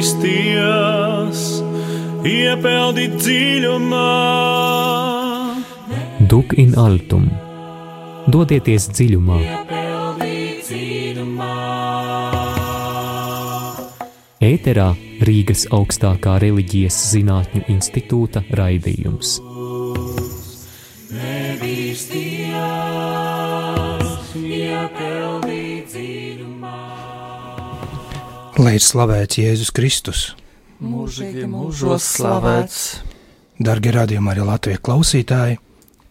nebīsties, 0.00 1.40
iepeldi 2.24 3.06
dziļumā. 3.20 4.06
Duk 6.30 6.54
in 6.56 6.74
altum, 6.78 7.28
dodieties 8.28 8.88
dziļumā. 8.96 9.40
Ēterā 14.40 14.88
Rīgas 15.20 15.66
augstākā 15.68 16.38
reliģijas 16.40 16.96
zinātņu 17.12 17.66
institūta 17.68 18.40
raidījums. 18.56 19.49
Lai 28.60 28.74
ir 28.76 28.82
slavēts 28.84 29.38
Jēzus 29.40 29.70
Kristus, 29.72 30.18
mūžīgi 30.84 31.46
mūžos 31.48 32.04
slavēts. 32.18 33.00
darbie 33.56 33.94
radījumi 33.96 34.28
arī 34.34 34.44
Latvijas 34.44 34.82
klausītāji, 34.84 35.56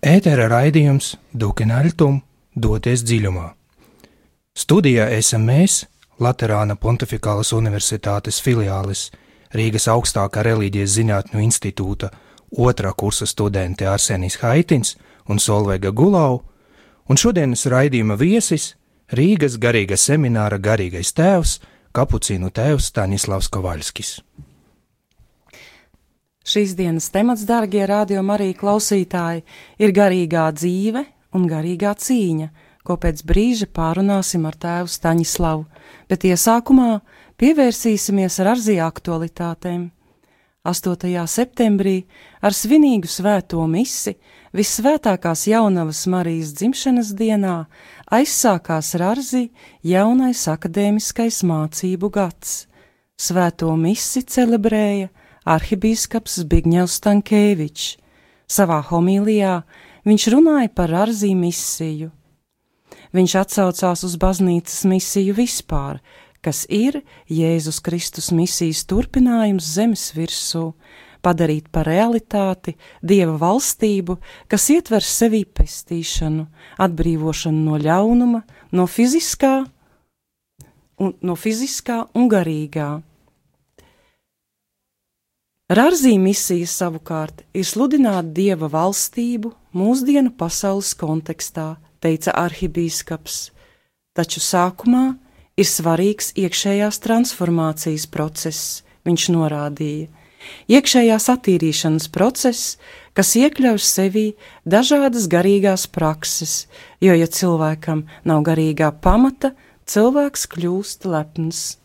ētera 0.02 0.48
raidījums 0.49 1.12
Dukenaļtum 1.30 2.17
doties 2.58 3.05
dziļumā. 3.05 3.45
Studijā 4.58 5.12
esam 5.13 5.45
mēs, 5.45 5.85
Latvijas 6.17 6.73
Pontificālas 6.81 7.53
Universitātes 7.53 8.41
filiālis 8.41 9.11
Rīgas 9.53 9.86
augstākā 9.86 10.41
reliģijas 10.41 10.97
zinātņu 10.97 11.45
institūta 11.45 12.09
otrā 12.58 12.95
kursa 12.97 13.30
studenti 13.30 13.86
Arsenijs 13.86 14.41
Haitins 14.41 14.97
un 15.30 15.38
Solveiga 15.38 15.91
Gulau, 15.91 16.41
un 17.09 17.16
šodienas 17.16 17.70
raidījuma 17.70 18.17
viesis 18.17 18.73
Rīgas 19.13 19.61
garīga 19.61 19.97
semināra 19.97 20.58
garīgais 20.58 21.13
tēvs 21.13 21.59
Kapucīnu 21.89 22.52
tēvs 22.53 22.91
Staņislavs 22.91 23.48
Kovaļskis. 23.49 24.09
Šīs 26.50 26.75
dienas 26.77 27.09
temats, 27.13 27.47
darbie 27.50 27.81
rādījumi, 27.89 28.33
arī 28.36 28.50
klausītāji, 28.58 29.41
ir 29.81 29.94
garīgā 29.97 30.45
dzīve 30.53 31.03
un 31.33 31.47
garīgā 31.50 31.95
cīņa, 31.97 32.50
ko 32.86 32.97
pēc 33.02 33.23
brīža 33.25 33.69
pārunāsim 33.73 34.45
ar 34.45 34.58
tēvu 34.61 34.89
Staņislavu, 34.94 35.66
bet 36.09 36.25
iesākumā 36.30 37.00
pievērsīsimies 37.41 38.38
ar 38.44 38.53
arzī 38.53 38.78
aktualitātēm. 38.85 39.89
8. 40.69 41.25
septembrī 41.25 42.03
ar 42.45 42.53
svinīgu 42.53 43.09
svēto 43.09 43.63
misi 43.66 44.13
visvētākās 44.53 45.47
jaunavas 45.50 46.03
Marijas 46.11 46.52
dzimšanas 46.58 47.13
dienā 47.17 47.63
aizsākās 48.13 48.95
Rāzi 48.97 49.49
jaunais 49.85 50.41
akadēmiskais 50.49 51.43
mācību 51.45 52.09
gads. 52.13 52.66
Svēto 53.19 53.71
misi 53.77 54.23
celebrēja 54.23 55.09
arhibīskaps 55.49 56.39
Zbigņevs 56.43 56.99
Stankēvičs. 57.01 57.97
Savā 58.49 58.79
homīlijā 58.89 59.59
viņš 60.09 60.29
runāja 60.33 60.71
par 60.73 60.89
Rāzi 60.93 61.35
misiju. 61.38 62.09
Viņš 63.13 63.35
atsaucās 63.43 64.03
uz 64.05 64.16
baznīcas 64.21 64.83
misiju 64.89 65.35
vispār, 65.38 65.99
kas 66.45 66.66
ir 66.69 67.01
Jēzus 67.29 67.81
Kristus 67.85 68.29
misijas 68.33 68.85
turpinājums 68.89 69.66
zemes 69.75 70.09
virsū, 70.16 70.71
padarīt 71.25 71.67
par 71.72 71.88
realitāti 71.89 72.75
dieva 73.02 73.36
valstību, 73.39 74.17
kas 74.48 74.70
ietver 74.73 75.03
sevī 75.06 75.44
pestīšanu, 75.45 76.48
atbrīvošanu 76.80 77.66
no 77.66 77.78
ļaunuma, 77.81 78.42
no 78.72 78.88
fiziskā 78.88 79.53
un, 81.00 81.14
no 81.22 81.36
fiziskā 81.36 82.03
un 82.16 82.28
garīgā. 82.31 82.90
Rārzī 85.70 86.16
misija 86.17 86.66
savukārt 86.66 87.44
ir 87.53 87.66
sludināt 87.67 88.31
dieva 88.34 88.72
valstību 88.74 89.52
mūsdienu 89.78 90.34
pasaules 90.38 90.96
kontekstā, 90.97 91.75
teica 92.02 92.34
arhibīskaps, 92.41 93.52
taču 94.18 94.41
sākumā 94.41 95.03
ir 95.59 95.68
svarīgs 95.69 96.31
iekšējās 96.40 96.97
transformācijas 97.03 98.08
process, 98.09 98.81
viņš 99.06 99.28
norādīja. 99.35 100.09
Iekšējās 100.72 101.29
attīrīšanas 101.33 102.07
process, 102.13 102.77
kas 103.17 103.35
iekļauj 103.39 103.81
sevī 103.83 104.25
dažādas 104.63 105.27
garīgās 105.31 105.88
prakses, 105.91 106.67
jo, 107.03 107.16
ja 107.16 107.27
cilvēkam 107.27 108.05
nav 108.23 108.45
garīgā 108.47 108.94
pamata, 109.03 109.53
cilvēks 109.89 110.47
kļūst 110.53 111.09
lepns. 111.09 111.79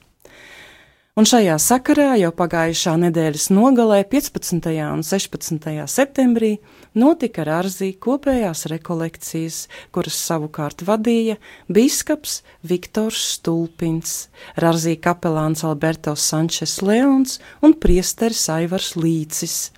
Un 1.15 1.29
šajā 1.31 1.55
sakarā 1.63 2.17
jau 2.19 2.33
pagājušā 2.35 2.97
nedēļas 2.99 3.45
nogalē, 3.55 4.01
15. 4.11 4.65
un 4.83 5.05
16. 5.07 5.69
septembrī, 5.87 6.57
notika 6.99 7.45
Rāzī 7.47 7.93
kopējās 8.03 8.65
rekolekcijas, 8.73 9.59
kuras 9.95 10.19
savukārt 10.19 10.83
vadīja 10.83 11.37
biskups 11.71 12.41
Viktors 12.67 13.23
Stulpins, 13.37 14.17
Rāzī 14.59 14.97
kapelāns 14.99 15.63
Alberto 15.63 16.17
Sančes 16.19 16.81
Leons 16.83 17.39
un 17.63 17.79
priesteris 17.79 18.43
Aivars 18.51 18.97
Līcis. 18.99 19.71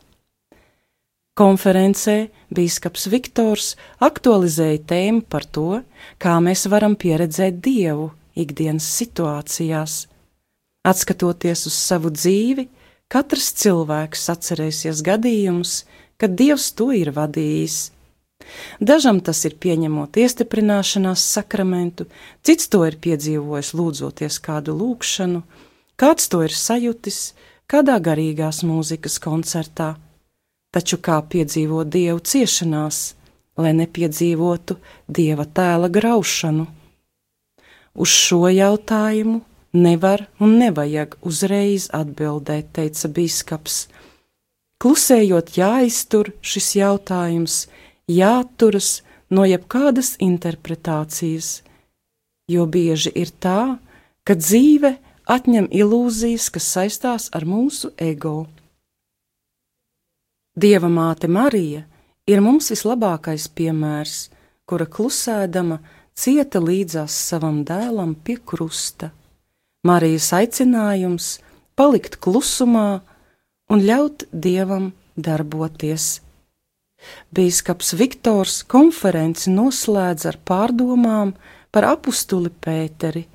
Konferencē 1.37 2.31
biskups 2.49 3.11
Viktors 3.13 3.75
aktualizēja 4.01 4.87
tēmu 4.89 5.27
par 5.29 5.45
to, 5.45 5.85
kā 6.17 6.41
mēs 6.41 6.65
varam 6.73 6.97
pieredzēt 6.97 7.61
Dievu 7.61 8.15
ikdienas 8.33 8.89
situācijās. 8.89 10.07
Atskatoties 10.87 11.67
uz 11.67 11.75
savu 11.75 12.13
dzīvi, 12.15 12.69
katrs 13.11 13.51
cilvēks 13.59 14.29
atcerēsies 14.31 15.03
gadījumus, 15.07 15.81
kad 16.21 16.37
Dievs 16.39 16.71
to 16.79 16.93
ir 16.95 17.11
vadījis. 17.17 17.79
Dažam 18.79 19.19
tas 19.25 19.41
ir 19.49 19.57
pieņemot 19.59 20.19
iestiprināšanās 20.23 21.25
sakramentu, 21.35 22.07
cits 22.47 22.69
to 22.71 22.85
ir 22.87 22.99
piedzīvojis 23.03 23.73
lūdzoties 23.75 24.39
kādu 24.45 24.77
lūgšanu, 24.79 25.43
kāds 25.99 26.29
to 26.31 26.43
ir 26.47 26.55
sajutis 26.55 27.33
kādā 27.67 27.97
garīgās 27.99 28.63
mūzikas 28.67 29.19
koncertā. 29.23 29.97
Taču 30.71 31.01
kā 31.03 31.19
piedzīvot 31.33 31.89
Dievu 31.91 32.21
ciešanās, 32.21 33.17
lai 33.57 33.73
nepiedzīvotu 33.75 34.77
Dieva 35.09 35.47
tēla 35.49 35.89
graušanu? 35.91 36.67
Uz 37.97 38.13
šo 38.13 38.45
jautājumu 38.53 39.41
nevar 39.77 40.27
un 40.41 40.57
nevajag 40.61 41.17
uzreiz 41.27 41.89
atbildēt, 41.95 42.73
teica 42.77 43.11
biskups. 43.13 43.87
Klusējot 44.83 45.55
jāiztur 45.57 46.33
šis 46.45 46.75
jautājums, 46.77 47.65
jāturas 48.09 49.01
no 49.33 49.47
jebkādas 49.49 50.15
interpretācijas, 50.23 51.63
jo 52.51 52.67
bieži 52.67 53.13
ir 53.17 53.33
tā, 53.41 53.79
ka 54.27 54.37
dzīve 54.37 54.97
atņem 55.27 55.69
ilūzijas, 55.75 56.51
kas 56.55 56.69
saistās 56.77 57.29
ar 57.35 57.47
mūsu 57.49 57.93
ego. 57.99 58.47
Dieva 60.57 60.89
māte 60.89 61.29
Marija 61.29 61.83
ir 62.27 62.41
mums 62.41 62.71
vislabākais 62.73 63.49
piemērs, 63.53 64.31
kura 64.67 64.87
klusēdama 64.87 65.81
cieta 66.17 66.63
līdzās 66.63 67.17
savam 67.29 67.61
dēlam 67.67 68.15
pie 68.25 68.39
krusta. 68.41 69.11
Marijas 69.87 70.33
aicinājums 70.35 71.27
palikt 71.79 72.17
klusumā 72.25 73.01
un 73.71 73.83
ļaut 73.87 74.25
dievam 74.33 74.93
darboties. 75.15 76.07
Bīskaps 77.37 77.93
Viktors 78.01 78.63
konferenci 78.73 79.53
noslēdz 79.53 80.27
ar 80.31 80.39
pārdomām 80.49 81.35
par 81.71 81.87
apustuli 81.93 82.51
Pēteri, 82.51 83.27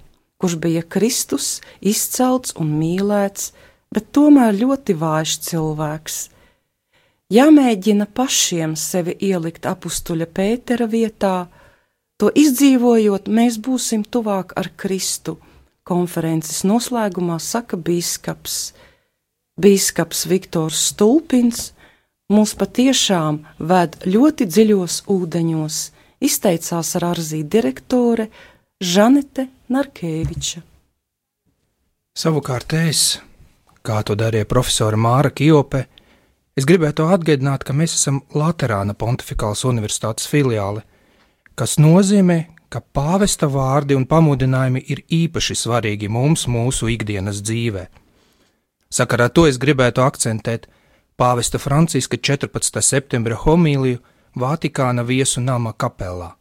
kurš 0.41 0.57
bija 0.63 0.81
Kristus, 0.95 1.61
izcelts 1.79 2.55
un 2.59 2.73
mīlēts, 2.79 3.51
bet 3.93 4.09
tomēr 4.15 4.57
ļoti 4.63 4.97
vājš 4.97 5.37
cilvēks. 5.47 6.17
Jāmēģina 7.31 8.09
pašiem 8.17 8.73
sevi 8.75 9.15
ielikt 9.29 9.69
apustuļa 9.69 10.27
Pētera 10.35 10.89
vietā, 10.89 11.35
to 12.19 12.33
izdzīvojot, 12.43 13.29
mēs 13.31 13.61
būsim 13.61 14.03
tuvāk 14.03 14.51
ar 14.59 14.67
Kristu. 14.75 15.37
Konferences 15.87 16.61
noslēgumā 16.67 17.39
saka 17.41 17.77
bīskaps. 17.77 18.73
Bīskaps 19.61 20.27
Viktors 20.29 20.79
Stulpins 20.91 21.71
mūs 22.31 22.53
patiešām 22.57 23.41
ved 23.59 23.97
ļoti 24.07 24.47
dziļos 24.47 25.01
ūdeņos, 25.11 25.79
izteicās 26.23 26.95
ar 26.99 27.07
arzī 27.11 27.41
direktore 27.43 28.29
Žanete 28.81 29.47
Narkeviča. 29.73 30.61
Savukārt 32.17 32.73
es, 32.77 33.19
kā 33.81 34.01
to 34.05 34.15
darīja 34.19 34.47
profesora 34.49 34.97
Māra 34.99 35.31
Kjope, 35.33 35.85
es 36.57 36.67
gribētu 36.67 37.05
atgādināt, 37.09 37.65
ka 37.65 37.73
mēs 37.73 37.95
esam 37.97 38.21
Latvijas 38.35 38.95
Pontificālas 38.99 39.63
Universitātes 39.69 40.27
filiāli, 40.29 40.83
kas 41.55 41.77
nozīmē, 41.81 42.43
ka 42.71 42.79
pāvesta 42.79 43.49
vārdi 43.51 43.97
un 43.99 44.05
pamudinājumi 44.07 44.83
ir 44.93 45.03
īpaši 45.11 45.57
svarīgi 45.59 46.07
mums 46.09 46.47
mūsu 46.47 46.87
ikdienas 46.93 47.41
dzīvē. 47.43 47.87
Sakarā 48.91 49.27
to 49.35 49.45
es 49.47 49.59
gribētu 49.59 50.03
akcentēt 50.03 50.67
pāvesta 51.19 51.59
Franciska 51.59 52.17
14. 52.17 52.81
septembra 52.81 53.35
homīliju 53.43 53.99
Vatikāna 54.39 55.03
viesu 55.03 55.43
nama 55.43 55.73
kapelā. 55.75 56.31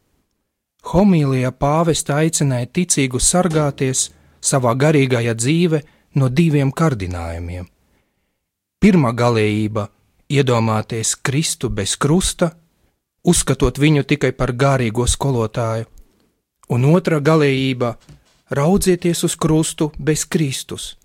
Homīlijā 0.91 1.51
pāvesta 1.51 2.21
aicināja 2.23 2.69
ticīgu 2.79 3.19
sargāties 3.19 4.07
savā 4.41 4.71
garīgajā 4.79 5.35
dzīve 5.35 5.81
no 6.15 6.29
diviem 6.29 6.71
kardinājumiem. 6.71 7.67
Pirmā 8.81 9.11
galējība- 9.13 9.89
iedomāties 10.37 11.15
Kristu 11.21 11.69
bez 11.69 11.95
krusta, 11.95 12.55
uzskatot 13.23 13.77
viņu 13.77 14.03
tikai 14.03 14.31
par 14.31 14.53
garīgo 14.53 15.05
skolotāju, 15.07 15.85
un 16.71 16.87
otra 16.95 17.19
galējība- 17.19 17.95
raudzieties 18.57 19.23
uz 19.27 19.35
krustu 19.35 19.91
bez 19.99 20.25
Kristus, 20.25 20.95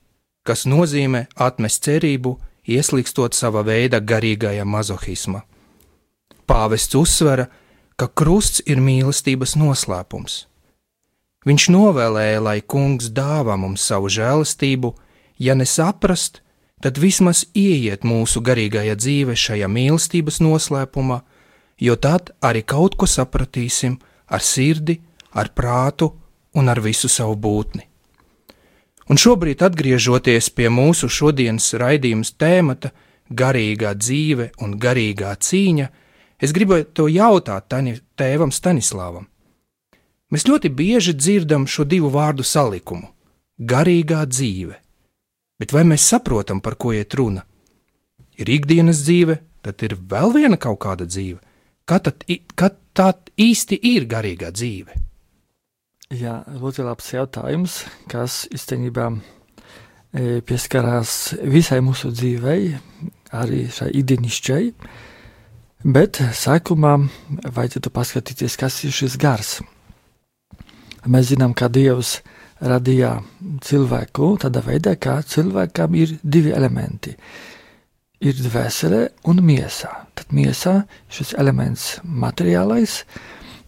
kas 0.46 0.64
nozīmē 0.64 1.26
atmest 1.36 1.82
cerību, 1.86 2.38
ieslīgstot 2.66 3.34
sava 3.34 3.62
veida 3.62 4.00
garīgajā 4.00 4.64
mazohismā. 4.64 5.42
Pāvests 6.46 6.94
uzsvera, 6.94 7.48
ka 7.96 8.06
krusts 8.06 8.62
ir 8.66 8.76
mīlestības 8.76 9.56
noslēpums. 9.56 10.46
Viņš 11.46 11.68
novēlēja, 11.70 12.42
lai 12.42 12.60
kungs 12.60 13.10
dāvā 13.10 13.56
mums 13.58 13.80
savu 13.80 14.08
žēlastību, 14.10 14.94
ja 15.38 15.54
nesaprast, 15.54 16.40
tad 16.82 16.98
vismaz 16.98 17.44
ieiet 17.54 18.02
mūsu 18.02 18.42
garīgajā 18.42 18.96
dzīve 18.98 19.34
šajā 19.34 19.68
mīlestības 19.70 20.40
noslēpumā, 20.42 21.20
jo 21.78 21.96
tad 21.96 22.34
arī 22.42 22.62
kaut 22.66 22.96
ko 22.98 23.06
sapratīsim 23.06 23.98
ar 24.26 24.42
sirdi, 24.42 25.00
ar 25.36 25.52
prātu 25.52 26.10
un 26.56 26.72
ar 26.72 26.80
visu 26.80 27.08
savu 27.12 27.36
būtni. 27.36 27.84
Un 29.06 29.20
šobrīd, 29.20 29.62
atgriežoties 29.62 30.48
pie 30.50 30.66
mūsu 30.72 31.06
šodienas 31.12 31.68
raidījuma 31.78 32.26
tēmata, 32.40 32.90
garīgā 33.30 33.92
dzīve 33.94 34.50
un 34.64 34.74
garīgā 34.82 35.30
cīņa, 35.38 35.86
es 36.42 36.54
gribētu 36.56 36.90
to 36.92 37.06
jautāt 37.12 37.68
tani, 37.70 37.96
tēvam 38.18 38.50
Stanislāvam. 38.50 39.28
Mēs 40.32 40.46
ļoti 40.48 40.72
bieži 40.74 41.14
dzirdam 41.14 41.68
šo 41.70 41.84
divu 41.86 42.10
vārdu 42.10 42.42
salikumu- 42.42 43.06
garīgā 43.72 44.26
dzīve, 44.26 44.74
bet 45.58 45.72
vai 45.72 45.84
mēs 45.84 46.02
saprotam, 46.02 46.60
par 46.60 46.74
ko 46.74 46.92
iet 46.92 47.14
runa? 47.14 47.44
Ir 48.36 48.46
ikdienas 48.46 49.06
dzīve, 49.06 49.38
tad 49.62 49.82
ir 49.82 49.96
vēl 49.96 50.34
viena 50.34 50.58
kaut 50.58 50.80
kāda 50.80 51.06
dzīve. 51.06 51.38
Kad, 51.86 52.02
tad, 52.02 52.24
kad 52.56 52.76
tā 52.92 53.14
īsti 53.38 53.78
ir 53.82 54.04
garīgā 54.06 54.50
dzīve? 54.50 55.05
Jā, 56.14 56.44
ļoti 56.46 56.84
labs 56.86 57.08
jautājums, 57.10 57.80
kas 58.06 58.44
īstenībā 58.54 59.08
e, 59.10 60.38
pieskarās 60.46 61.32
visai 61.42 61.80
mūsu 61.82 62.12
dzīvei, 62.14 62.76
arī 63.34 63.64
šai 63.74 63.88
ikdienišķai. 63.90 64.60
Bet 65.82 66.20
sākumā 66.30 66.92
vajadzētu 67.42 67.90
paskatīties, 67.90 68.54
kas 68.54 68.76
ir 68.86 68.94
šis 68.94 69.16
gars. 69.18 69.50
Mēs 71.10 71.32
zinām, 71.32 71.56
ka 71.58 71.66
Dievs 71.74 72.20
radīja 72.62 73.16
cilvēku 73.66 74.30
tādā 74.46 74.62
veidā, 74.62 74.94
ka 74.94 75.18
cilvēkam 75.26 75.98
ir 75.98 76.14
divi 76.22 76.54
elementi. 76.54 77.16
Ir 78.22 78.38
dvēsele 78.46 79.02
un 79.26 79.42
miesa. 79.42 79.90
Tad 80.14 80.30
miesa 80.30 80.76
šis 81.10 81.34
elements 81.34 81.96
materiālais, 82.06 83.00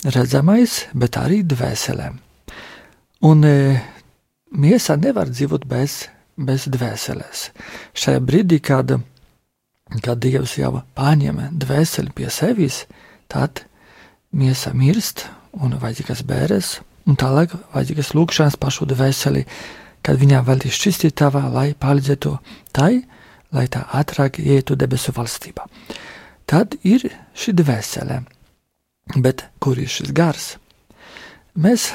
redzamais, 0.06 0.84
bet 0.94 1.18
arī 1.18 1.42
dvēselē. 1.42 2.27
Un 3.20 3.42
e, 3.42 3.80
miesa 4.54 4.94
nevar 4.96 5.30
dzīvot 5.32 5.64
bez, 5.66 6.04
bez 6.38 6.68
dvēseles. 6.70 7.48
Šajā 7.98 8.20
brīdī, 8.22 8.60
kad, 8.62 8.92
kad 10.04 10.20
Dievs 10.22 10.54
jau 10.60 10.84
paņem 10.94 11.40
dvēseli 11.58 12.14
pie 12.14 12.28
sevis, 12.30 12.84
tad 13.26 13.64
miesa 14.30 14.70
mirst 14.70 15.26
un 15.58 15.74
vajadzīgas 15.80 16.22
bēres, 16.28 16.76
un 17.10 17.18
tālāk 17.18 17.56
vajadzīgas 17.74 18.12
lūkšanas 18.14 18.58
pašu 18.60 18.86
dvēseli, 18.92 19.42
kad 20.06 20.20
viņā 20.20 20.44
vēl 20.46 20.68
ir 20.68 20.76
šķistītava, 20.76 21.48
lai 21.50 21.72
palīdzētu 21.74 22.36
tai, 22.76 23.02
lai 23.50 23.66
tā 23.66 23.82
ātrāk 23.98 24.38
ietu 24.38 24.76
debesu 24.78 25.10
valstībā. 25.16 25.66
Tad 26.48 26.78
ir 26.86 27.08
šī 27.34 27.56
dvēsele, 27.58 28.20
bet 29.18 29.48
kur 29.58 29.80
ir 29.80 29.90
šis 29.90 30.14
gars? 30.14 30.52
Mēs 31.58 31.90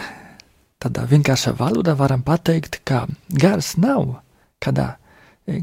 tādā 0.83 1.05
vienkāršā 1.07 1.55
valodā 1.59 1.95
varam 1.95 2.23
pateikt, 2.25 2.81
ka 2.87 3.05
gars 3.29 3.73
nav 3.79 4.19
kādā, 4.63 4.95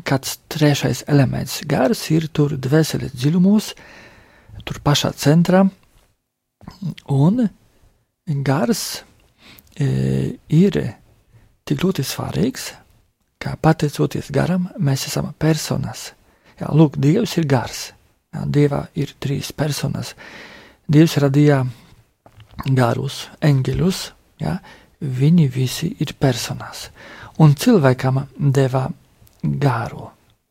kāds 0.08 0.38
trešais 0.52 1.04
elements. 1.08 1.60
Gars 1.68 2.06
ir 2.12 2.28
tur 2.32 2.56
dvēseles 2.56 3.12
dziļumos, 3.16 3.72
tur 4.64 4.80
pašā 4.84 5.12
centrā, 5.16 5.64
un 7.12 7.46
gars 8.46 8.84
e, 9.76 10.36
ir 10.48 10.80
tik 11.64 11.84
ļoti 11.84 12.04
svarīgs, 12.06 12.70
ka 13.40 13.56
pateicoties 13.60 14.30
garam, 14.34 14.68
mēs 14.76 15.06
esam 15.08 15.32
personas. 15.38 16.10
Jā, 16.60 16.68
lūk, 16.76 16.98
Dievs 17.00 17.38
ir 17.40 17.48
gars. 17.48 17.90
Jā, 18.34 18.44
Dievā 18.44 18.84
ir 19.00 19.14
trīs 19.22 19.48
personas. 19.56 20.12
Dievs 20.90 21.16
radīja 21.22 21.62
garus, 22.76 23.24
eņģeļus, 23.40 24.00
viņi 25.00 25.48
visi 25.52 25.90
ir 26.00 26.14
personās. 26.20 26.88
Un 27.40 27.54
cilvēkam 27.56 28.20
deva 28.36 28.86
gāro. 29.42 30.10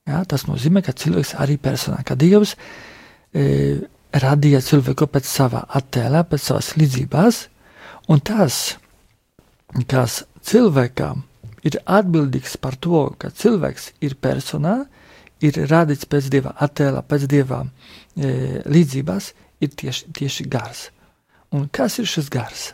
Ja, 0.09 0.23
tas 0.25 0.47
nozīmē, 0.49 0.81
ka 0.81 0.95
cilvēks 0.97 1.35
arī 1.37 1.59
personā, 1.61 2.01
ka 2.05 2.15
Dievs 2.17 2.55
e, 2.57 3.77
radīja 4.09 4.61
cilvēku 4.65 5.05
pēc 5.11 5.27
sava 5.29 5.67
attēla, 5.77 6.23
pēc 6.25 6.47
savas 6.47 6.71
līdzības, 6.79 7.43
un 8.09 8.23
tas, 8.25 8.79
kas 9.85 10.23
cilvēkam 10.41 11.21
ir 11.67 11.77
atbildīgs 11.85 12.57
par 12.57 12.79
to, 12.81 13.03
ka 13.21 13.29
cilvēks 13.29 13.91
ir 14.01 14.17
personā, 14.17 14.79
ir 15.45 15.61
radīts 15.69 16.09
pēc 16.09 16.31
dieva 16.33 16.55
attēla, 16.57 17.05
pēc 17.05 17.27
dieva 17.29 17.61
e, 18.17 18.63
līdzības, 18.65 19.29
ir 19.61 19.77
tieši, 19.77 20.09
tieši 20.15 20.49
gars. 20.49 20.87
Un 21.53 21.69
kas 21.73 21.99
ir 22.01 22.09
šis 22.09 22.33
gars? 22.33 22.69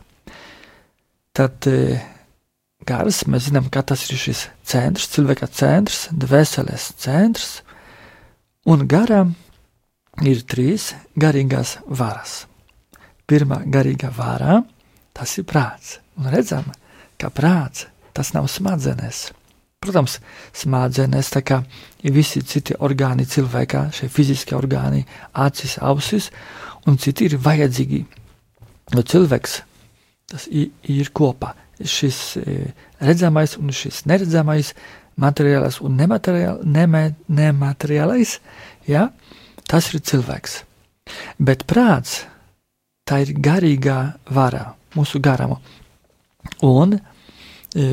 Tad 1.36 1.68
e, 1.68 1.98
gars, 2.88 3.26
mēs 3.28 3.50
zinām, 3.50 3.68
ka 3.68 3.82
tas 3.84 4.06
ir 4.08 4.20
šis 4.20 4.46
centrs, 4.64 5.10
cilvēka 5.12 5.50
centrs, 5.52 6.06
dvēseles 6.16 6.94
centrs, 7.02 7.50
un 8.72 8.86
garam 8.88 9.34
ir 10.24 10.46
trīs 10.48 10.94
garīgās 11.20 11.76
varas. 11.92 12.46
Pirmā 13.28 13.66
garīga 13.68 14.14
vara- 14.16 14.62
tas 15.18 15.38
ir 15.38 15.44
prāts, 15.44 15.98
un 16.16 16.32
redzam, 16.32 16.72
ka 17.20 17.28
prāts 17.30 17.88
tas 18.14 18.32
nav 18.32 18.48
smadzenes. 18.48 19.32
Protams, 19.84 20.20
smadzenes, 20.54 21.30
tā 21.30 21.44
kā 21.44 21.60
visi 22.02 22.42
citi 22.42 22.74
orgāni 22.80 23.28
cilvēkā, 23.28 23.92
šie 23.92 24.08
fiziskie 24.10 24.56
orgāni, 24.56 25.06
acis, 25.34 25.78
ausis, 25.82 26.32
un 26.88 26.98
citi 26.98 27.26
ir 27.26 27.38
vajadzīgi. 27.38 28.06
Jo 28.96 29.04
cilvēks 29.04 29.62
tas 30.32 30.48
ir 30.52 31.12
kopā. 31.16 31.54
Šis 31.76 32.20
e, 32.40 32.58
redzamais 33.04 33.58
un 33.60 33.74
šis 33.76 34.06
neredzamais, 34.08 34.72
materiālais 35.20 35.80
un 35.84 35.98
nemateriāl, 36.00 36.62
nema, 36.64 37.10
nemateriālais, 37.28 38.38
ja, 38.88 39.10
tas 39.68 39.92
ir 39.94 40.04
cilvēks. 40.08 40.62
Bet 41.38 41.66
prāts, 41.70 42.24
tā 43.06 43.22
ir 43.26 43.36
garīgā 43.38 44.00
vara, 44.34 44.70
mūsu 44.96 45.22
garama. 45.24 45.60
Un 46.66 46.96
e, 46.96 47.86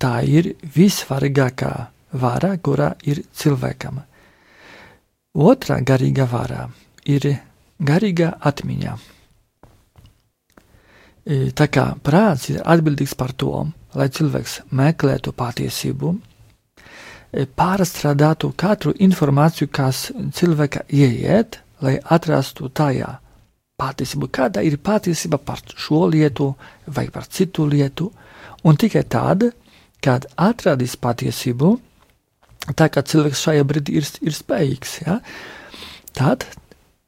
tā 0.00 0.14
ir 0.26 0.54
vissvarīgākā 0.74 1.72
vara, 2.20 2.54
kurā 2.56 2.94
ir 3.04 3.24
cilvēkam. 3.36 4.00
Otra 5.34 5.80
garīga 5.82 6.28
vara 6.30 6.68
ir 7.10 7.26
garīga 7.82 8.36
atmiņa. 8.40 9.13
Tā 11.24 11.66
kā 11.72 11.86
prāts 12.04 12.50
ir 12.52 12.60
atbildīgs 12.60 13.14
par 13.16 13.32
to, 13.32 13.64
lai 13.96 14.10
cilvēks 14.12 14.58
meklētu 14.76 15.32
patiesību, 15.32 16.12
pārstrādātu 17.56 18.52
katru 18.60 18.92
informāciju, 19.06 19.70
kas 19.72 20.10
cilvēka 20.36 20.84
ieiet, 20.92 21.62
lai 21.80 21.96
atrastu 22.16 22.68
tajā 22.68 23.08
patiesību, 23.80 24.28
kāda 24.28 24.62
ir 24.62 24.76
patiesība 24.76 25.40
par 25.40 25.64
šo 25.64 26.04
lietu 26.12 26.52
vai 26.86 27.08
par 27.10 27.26
citu 27.26 27.64
lietu, 27.66 28.12
un 28.64 28.76
tikai 28.76 29.06
tad, 29.08 29.48
kad 30.04 30.28
atradīs 30.36 30.98
patiesību, 31.00 31.74
tā 32.76 32.90
kā 32.92 33.00
cilvēks 33.00 33.46
šajā 33.48 33.64
brīdī 33.64 33.96
ir, 33.98 34.08
ir 34.20 34.36
spējīgs, 34.36 34.98
ja, 35.06 35.18
tad 36.12 36.44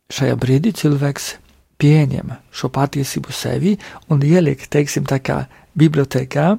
šajā 0.08 0.40
brīdī 0.40 0.72
cilvēks 0.80 1.34
pieņem 1.80 2.34
šo 2.54 2.70
patiesību 2.72 3.32
sevi 3.34 3.76
un 4.12 4.22
ieliek, 4.24 4.66
teiksim, 4.70 5.06
tā 5.08 5.20
kā 5.24 5.42
bibliotekā, 5.76 6.56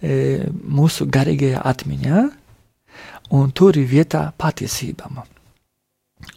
e, 0.00 0.46
mūsu 0.50 1.08
garīgajā 1.10 1.62
atmiņā, 1.66 2.26
un 3.36 3.50
tur 3.50 3.76
ir 3.76 3.88
vietā 3.90 4.28
patiesībām. 4.38 5.22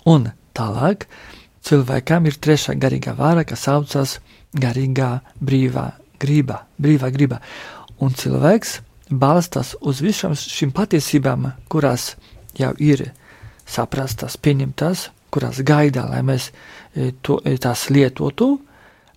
Un 0.10 0.32
tālāk 0.58 1.06
cilvēkam 1.66 2.28
ir 2.30 2.40
trešā 2.42 2.76
garīgā 2.80 3.14
vāra, 3.18 3.46
kas 3.46 3.68
saucas 3.68 4.18
garīgā 4.58 5.20
brīvā 5.40 5.92
griba, 6.20 6.64
brīvā 6.82 7.12
griba. 7.14 7.40
Un 8.00 8.16
cilvēks 8.16 8.80
balstās 9.10 9.76
uz 9.82 10.02
visām 10.02 10.36
šīm 10.38 10.72
patiesībām, 10.76 11.52
kurās 11.70 12.16
jau 12.58 12.74
ir 12.80 13.10
saprastas, 13.70 14.38
pieņemtas, 14.38 15.10
kurās 15.34 15.62
gaida, 15.66 16.06
lai 16.10 16.22
mēs 16.26 16.50
e, 16.50 17.12
to, 17.22 17.40
e, 17.46 17.56
tās 17.62 17.88
lietotu, 17.94 18.52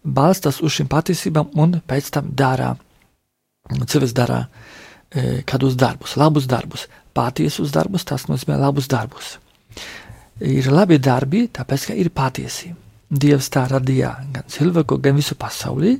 balstās 0.02 0.60
uz 0.62 0.78
šīm 0.78 0.90
patiesībām 0.90 1.54
un 1.62 1.78
pēc 1.86 2.10
tam 2.14 2.32
dara. 2.36 2.72
Cilvēks 3.72 4.14
dara 4.16 4.42
e, 4.44 5.42
kādus 5.48 5.76
darbus, 5.78 6.16
labus 6.18 6.48
darbus, 6.50 6.88
patiesus 7.14 7.72
darbus, 7.74 8.06
tas 8.08 8.26
nozīmē 8.30 8.58
labus 8.60 8.90
darbus. 8.90 9.36
Ir 10.42 10.70
labi 10.72 10.98
darbi, 10.98 11.46
tāpēc, 11.54 11.90
ka 11.90 11.96
ir 11.98 12.10
patiesi. 12.14 12.72
Dievs 13.12 13.50
tā 13.52 13.66
radīja 13.68 14.14
gan 14.32 14.46
cilvēku, 14.48 14.96
gan 15.04 15.18
visu 15.18 15.36
pasauli, 15.38 15.98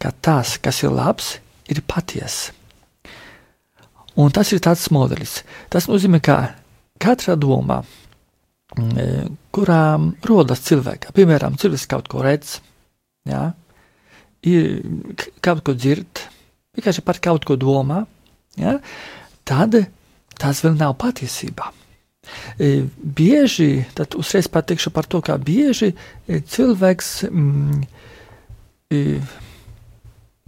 ka 0.00 0.10
tas, 0.10 0.56
kas 0.58 0.82
ir 0.82 0.94
labs, 0.96 1.34
ir 1.68 1.82
patiesa. 1.86 2.54
Un 4.16 4.32
tas 4.32 4.48
ir 4.56 4.62
tāds 4.64 4.86
modelis. 4.90 5.42
Tas 5.68 5.90
nozīmē, 5.90 6.22
ka 6.24 6.38
katra 7.02 7.36
doma, 7.36 7.82
kurām 9.54 10.10
rodas 10.26 10.64
cilvēkā, 10.66 11.12
piemēram, 11.14 11.56
cilvēks 11.60 11.86
kaut 11.90 12.08
ko 12.10 12.24
redz, 12.24 12.58
jā, 13.28 13.52
ir 14.46 14.82
kaut 15.44 15.62
ko 15.66 15.74
dzird, 15.76 16.24
vienkārši 16.76 17.04
par 17.06 17.20
kaut 17.22 17.46
ko 17.46 17.56
domā, 17.60 18.02
jā, 18.58 18.78
tad 19.46 19.78
tas 20.36 20.62
vēl 20.64 20.76
nav 20.76 20.96
patiesība. 21.00 21.70
E, 22.58 22.82
bieži, 22.98 23.86
tad 23.94 24.16
uzreiz 24.18 24.48
pateikšu 24.50 24.90
par 24.90 25.06
to, 25.06 25.22
kā 25.22 25.36
bieži 25.38 25.92
e, 25.94 26.40
cilvēks 26.42 27.10
mm, 27.30 27.84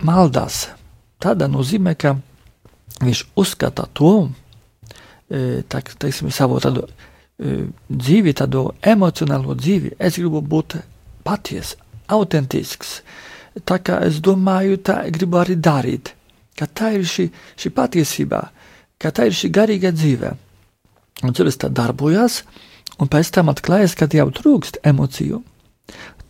maldās. 0.02 0.66
Tādā 1.22 1.48
nozīmē, 1.50 1.94
ka 1.98 2.16
viņš 2.98 3.22
uzskata 3.38 3.86
to, 3.94 4.12
e, 5.30 5.62
tā, 5.70 5.82
teiksim, 6.02 6.32
savu 6.34 6.58
tādu 6.62 6.84
e, 6.84 7.07
dzīvi, 7.38 8.34
tādu 8.34 8.68
emocionālo 8.82 9.54
dzīvi. 9.58 9.94
Es 9.98 10.18
gribu 10.18 10.42
būt 10.42 10.78
patiesa, 11.26 11.78
autentisks. 12.10 13.00
Tā 13.66 13.80
kā 13.82 14.00
es 14.06 14.20
domāju, 14.22 14.78
tā 14.82 15.00
gribu 15.14 15.40
arī 15.40 15.58
darīt. 15.58 16.14
Ka 16.58 16.66
tā 16.66 16.92
ir 16.98 17.06
šī, 17.06 17.28
šī 17.58 17.72
patiesība, 17.74 18.42
ka 18.98 19.12
tā 19.14 19.28
ir 19.28 19.36
šī 19.38 19.50
garīga 19.54 19.92
dzīve. 19.94 20.32
Un 21.26 21.34
cilvēks 21.34 21.60
tā 21.62 21.70
darbojas, 21.74 22.42
un 22.98 23.10
pēc 23.10 23.30
tam 23.34 23.50
atklājas, 23.50 23.94
ka 23.98 24.10
jau 24.10 24.28
trūkst 24.34 24.80
emociju, 24.86 25.42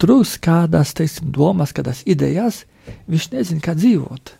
trūkst 0.00 0.40
kādas, 0.44 0.94
teiksim, 0.96 1.32
domas, 1.32 1.72
kādas 1.76 2.04
idejas, 2.08 2.64
viņš 3.08 3.32
nezina, 3.36 3.64
kā 3.64 3.76
dzīvot 3.76 4.38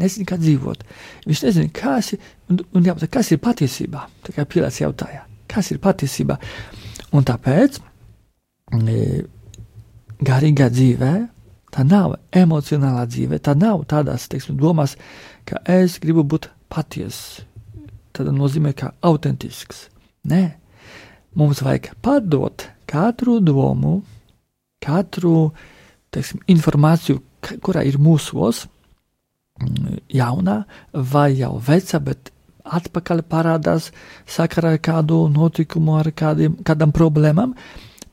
nezina, 0.00 0.28
kā 0.28 0.38
dzīvot. 0.40 0.84
Viņš 1.28 1.42
nezina, 1.46 1.72
kas 1.74 2.14
ir, 2.14 2.30
un, 2.50 2.62
un 2.76 2.86
jautā, 2.86 3.08
kas 3.10 3.32
ir 3.34 3.42
patiesībā. 3.42 4.06
Tā 4.26 4.34
kā 4.36 4.46
Pilārs 4.48 4.80
jautāja, 4.80 5.24
kas 5.50 5.72
ir 5.74 5.80
patiesībā. 5.82 6.38
Un 7.16 7.26
tāpēc 7.26 7.80
e, 7.80 8.96
garīgā 10.22 10.70
dzīvē 10.70 11.12
tā 11.74 11.84
nav 11.86 12.16
emocionālā 12.34 13.04
dzīve, 13.10 13.38
tā 13.42 13.54
nav 13.58 13.84
tādās, 13.90 14.28
teiksim, 14.30 14.58
domās, 14.60 14.96
ka 15.46 15.62
es 15.70 15.98
gribu 16.02 16.24
būt 16.26 16.50
patiess. 16.70 17.40
Tad 18.14 18.30
nozīmē, 18.34 18.74
ka 18.74 18.92
autentisks. 19.06 19.86
Nē, 20.30 20.42
mums 21.38 21.62
vajag 21.64 21.92
padot 22.02 22.66
katru 22.90 23.38
domu, 23.42 24.00
katru, 24.82 25.52
teiksim, 26.14 26.42
informāciju, 26.50 27.20
kurā 27.62 27.84
ir 27.86 28.00
mūsos, 28.02 28.66
jaunā 30.10 30.56
vai 30.92 31.30
jau 31.38 31.54
veca, 31.62 32.00
bet 32.02 32.32
atpakaļ 32.76 33.22
parādās 33.30 33.90
sakarā 34.30 34.74
ar 34.76 34.82
kādu 34.84 35.24
notikumu, 35.32 35.96
ar 36.00 36.10
kādiem, 36.16 36.58
kādam 36.66 36.92
problēmām, 36.94 37.54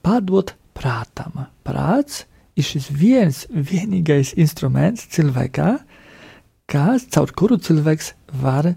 padot 0.05 0.53
prātam. 0.77 1.45
Prāts 1.65 2.25
ir 2.57 2.67
šis 2.67 2.89
viens 2.93 3.43
vienīgais 3.51 4.33
instruments 4.37 5.07
cilvēkā, 5.13 5.75
kas, 6.67 7.07
caur 7.13 7.31
kuru 7.37 7.59
cilvēks 7.63 8.13
var 8.41 8.71
e, 8.71 8.75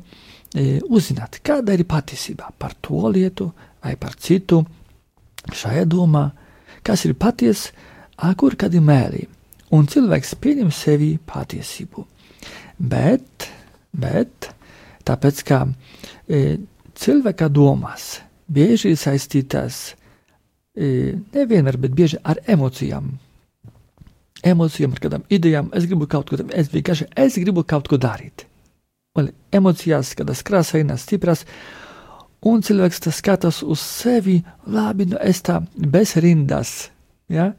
uzzināt, 0.88 1.40
kāda 1.44 1.74
ir 1.74 1.86
patiesība 1.88 2.52
par 2.58 2.76
to 2.80 3.08
lietu 3.10 3.50
vai 3.82 3.96
par 4.00 4.14
citu 4.20 4.62
šajā 5.56 5.86
domā, 5.88 6.28
kas 6.86 7.06
ir 7.08 7.16
patiesa, 7.18 7.72
kur 8.36 8.54
kad 8.60 8.74
ir 8.76 8.84
mēlī. 8.84 9.24
Un 9.72 9.86
cilvēks 9.88 10.34
pieņem 10.42 10.72
sevi 10.74 11.14
patiesību 11.24 12.04
bet, 12.80 13.50
bet 13.92 14.50
tāpēc, 15.10 15.42
ka 15.46 15.64
e, 16.30 16.58
cilvēka 16.98 17.50
domas 17.52 18.20
bieži 18.50 18.94
ir 18.94 19.00
saistītas 19.00 19.80
e, 20.74 21.16
nevienmēr, 21.34 21.78
bet 21.80 21.96
bieži 21.96 22.20
ar 22.22 22.40
emocijām. 22.50 23.12
Emocijām, 24.46 24.94
ar 24.96 25.02
kādām 25.04 25.26
idejām, 25.28 25.68
es 25.76 25.84
gribu 25.88 26.08
kaut 26.08 26.30
ko, 26.30 26.40
es 26.56 26.70
vienkārši 26.72 27.10
es 27.26 27.36
gribu 27.42 27.66
kaut 27.68 27.90
ko 27.90 27.98
darīt. 28.00 28.46
Un 29.18 29.28
emocijās, 29.52 30.14
kādas 30.16 30.40
krāsainas, 30.46 31.04
stipras, 31.04 31.44
un 32.46 32.62
cilvēks 32.64 33.02
tas 33.04 33.18
skatās 33.20 33.60
uz 33.66 33.82
sevi, 33.82 34.38
labi, 34.70 35.10
nu 35.10 35.18
es 35.20 35.42
tā 35.44 35.58
bez 35.74 36.14
rindas, 36.22 36.88
ja, 37.28 37.50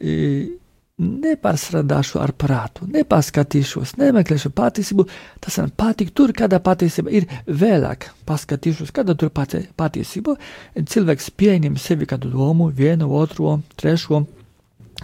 e, 0.00 0.58
nepārstrādāšu 0.98 2.18
ar 2.18 2.32
prātu, 2.34 2.88
nepaskatīšos, 2.90 3.94
nemeklēšu 4.00 4.50
patiesību. 4.56 5.06
Tas 5.44 5.58
man 5.62 5.70
patīk, 5.78 6.10
tur 6.16 6.32
kāda 6.36 6.58
patiesība 6.62 7.12
ir 7.14 7.28
vēlāk. 7.46 8.08
Paskatīšos, 8.28 8.90
kāda 8.94 9.14
tur 9.18 9.30
patiesība. 9.30 10.34
Cilvēks 10.74 11.30
pieņem 11.38 11.78
sevi 11.78 12.08
kādu 12.10 12.32
domu, 12.34 12.70
vienu, 12.74 13.10
otru, 13.20 13.60
trešo, 13.78 14.24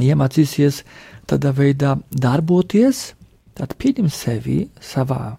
iemācīsies 0.03 0.83
tādā 1.31 1.55
veidā 1.55 1.95
darboties, 2.11 3.13
tad 3.55 3.77
pieņem 3.79 4.11
sevi 4.13 4.65
savā 4.83 5.37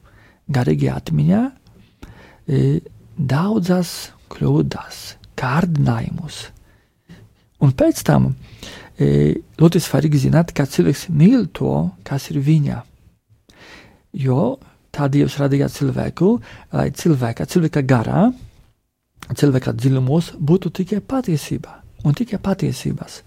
garīgajā 0.56 0.98
atmiņā 1.02 1.44
e, 2.48 2.66
daudzas 3.18 4.14
kļūdas, 4.32 5.04
kārdinājumus. 5.40 6.46
Un 7.64 7.72
pēc 7.76 8.02
tam 8.08 8.34
e, 9.00 9.36
ļoti 9.60 9.82
svarīgi 9.82 10.26
zināt, 10.28 10.54
ka 10.56 10.68
cilvēks 10.70 11.08
mīl 11.10 11.48
to, 11.54 11.90
kas 12.08 12.30
ir 12.32 12.42
viņa. 12.44 12.82
Jo 14.16 14.56
tā 14.96 15.10
Dievs 15.12 15.38
radīja 15.42 15.70
cilvēku, 15.72 16.36
lai 16.74 16.90
cilvēka, 16.96 17.48
cilvēka 17.52 17.84
garā, 17.88 18.30
cilvēka 19.36 19.74
dziļumos 19.76 20.36
būtu 20.40 20.72
tikai 20.80 21.02
patiesība 21.04 21.82
un 22.06 22.16
tikai 22.16 22.40
patiesības. 22.42 23.22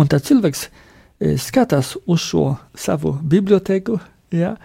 Un 0.00 0.08
tad 0.10 0.24
cilvēks 0.26 0.64
e, 0.66 1.36
skatās 1.40 1.94
uz 2.06 2.24
šo 2.24 2.46
savu 2.74 3.14
biblioteku, 3.22 3.98
ja, 4.34 4.56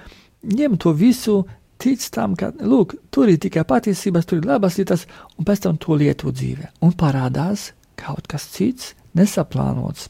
ņem 0.43 0.79
to 0.81 0.93
visu, 0.97 1.43
tic 1.83 2.03
tam, 2.15 2.37
ka, 2.39 2.53
lūk, 2.63 2.95
tur 3.11 3.31
ir 3.31 3.39
tikai 3.43 3.65
patiesības, 3.67 4.27
tur 4.27 4.39
ir 4.39 4.47
labas 4.47 4.79
lietas, 4.79 5.05
un 5.37 5.47
pēc 5.47 5.65
tam 5.65 5.79
to 5.81 5.97
lieto 5.99 6.31
dzīvē. 6.31 6.71
Un 6.85 6.95
parādās 6.97 7.71
kaut 7.99 8.27
kas 8.31 8.47
cits, 8.55 8.93
nesaplānots. 9.17 10.09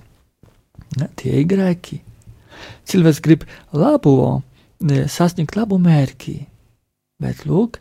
Ne, 1.00 1.10
tie 1.18 1.40
ir 1.42 1.48
grēki. 1.50 2.00
Cilvēks 2.88 3.22
grib 3.24 3.46
labo, 3.74 4.44
sasniegt 5.10 5.56
labu 5.58 5.80
mērķi, 5.82 6.36
bet 7.24 7.46
lūk, 7.50 7.80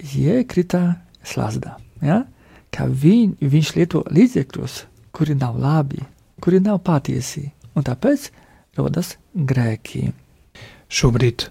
iekrita 0.00 1.00
slazdā. 1.26 1.76
Ja? 2.04 2.22
Ka 2.70 2.86
viņ, 2.86 3.36
viņš 3.42 3.72
lieto 3.76 4.04
līdzekļus, 4.14 4.76
kuri 5.14 5.36
nav 5.38 5.58
labi, 5.60 6.00
kuri 6.40 6.60
nav 6.62 6.80
patiesi, 6.86 7.48
un 7.74 7.86
tāpēc 7.86 8.30
rodas 8.78 9.16
grēki. 9.34 10.10
Šobrīd 10.90 11.48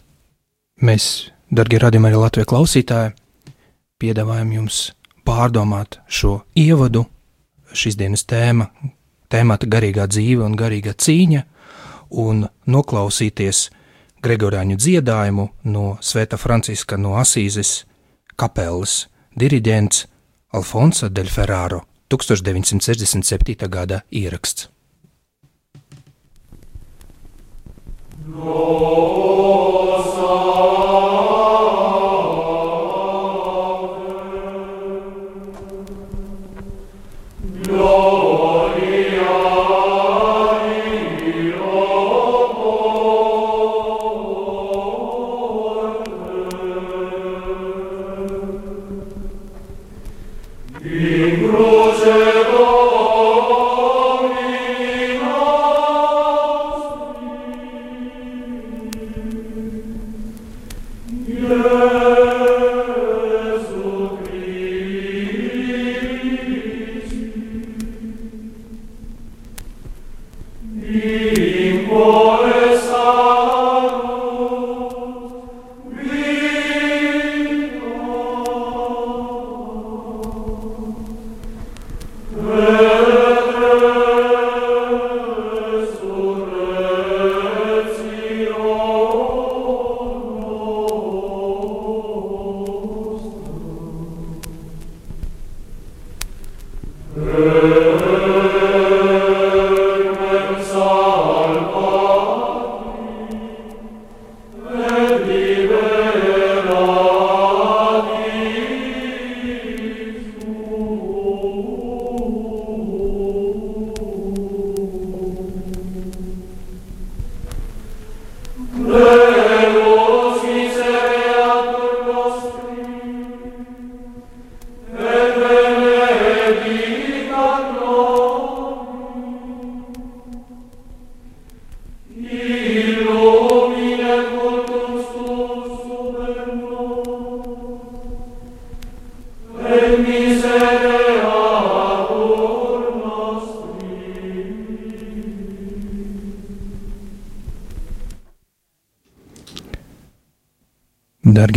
mēs, 0.84 1.30
darbie 1.52 1.80
radījumi, 1.84 2.10
arī 2.10 2.24
Latvijas 2.24 2.50
klausītāji, 2.50 3.16
piedāvājam 4.00 4.56
jums 4.56 4.80
pārdomāt 5.28 6.00
šo 6.08 6.40
ievadu, 6.58 7.06
šīs 7.76 8.00
dienas 8.00 8.26
tēma, 8.28 8.70
tēmata 9.30 9.70
garīgā 9.70 10.08
dzīve 10.10 10.46
un 10.46 10.56
garīga 10.60 10.96
cīņa, 10.98 11.44
un 12.10 12.48
noklausīties 12.66 13.68
Gregorāņu 14.20 14.76
dziedājumu 14.76 15.46
no 15.72 15.86
Svētā 16.04 16.36
Franciska 16.38 16.98
no 17.00 17.14
Asīzes 17.22 17.86
kapelas 18.36 19.06
diriģents 19.40 20.08
Alfonso 20.52 21.08
del 21.08 21.30
Ferraro 21.32 21.86
1967. 22.10 23.70
gada 23.70 24.02
ieraksts. 24.12 24.68
No, 28.30 29.89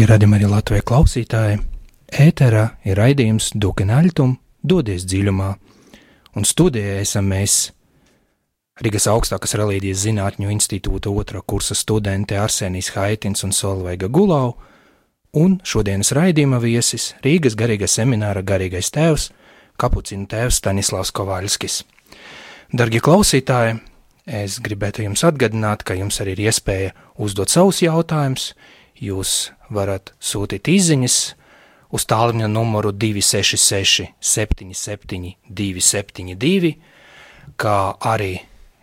Dargie 0.03 0.17
radījumi 0.17 0.35
arī 0.35 0.49
Latvijas 0.51 0.85
klausītāji, 0.89 1.59
ēterā 2.25 2.63
ir 2.91 2.99
raidījums 2.99 3.53
Dukenaļtum, 3.55 4.33
dodies 4.67 5.05
dziļumā, 5.07 5.51
un 6.35 6.49
studijā 6.49 6.97
esam 7.05 7.29
mēs 7.31 7.69
Rīgas 8.83 9.07
augstākās 9.13 9.55
reliģijas 9.61 10.03
zinātņu 10.03 10.51
institūta 10.57 11.13
otrā 11.15 11.45
kursa 11.47 11.79
studenti 11.79 12.35
Arsenijs 12.35 12.91
Haitins 12.97 13.47
un 13.47 13.55
Solveiga 13.55 14.11
Gulau, 14.11 14.57
un 15.39 15.61
šodienas 15.63 16.11
raidījuma 16.19 16.59
viesis 16.59 17.13
Rīgas 17.23 17.55
garīga 17.55 17.87
semināra 17.87 18.43
garīgais 18.43 18.91
tēvs, 18.91 19.31
kapucina 19.79 20.27
tēvs 20.27 20.59
Stanislavs 20.65 21.15
Kovaļskis. 21.15 21.81
Dargie 22.75 23.07
klausītāji, 23.07 23.79
es 24.27 24.59
gribētu 24.59 25.07
jums 25.07 25.23
atgādināt, 25.31 25.87
ka 25.87 25.95
jums 25.95 26.19
arī 26.19 26.35
ir 26.41 26.49
iespēja 26.51 26.95
uzdot 27.23 27.55
savus 27.55 27.85
jautājumus, 27.87 28.51
jūs 28.99 29.53
varat 29.73 30.13
sūtīt 30.21 30.69
izziņas 30.69 31.19
uz 31.93 32.07
tālruņa 32.09 32.49
numuru 32.49 32.93
266 32.93 34.09
77 34.21 35.35
272, 35.49 36.73
kā 37.57 37.77
arī 38.13 38.33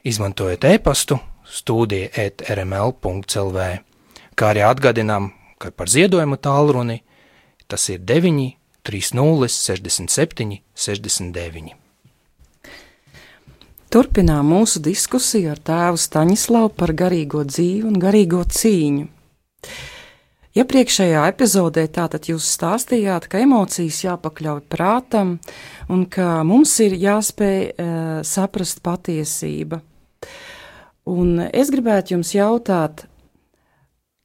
izmantojot 0.04 0.66
e-pastu 0.70 1.20
studija 1.50 2.10
at 2.26 2.46
rml.lv, 2.50 3.68
kā 4.38 4.54
arī 4.54 4.64
atgādinām, 4.66 5.34
ka 5.60 5.72
par 5.72 5.90
ziedojumu 5.90 6.38
tālruni 6.38 7.02
tas 7.70 7.90
ir 7.90 8.02
9 8.06 8.56
30 8.84 9.48
67 9.48 10.62
69. 10.76 11.76
Turpinām 13.90 14.52
mūsu 14.54 14.80
diskusiju 14.86 15.50
ar 15.50 15.60
tēvu 15.66 15.98
Staņislavu 15.98 16.70
par 16.78 16.94
garīgo 16.94 17.42
dzīvi 17.42 17.88
un 17.90 17.98
garīgo 18.02 18.44
cīņu. 18.46 19.08
Iepriekšējā 20.58 21.28
epizodē 21.30 21.84
tātad 21.94 22.26
jūs 22.26 22.48
stāstījāt, 22.56 23.28
ka 23.30 23.38
emocijas 23.44 24.00
jāpakļauj 24.02 24.64
prātam 24.66 25.36
un 25.94 26.08
ka 26.10 26.40
mums 26.42 26.72
ir 26.82 26.96
jāspēj 26.98 27.60
uh, 27.70 28.08
saprast 28.26 28.82
patiesība. 28.82 29.84
Un 31.10 31.38
es 31.54 31.70
gribētu 31.70 32.16
jums 32.16 32.34
jautāt, 32.34 33.06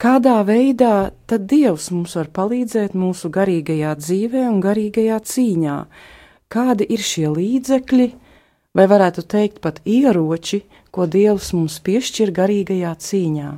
kādā 0.00 0.38
veidā 0.48 1.12
tad 1.28 1.44
Dievs 1.52 1.90
mums 1.92 2.16
var 2.16 2.32
palīdzēt 2.32 2.96
mūsu 2.96 3.28
garīgajā 3.28 3.92
dzīvē 4.00 4.46
un 4.48 4.64
garīgajā 4.64 5.20
cīņā? 5.28 5.76
Kādi 6.48 6.88
ir 6.88 7.04
šie 7.04 7.28
līdzekļi, 7.36 8.08
vai 8.72 8.88
varētu 8.88 9.28
teikt 9.28 9.60
pat 9.60 9.84
ieroči, 9.84 10.64
ko 10.88 11.04
Dievs 11.04 11.52
mums 11.52 11.76
piešķir 11.84 12.32
garīgajā 12.32 12.96
cīņā? 12.96 13.52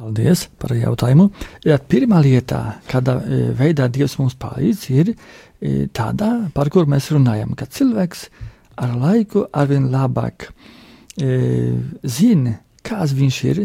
Paldies 0.00 0.46
par 0.56 0.72
jautājumu. 0.72 1.26
Ja, 1.68 1.76
pirmā 1.76 2.22
lieta, 2.24 2.78
kādā 2.88 3.18
e, 3.20 3.40
veidā 3.52 3.84
Dievs 3.92 4.14
mums 4.16 4.32
palīdz, 4.40 4.84
ir 4.96 5.10
e, 5.12 5.90
tāda, 5.92 6.30
par 6.54 6.70
kuru 6.72 6.88
mēs 6.88 7.10
runājam, 7.12 7.52
ka 7.52 7.66
cilvēks 7.68 8.22
ar 8.80 8.94
laiku 8.96 9.42
arvien 9.52 9.90
labāk 9.92 10.46
e, 11.20 11.34
zina, 12.00 12.54
kāds 12.80 13.12
viņš 13.18 13.40
ir, 13.50 13.60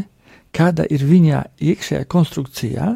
kāda 0.51 0.83
ir 0.91 1.05
viņa 1.07 1.39
iekšējā 1.71 2.03
konstrukcijā, 2.11 2.89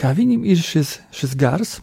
kā 0.00 0.14
viņam 0.16 0.48
ir 0.48 0.64
šis, 0.64 0.96
šis 1.12 1.36
gars. 1.36 1.74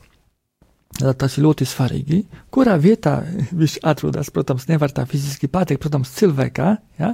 Tas 0.99 1.37
ir 1.37 1.45
ļoti 1.45 1.67
svarīgi. 1.69 2.23
Kurā 2.51 2.73
vietā 2.81 3.19
viņš 3.53 3.77
atrodas, 3.87 4.33
protams, 4.33 4.65
nevar 4.67 4.89
tā 4.91 5.05
fiziski 5.07 5.47
pateikt, 5.47 5.83
protams, 5.85 6.09
cilvēkā. 6.17 6.71
Ja? 6.99 7.13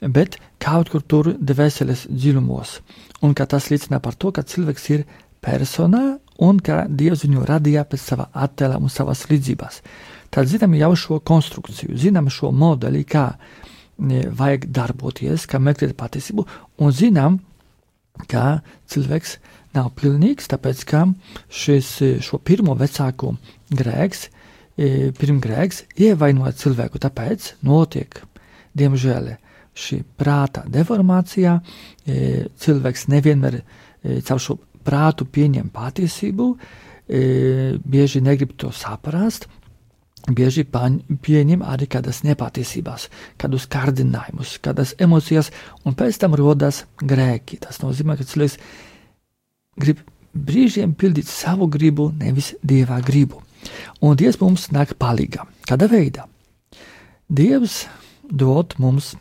Bet 0.00 0.38
kaut 0.62 0.90
kur 0.92 1.02
tur 1.02 1.32
dvēseles 1.38 2.06
dziļumos. 2.10 2.78
Un 3.24 3.34
ka 3.36 3.46
tas 3.46 3.70
liecina 3.70 4.00
par 4.00 4.16
to, 4.18 4.32
ka 4.34 4.42
cilvēks 4.42 4.90
ir 4.94 5.06
personā 5.44 6.18
un 6.44 6.58
ka 6.64 6.84
Dievs 6.88 7.24
viņu 7.26 7.44
radīja 7.48 7.84
pēc 7.88 8.02
sava 8.02 8.28
attēla 8.32 8.80
un 8.80 8.92
savas 8.92 9.26
līdzības. 9.30 9.80
Tad 10.34 10.50
zinām 10.50 10.74
jau 10.74 10.92
šo 10.98 11.20
konstrukciju, 11.22 11.96
zinām 12.00 12.30
šo 12.32 12.50
modeli, 12.50 13.04
kā 13.06 13.34
ne, 14.02 14.24
vajag 14.34 14.66
darboties, 14.74 15.46
kā 15.46 15.60
meklēt 15.62 15.94
patiesību, 15.98 16.46
un 16.82 16.94
zinām, 16.94 17.38
ka 18.30 18.60
cilvēks 18.90 19.38
nav 19.74 19.92
pilnīgs, 19.98 20.48
tāpēc 20.50 20.82
ka 20.90 21.04
šis, 21.50 21.90
šo 22.24 22.40
pirmo 22.42 22.74
vecāko 22.78 23.34
grēks, 23.74 24.28
e, 24.78 25.10
pirmgrēks 25.18 25.84
ievainoja 26.02 26.54
cilvēku, 26.58 27.02
tāpēc 27.02 27.52
notiek, 27.66 28.20
diemžēl, 28.78 29.34
šī 29.74 30.00
prāta 30.18 30.64
deformācijā 30.70 31.56
e, 31.58 32.46
cilvēks 32.60 33.08
nevienmēr 33.12 33.58
e, 33.58 34.20
caur 34.26 34.40
šo 34.42 34.58
prātu 34.84 35.26
pieņem 35.26 35.70
patiesību, 35.74 36.48
e, 37.08 37.20
bieži 37.84 38.22
negrib 38.24 38.54
to 38.60 38.70
saprast, 38.74 39.48
bieži 40.24 40.64
pieņem 40.64 41.64
arī 41.66 41.88
kādas 41.90 42.22
nepatiesības, 42.24 43.08
kādus 43.40 43.66
kārdinājumus, 43.72 44.56
kādas 44.64 44.94
emocijas, 45.02 45.50
un 45.84 45.96
pēc 45.98 46.22
tam 46.22 46.36
rodas 46.38 46.84
grēki. 47.02 47.60
Tas 47.60 47.82
nozīmē, 47.82 48.16
ka 48.16 48.28
cilvēks 48.28 48.58
grib 49.80 50.04
brīžiem 50.34 50.94
pildīt 50.98 51.28
savu 51.30 51.68
gribu, 51.70 52.10
nevis 52.18 52.54
dieva 52.62 53.00
gribu. 53.04 53.42
Un 54.04 54.16
Dievs 54.20 54.40
mums 54.42 54.68
nāk 54.74 54.96
palīdzīgā. 55.00 55.46
Kādā 55.68 55.88
veidā? 55.88 56.26
Dievs 57.32 57.84
dod 58.28 58.74
mums 58.78 59.14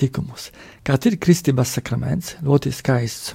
tikumus. 0.00 0.48
Kā 0.86 0.96
ir 1.06 1.18
kristības 1.20 1.76
sakraments, 1.78 2.34
ļoti 2.44 2.72
skaists 2.74 3.34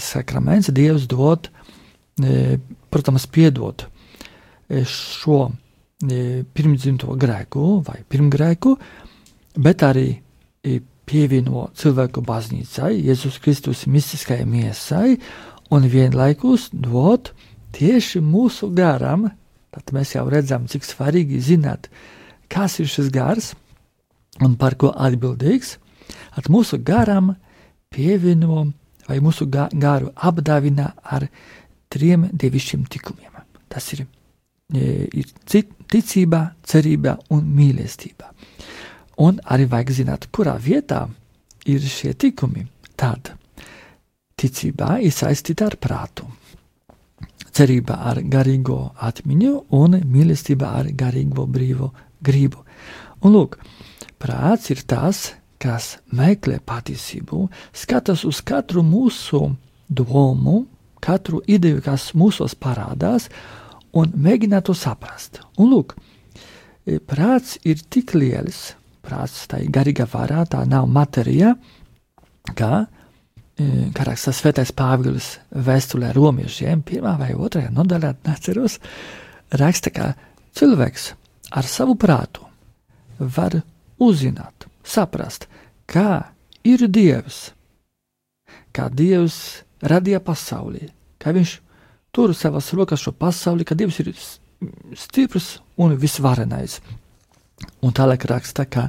sakraments, 0.00 0.72
Dievs 0.74 1.06
dod, 1.10 1.50
e, 2.22 2.56
protams, 2.90 3.26
piedot 3.28 3.84
e, 3.86 4.82
šo 4.88 5.46
e, 5.46 6.44
pirmdzimto 6.56 7.12
grēku 7.20 7.80
vai 7.86 8.00
pirmgrēku, 8.08 8.76
bet 9.62 9.84
arī 9.86 10.08
pievieno 11.06 11.68
cilvēku 11.78 12.22
baznīcai, 12.26 12.96
Jēzus 13.06 13.38
Kristus 13.42 13.84
mistiskajai 13.86 14.46
miesai, 14.48 15.16
un 15.70 15.86
vienlaikus 15.90 16.68
dod 16.72 17.30
tieši 17.76 18.22
mūsu 18.24 18.72
garam. 18.74 19.28
Tad 19.74 19.92
mēs 19.94 20.14
jau 20.16 20.24
redzam, 20.32 20.66
cik 20.70 20.86
svarīgi 20.86 21.38
zināt, 21.44 21.90
kas 22.50 22.78
ir 22.80 22.90
šis 22.90 23.10
gars 23.14 23.52
un 24.42 24.56
par 24.58 24.76
ko 24.80 24.92
atbildīgs. 24.92 25.76
At 26.36 26.50
mūsu 26.52 26.78
garam 26.84 27.32
pievieno 27.92 28.66
vai 29.06 29.20
mūsu 29.22 29.46
garu 29.48 30.10
apdāvina 30.14 30.90
ar 31.02 31.28
trim 31.92 32.28
dievišķiem 32.32 32.86
tikumiem. 32.90 33.32
Tas 33.70 33.86
ir, 33.94 34.04
e, 34.74 35.06
ir 35.12 35.30
ticība, 35.90 36.42
cerība 36.62 37.16
un 37.34 37.46
mīlestība. 37.56 38.32
Un 39.22 39.40
arī 39.44 39.68
vajag 39.70 39.92
zināt, 39.96 40.28
kurā 40.30 40.56
vietā 40.60 41.06
ir 41.66 41.80
šie 41.80 42.12
tikumi. 42.14 42.66
Tad 42.96 43.32
ticībā 44.36 44.98
ir 45.04 45.12
saistīta 45.12 45.70
ar 45.70 45.76
prātu, 45.80 46.26
cerība 47.56 48.00
ar 48.10 48.20
garīgo 48.20 48.78
atmiņu 49.00 49.52
un 49.76 49.98
mīlestība 50.04 50.74
ar 50.80 50.90
garīgo 50.92 51.46
brīvo 51.48 51.90
gribu. 52.20 52.64
Un 53.24 53.32
lūk, 53.32 53.56
prāts 54.20 54.70
ir 54.72 54.82
tas, 54.88 55.30
kas 55.30 55.45
meklē 56.12 56.60
patiesību, 56.60 57.48
skatās 57.72 58.24
uz 58.24 58.40
katru 58.40 58.82
mūsu 58.82 59.56
domu, 59.88 60.66
katru 61.00 61.42
ideju, 61.46 61.82
kas 61.82 62.12
mūsos 62.14 62.54
parādās, 62.54 63.28
un 63.92 64.12
mēģina 64.12 64.62
to 64.62 64.74
saprast. 64.74 65.40
Un 65.58 65.70
lūk, 65.70 65.96
e, 66.86 66.98
prāts 66.98 67.58
ir 67.64 67.76
tik 67.88 68.14
liels, 68.14 68.74
prāts 69.02 69.46
tā 69.46 69.62
ir 69.62 69.70
garīga 69.70 70.06
vārā, 70.06 70.44
tā 70.46 70.66
nav 70.66 70.86
materija, 70.88 71.56
e, 71.56 72.52
kā 72.52 72.86
raksta 74.04 74.32
Svētais 74.32 74.72
Pāvils 74.72 75.38
vēstulē 75.50 76.12
romiešiem, 76.12 76.82
pirmā 76.82 77.16
vai 77.18 77.32
otrajā 77.34 77.70
nodaļā, 77.72 78.14
neceros, 78.26 78.78
raksta, 79.50 79.90
ka 79.90 80.14
cilvēks 80.56 81.14
ar 81.56 81.64
savu 81.64 81.96
prātu 81.96 82.44
var 83.18 83.62
uzzināt, 84.02 84.66
saprast, 84.86 85.48
kā 85.90 86.32
ir 86.66 86.86
Dievs, 86.88 87.50
kā 88.74 88.88
Dievs 88.92 89.64
radīja 89.82 90.22
pasauli, 90.24 90.88
kā 91.18 91.34
Viņš 91.34 91.58
tur 92.14 92.34
savas 92.34 92.72
rokas 92.72 93.02
šo 93.02 93.12
pasauli, 93.12 93.64
ka 93.64 93.74
Dievs 93.74 94.00
ir 94.00 94.12
stiprs 94.96 95.58
un 95.76 95.96
visvarenais. 96.00 96.80
Un 97.84 97.92
tālāk 97.92 98.24
raksta, 98.28 98.64
ka 98.64 98.88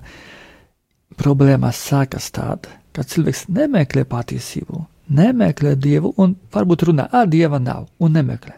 problēmas 1.17 1.79
sākas 1.89 2.29
tad, 2.35 2.67
kad 2.95 3.09
cilvēks 3.09 3.47
nemeklē 3.51 4.05
patiesību, 4.07 4.83
nemeklē 5.17 5.75
Dievu 5.75 6.13
un 6.17 6.35
varbūt 6.53 6.87
runā, 6.89 7.07
ah, 7.11 7.25
Dieva 7.25 7.59
nav 7.59 7.87
un 7.99 8.15
nemeklē. 8.15 8.55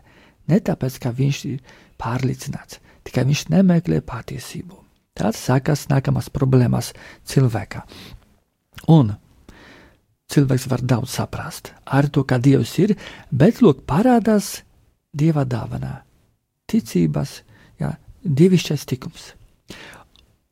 Ne 0.49 0.59
tāpēc, 0.65 0.97
ka 1.01 1.13
viņš 1.13 1.39
ir 1.49 1.59
pārliecināts, 2.01 2.79
tikai 3.05 3.25
viņš 3.29 3.47
nemeklē 3.53 4.01
patiesību. 4.05 4.88
Tad 5.19 5.35
sākas 5.35 5.87
nākamās 5.91 6.29
problēmas 6.31 6.93
cilvēkā. 7.27 7.83
Un 8.87 9.11
cilvēks 10.31 10.69
var 10.71 10.83
daudz 10.85 11.17
saprast 11.17 11.73
ar 11.85 12.07
to, 12.07 12.23
kā 12.23 12.39
Dievs 12.39 12.77
ir, 12.79 12.95
bet 13.31 13.59
lūk, 13.63 13.83
parādās 13.89 14.61
Dieva 15.11 15.43
dāvanā, 15.43 16.03
ticības, 16.69 17.41
jā, 17.81 17.95
dievišķais 18.23 18.85
tikums. 18.85 19.31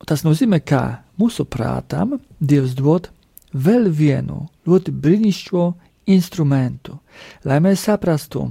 Tas 0.06 0.24
nozīmē, 0.26 0.60
ka 0.60 1.04
mūsu 1.18 1.46
prātam 1.46 2.18
Dievs 2.40 2.74
dod 2.78 3.08
vēl 3.54 3.88
vienu 3.94 4.48
ļoti 4.68 4.94
brīnišķīgu 4.94 5.66
instrumentu, 6.08 6.98
lai 7.44 7.60
mēs 7.62 7.86
saprastu 7.88 8.48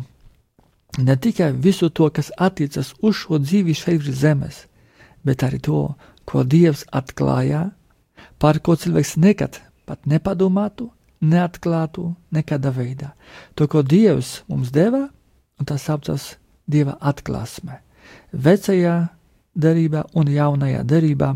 ne 0.97 1.15
tikai 1.15 1.51
visu 1.53 1.89
to, 1.89 2.09
kas 2.09 2.31
attiecas 2.37 2.93
uz 3.01 3.21
šo 3.21 3.39
dzīvi 3.41 3.75
šeit 3.77 4.01
virs 4.01 4.21
zemes, 4.21 4.63
bet 5.25 5.43
arī 5.43 5.61
to, 5.63 5.95
ko 6.27 6.43
Dievs 6.43 6.85
atklāja, 6.91 7.71
par 8.37 8.59
ko 8.59 8.75
cilvēks 8.75 9.15
nekad 9.17 9.61
pat 9.87 10.03
nepadomātu, 10.05 10.91
neatklātu 11.21 12.11
nekādā 12.35 12.73
veidā. 12.75 13.13
To, 13.55 13.67
ko 13.71 13.81
Dievs 13.81 14.43
mums 14.51 14.71
deva, 14.75 15.07
un 15.57 15.65
tas 15.65 15.87
saucas 15.87 16.35
Dieva 16.67 16.97
atklāsme. 16.99 17.79
Vecajā 18.31 19.07
derībā 19.55 20.03
un 20.19 20.29
jaunajā 20.31 20.83
derībā, 20.83 21.31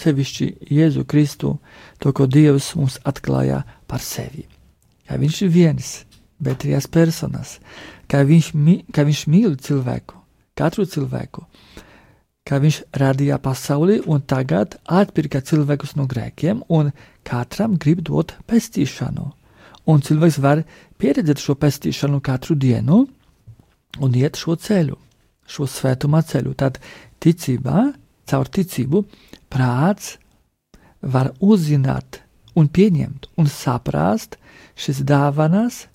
sevišķi 0.00 0.48
Jēzu 0.70 1.06
Kristu, 1.06 1.56
to, 2.02 2.12
ko 2.12 2.26
Dievs 2.26 2.74
mums 2.78 2.98
atklāja 3.06 3.62
par 3.86 4.02
sevi. 4.04 4.46
Ka 5.06 5.18
viņš 5.18 5.42
ir 5.46 5.54
viens, 5.54 5.88
bet 6.42 6.62
trīs 6.64 6.86
personas, 6.90 7.58
ka 8.10 8.22
viņš, 8.26 8.52
ka 8.94 9.06
viņš 9.06 9.22
mīl 9.30 9.56
cilvēku, 9.58 10.18
katru 10.58 10.86
cilvēku, 10.86 11.46
ka 12.48 12.58
viņš 12.62 12.80
radīja 12.96 13.38
pasauli 13.42 14.00
un 14.10 14.22
tagad 14.22 14.76
atpirka 14.84 15.42
cilvēkus 15.44 15.96
no 15.98 16.06
grēkiem, 16.10 16.64
un 16.68 16.92
katram 17.26 17.76
grib 17.78 18.02
dot 18.06 18.34
pestīšanu. 18.48 19.26
Un 19.90 20.02
cilvēks 20.04 20.38
var 20.42 20.62
pieredzēt 21.00 21.40
šo 21.42 21.56
pestīšanu 21.60 22.20
katru 22.24 22.56
dienu 22.56 23.04
un 24.00 24.16
iet 24.16 24.38
šo 24.40 24.56
ceļu, 24.56 24.96
šo 25.46 25.66
svētumā 25.66 26.22
ceļu. 26.26 26.54
Tad 26.54 26.78
ticībā, 27.20 27.90
caur 28.30 28.48
ticību, 28.48 29.04
prāts 29.50 30.16
var 31.00 31.32
uzzināt 31.40 32.20
un 32.58 32.68
pieņemt 32.68 33.30
un 33.40 33.48
saprast 33.50 34.36
šīs 34.80 35.02
dāvanas, 35.06 35.86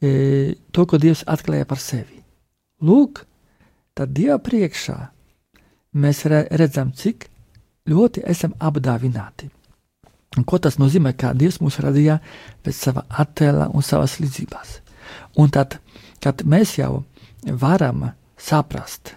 e, 0.00 0.54
to, 0.72 0.86
ko 0.86 0.98
Dievs 1.00 1.24
atklāja 1.28 1.66
par 1.68 1.80
sevi. 1.80 2.20
Lūk, 2.80 3.24
tad 3.94 4.14
Dieva 4.16 4.38
priekšā 4.40 4.98
mēs 5.94 6.24
redzam, 6.26 6.92
cik 6.92 7.28
ļoti 7.90 8.24
esam 8.26 8.54
apdāvināti. 8.58 9.50
Un 10.38 10.46
ko 10.46 10.60
tas 10.62 10.78
nozīmē, 10.78 11.12
kā 11.18 11.32
Dievs 11.34 11.58
mūs 11.58 11.80
radīja 11.82 12.20
pēc 12.62 12.76
sava 12.76 13.02
attēla 13.08 13.70
un 13.74 13.82
savas 13.82 14.20
līdzības. 14.22 14.76
Un 15.42 15.50
tad, 15.50 15.80
kad 16.22 16.44
mēs 16.46 16.76
jau 16.78 17.02
varam 17.42 18.12
saprast 18.38 19.16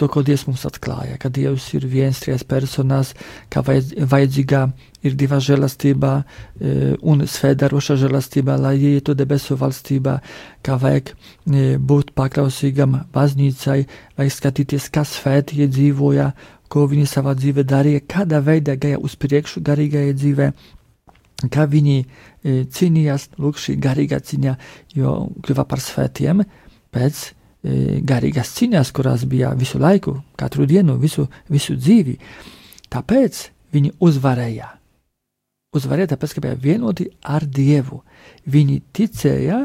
to, 0.00 0.08
ko 0.08 0.22
Dievs 0.24 0.46
mums 0.48 0.64
atklāja, 0.64 1.18
ka 1.20 1.28
Dievs 1.28 1.66
ir 1.76 1.84
viens, 1.90 2.22
trīs 2.22 2.44
personās, 2.48 3.12
ka 3.52 3.60
vajadzīga 3.62 4.62
ir 5.04 5.16
diva 5.20 5.40
žēlastība 5.44 6.12
e, 6.20 6.94
un 7.04 7.26
svētdaroša 7.28 7.98
žēlastība, 8.00 8.56
lai 8.60 8.76
ietu 8.94 9.14
debesu 9.18 9.58
valstībā, 9.60 10.16
ka 10.64 10.78
vajag 10.80 11.12
e, 11.12 11.66
būt 11.76 12.14
paklausīgam 12.16 12.96
baznīcai, 13.12 13.82
vajag 14.20 14.36
skatīties, 14.36 14.88
kas 14.94 15.12
svētie 15.20 15.68
dzīvoja, 15.68 16.30
ko 16.72 16.86
viņi 16.88 17.08
savā 17.10 17.34
dzīvē 17.36 17.66
darīja, 17.68 18.04
kādā 18.08 18.40
veidā 18.46 18.76
gāja 18.80 19.00
uz 19.02 19.18
priekšu 19.20 19.60
garīgajā 19.66 20.14
dzīvē, 20.16 20.48
kā 21.52 21.66
viņi 21.68 21.98
e, 22.00 22.06
cīnījās, 22.72 23.28
lūk, 23.40 23.60
šī 23.60 23.76
garīgā 23.84 24.20
cīņa, 24.24 24.56
jo 24.96 25.18
kļuva 25.44 25.66
par 25.68 25.84
svētiem 25.84 26.44
pēc 26.94 27.26
E, 27.60 28.00
garīgās 28.00 28.54
cīņās, 28.56 28.90
kurās 28.96 29.26
bija 29.28 29.50
visu 29.58 29.78
laiku, 29.80 30.14
katru 30.40 30.64
dienu, 30.68 30.96
visu, 31.00 31.26
visu 31.52 31.76
dzīvi. 31.76 32.16
Tāpēc 32.90 33.40
viņi 33.74 33.92
uzvarēja. 34.00 34.70
Uzvarēja 35.76 36.14
tāpēc, 36.14 36.34
ka 36.34 36.44
bija 36.46 36.56
vienoti 36.56 37.10
ar 37.20 37.44
Dievu. 37.44 38.00
Viņi 38.48 38.80
ticēja, 38.96 39.60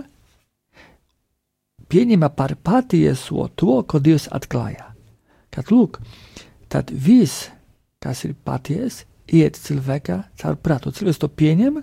pieņēma 1.90 2.30
par 2.36 2.58
patieso 2.60 3.48
to, 3.56 3.80
ko 3.88 4.04
Dievs 4.04 4.28
atklāja. 4.28 4.92
Kad 5.56 5.72
lūk, 5.72 6.02
tad 6.68 6.92
viss, 6.92 7.48
kas 8.04 8.26
ir 8.28 8.36
patiesa, 8.36 9.08
iet 9.32 9.56
cilvēkā 9.58 10.20
caur 10.38 10.60
prātu. 10.60 10.92
Cilvēks 10.94 11.24
to 11.24 11.32
pieņem 11.32 11.80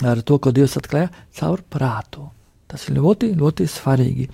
ar 0.00 0.24
to, 0.24 0.40
ko 0.40 0.50
Dievs 0.50 0.80
atklāja 0.80 1.12
caur 1.36 1.60
prātu. 1.60 2.30
Tas 2.70 2.86
ir 2.86 2.98
ļoti, 3.00 3.32
ļoti 3.38 3.66
svarīgi. 3.66 4.28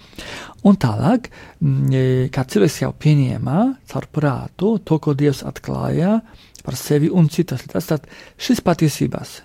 Un 0.69 0.77
tālāk, 0.81 1.31
mm, 1.61 1.93
e, 1.93 2.03
kad 2.35 2.51
cilvēks 2.53 2.83
jau 2.83 2.93
pieņēma 2.93 3.59
caur 3.89 4.09
prātu 4.13 4.77
to, 4.85 4.99
ko 5.01 5.15
Dievs 5.17 5.41
atklāja 5.47 6.21
par 6.67 6.77
sevi 6.77 7.09
un 7.09 7.31
citas 7.33 7.65
lietas, 7.65 7.89
tad 7.89 8.09
šis 8.37 8.61
patiesības, 8.67 9.41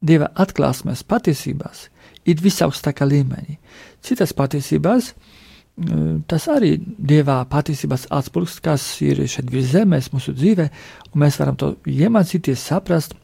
Dieva 0.00 0.30
atklāsmes 0.40 1.02
patiesības 1.04 1.88
ir 2.24 2.38
visaugstākā 2.40 3.04
līmenī. 3.04 3.58
Citas 4.00 4.32
patiesības, 4.36 5.10
e, 5.10 5.98
tas 6.30 6.46
arī 6.48 6.76
Dieva 6.78 7.42
patiesības 7.50 8.06
atspūgs, 8.08 8.60
kas 8.64 8.84
ir 9.04 9.24
šeit 9.26 9.50
virs 9.52 9.74
zemes, 9.74 10.12
mūsu 10.14 10.36
dzīvē, 10.38 10.70
un 11.10 11.24
mēs 11.24 11.40
varam 11.42 11.58
to 11.60 11.74
iemācīties, 11.84 12.62
saprast 12.70 13.18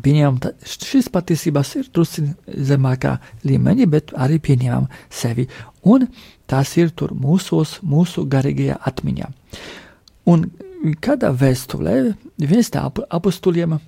pieņemam, 0.00 0.38
šis 0.64 1.10
patiesībās 1.12 1.74
ir 1.80 1.88
drusku 1.92 2.24
zemākā 2.70 3.16
līmenī, 3.44 3.86
bet 3.90 4.14
arī 4.16 4.38
pieņemam 4.42 4.88
sevi. 5.12 5.48
Un 5.84 6.06
tas 6.48 6.76
ir 6.80 6.92
tur 6.96 7.12
mūsos, 7.16 7.78
mūsu 7.84 8.24
garīgajā 8.30 8.78
atmiņā. 8.88 9.30
Un 10.32 10.46
kādā 11.02 11.32
vēstulē 11.34 11.96
viens 12.38 12.70
no 12.74 13.06
apstuliem 13.10 13.78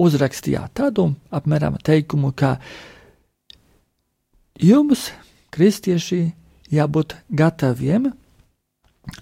uzrakstīja 0.00 0.68
tādu 0.74 1.12
apmēram 1.34 1.78
teikumu, 1.82 2.32
ka 2.34 2.56
jums, 4.60 5.10
kristieši, 5.54 6.32
jābūt 6.74 7.16
gataviem 7.30 8.10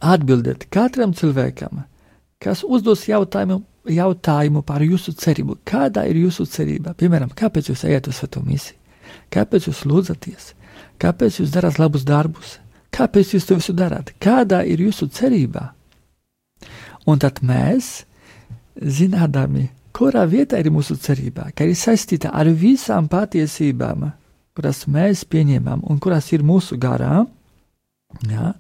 atbildēt 0.01 0.69
katram 0.73 1.13
cilvēkam, 1.17 1.83
kas 2.43 2.65
uzdos 2.67 3.07
jautājumu 3.09 3.63
jautājumu 3.91 4.63
par 4.63 4.83
jūsu 4.85 5.15
cerību. 5.19 5.59
Kāda 5.67 6.05
ir 6.07 6.21
jūsu 6.23 6.47
cerība? 6.47 6.95
Piemēram, 6.95 7.33
kāpēc 7.35 7.73
jūs 7.73 7.85
ejat 7.89 8.09
uz 8.11 8.21
svēto 8.21 8.43
misiju? 8.47 8.79
Kāpēc 9.33 9.69
jūs 9.69 9.85
lūdzaties? 9.89 10.53
Kāpēc 11.03 11.41
jūs 11.41 11.53
darāt 11.55 11.81
labus 11.81 12.05
darbus? 12.07 12.59
Kāpēc 12.93 13.35
jūs 13.35 13.47
to 13.49 13.59
visu 13.59 13.75
darāt? 13.75 14.13
Kāda 14.23 14.63
ir 14.69 14.83
jūsu 14.85 15.09
cerība? 15.11 15.73
Un 17.09 17.19
tad 17.19 17.41
mēs, 17.43 18.05
zinādami, 18.79 19.71
kurā 19.97 20.25
vietā 20.29 20.61
ir 20.61 20.71
mūsu 20.73 20.97
cerība, 21.01 21.49
ka 21.57 21.67
ir 21.67 21.75
saistīta 21.77 22.31
ar 22.31 22.49
visām 22.55 23.09
patiesībām, 23.11 24.07
kuras 24.55 24.85
mēs 24.87 25.25
pieņemam 25.27 25.83
un 25.89 25.99
kuras 25.99 26.31
ir 26.33 26.45
mūsu 26.47 26.79
garā, 26.81 27.25
ja, 28.29 28.53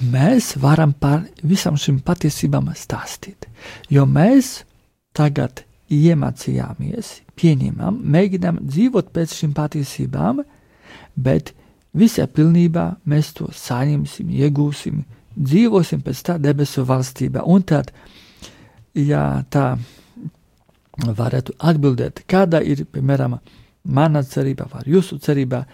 mēs 0.00 0.54
varam 0.60 0.92
par 0.92 1.24
visām 1.42 1.76
šīm 1.80 2.00
patiesībām 2.04 2.70
stāstīt. 2.76 3.46
Jo 3.92 4.06
mēs 4.08 4.62
tagad 5.16 5.64
iemācījāmies, 5.90 7.20
pieņemam, 7.38 7.98
mēģinām 8.14 8.60
dzīvot 8.66 9.10
pēc 9.14 9.34
šīm 9.40 9.54
patiesībām, 9.56 10.44
bet 11.16 11.52
visā 11.96 12.26
pilnībā 12.30 12.86
mēs 13.10 13.32
to 13.38 13.48
saņemsim, 13.54 14.30
iegūsim, 14.30 15.02
dzīvosim 15.36 16.04
pēc 16.06 16.22
tā 16.26 16.36
debesu 16.42 16.84
valstībā. 16.86 17.42
Un 17.46 17.64
tad, 17.66 17.90
ja 18.94 19.42
tā 19.50 19.72
varētu 21.00 21.56
atbildēt, 21.58 22.24
kāda 22.30 22.60
ir, 22.62 22.84
piemēram, 22.92 23.38
mana 23.84 24.22
cerība 24.26 24.68
vai 24.70 24.84
jūsu 24.86 25.18
cerība, 25.22 25.64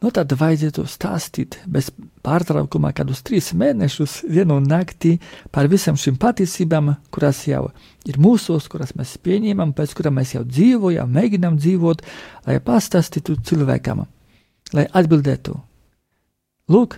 nu 0.00 0.10
tad 0.14 0.32
vajadzētu 0.32 0.84
stāstīt 0.88 1.58
bez 1.68 1.90
pārtraukuma 2.24 2.92
kādus 2.96 3.22
trīs 3.26 3.50
mēnešus 3.56 4.20
vienu 4.28 4.58
naktī 4.64 5.16
par 5.52 5.68
visam 5.72 5.98
šīm 6.00 6.18
patiesībām, 6.20 6.94
kuras 7.12 7.42
jau 7.48 7.66
ir 8.08 8.20
mūsos, 8.20 8.68
kuras 8.72 8.94
mēs 8.98 9.16
pieņemam, 9.24 9.74
pēc 9.76 9.94
kurām 9.98 10.18
mēs 10.20 10.34
jau 10.36 10.44
dzīvojam, 10.46 11.10
mēģinam 11.16 11.58
dzīvot, 11.60 12.04
lai 12.46 12.58
pastāstītu 12.64 13.36
cilvēkam, 13.44 14.06
lai 14.76 14.86
atbildētu. 14.88 15.56
Lūk, 16.70 16.96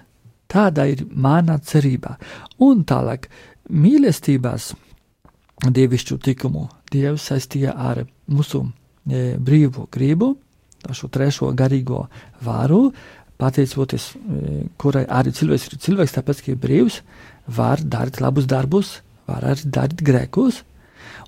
tāda 0.52 0.86
ir 0.90 1.06
mana 1.08 1.58
cerība. 1.58 2.18
Un 2.60 2.84
tālāk, 2.84 3.28
mīlestības 3.72 4.72
dievišķu 5.70 6.18
tikumu 6.22 6.68
Dievs 6.92 7.30
saistīja 7.30 7.72
ar 7.72 8.02
mūsu 8.28 8.66
e, 9.08 9.36
brīvo 9.40 9.86
gribu, 9.92 10.34
šo 10.90 11.08
trešo 11.12 11.52
garīgo 11.56 12.06
vāru, 12.42 12.90
pateicoties, 13.40 14.12
e, 14.14 14.64
kurai 14.78 15.04
arī 15.06 15.32
cilvēks 15.34 15.68
ir 15.68 15.80
cilvēks, 15.82 16.16
tāpēc, 16.16 16.42
ka 16.42 16.52
ir 16.52 16.60
brīvs, 16.62 17.00
var 17.46 17.82
darīt 17.82 18.20
labus 18.22 18.48
darbus, 18.50 19.00
var 19.30 19.46
arī 19.52 19.70
darīt 19.74 20.02
grēkus. 20.06 20.62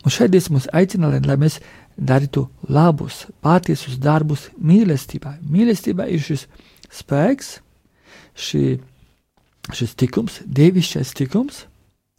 Un 0.05 0.13
šeit 0.13 0.33
Dievs 0.35 0.51
mums 0.53 0.69
aicina, 0.77 1.11
lai 1.15 1.37
mēs 1.41 1.61
darītu 1.97 2.47
labus, 2.69 3.25
patiesus 3.43 3.99
darbus 4.03 4.49
mīlestībā. 4.59 5.39
Mīlestība 5.51 6.09
ir 6.11 6.23
šis 6.23 6.47
spēks, 6.93 7.59
šī, 8.35 8.65
šis 9.73 9.95
tikums, 9.99 10.41
dievišķais 10.45 11.15
tikums, 11.17 11.65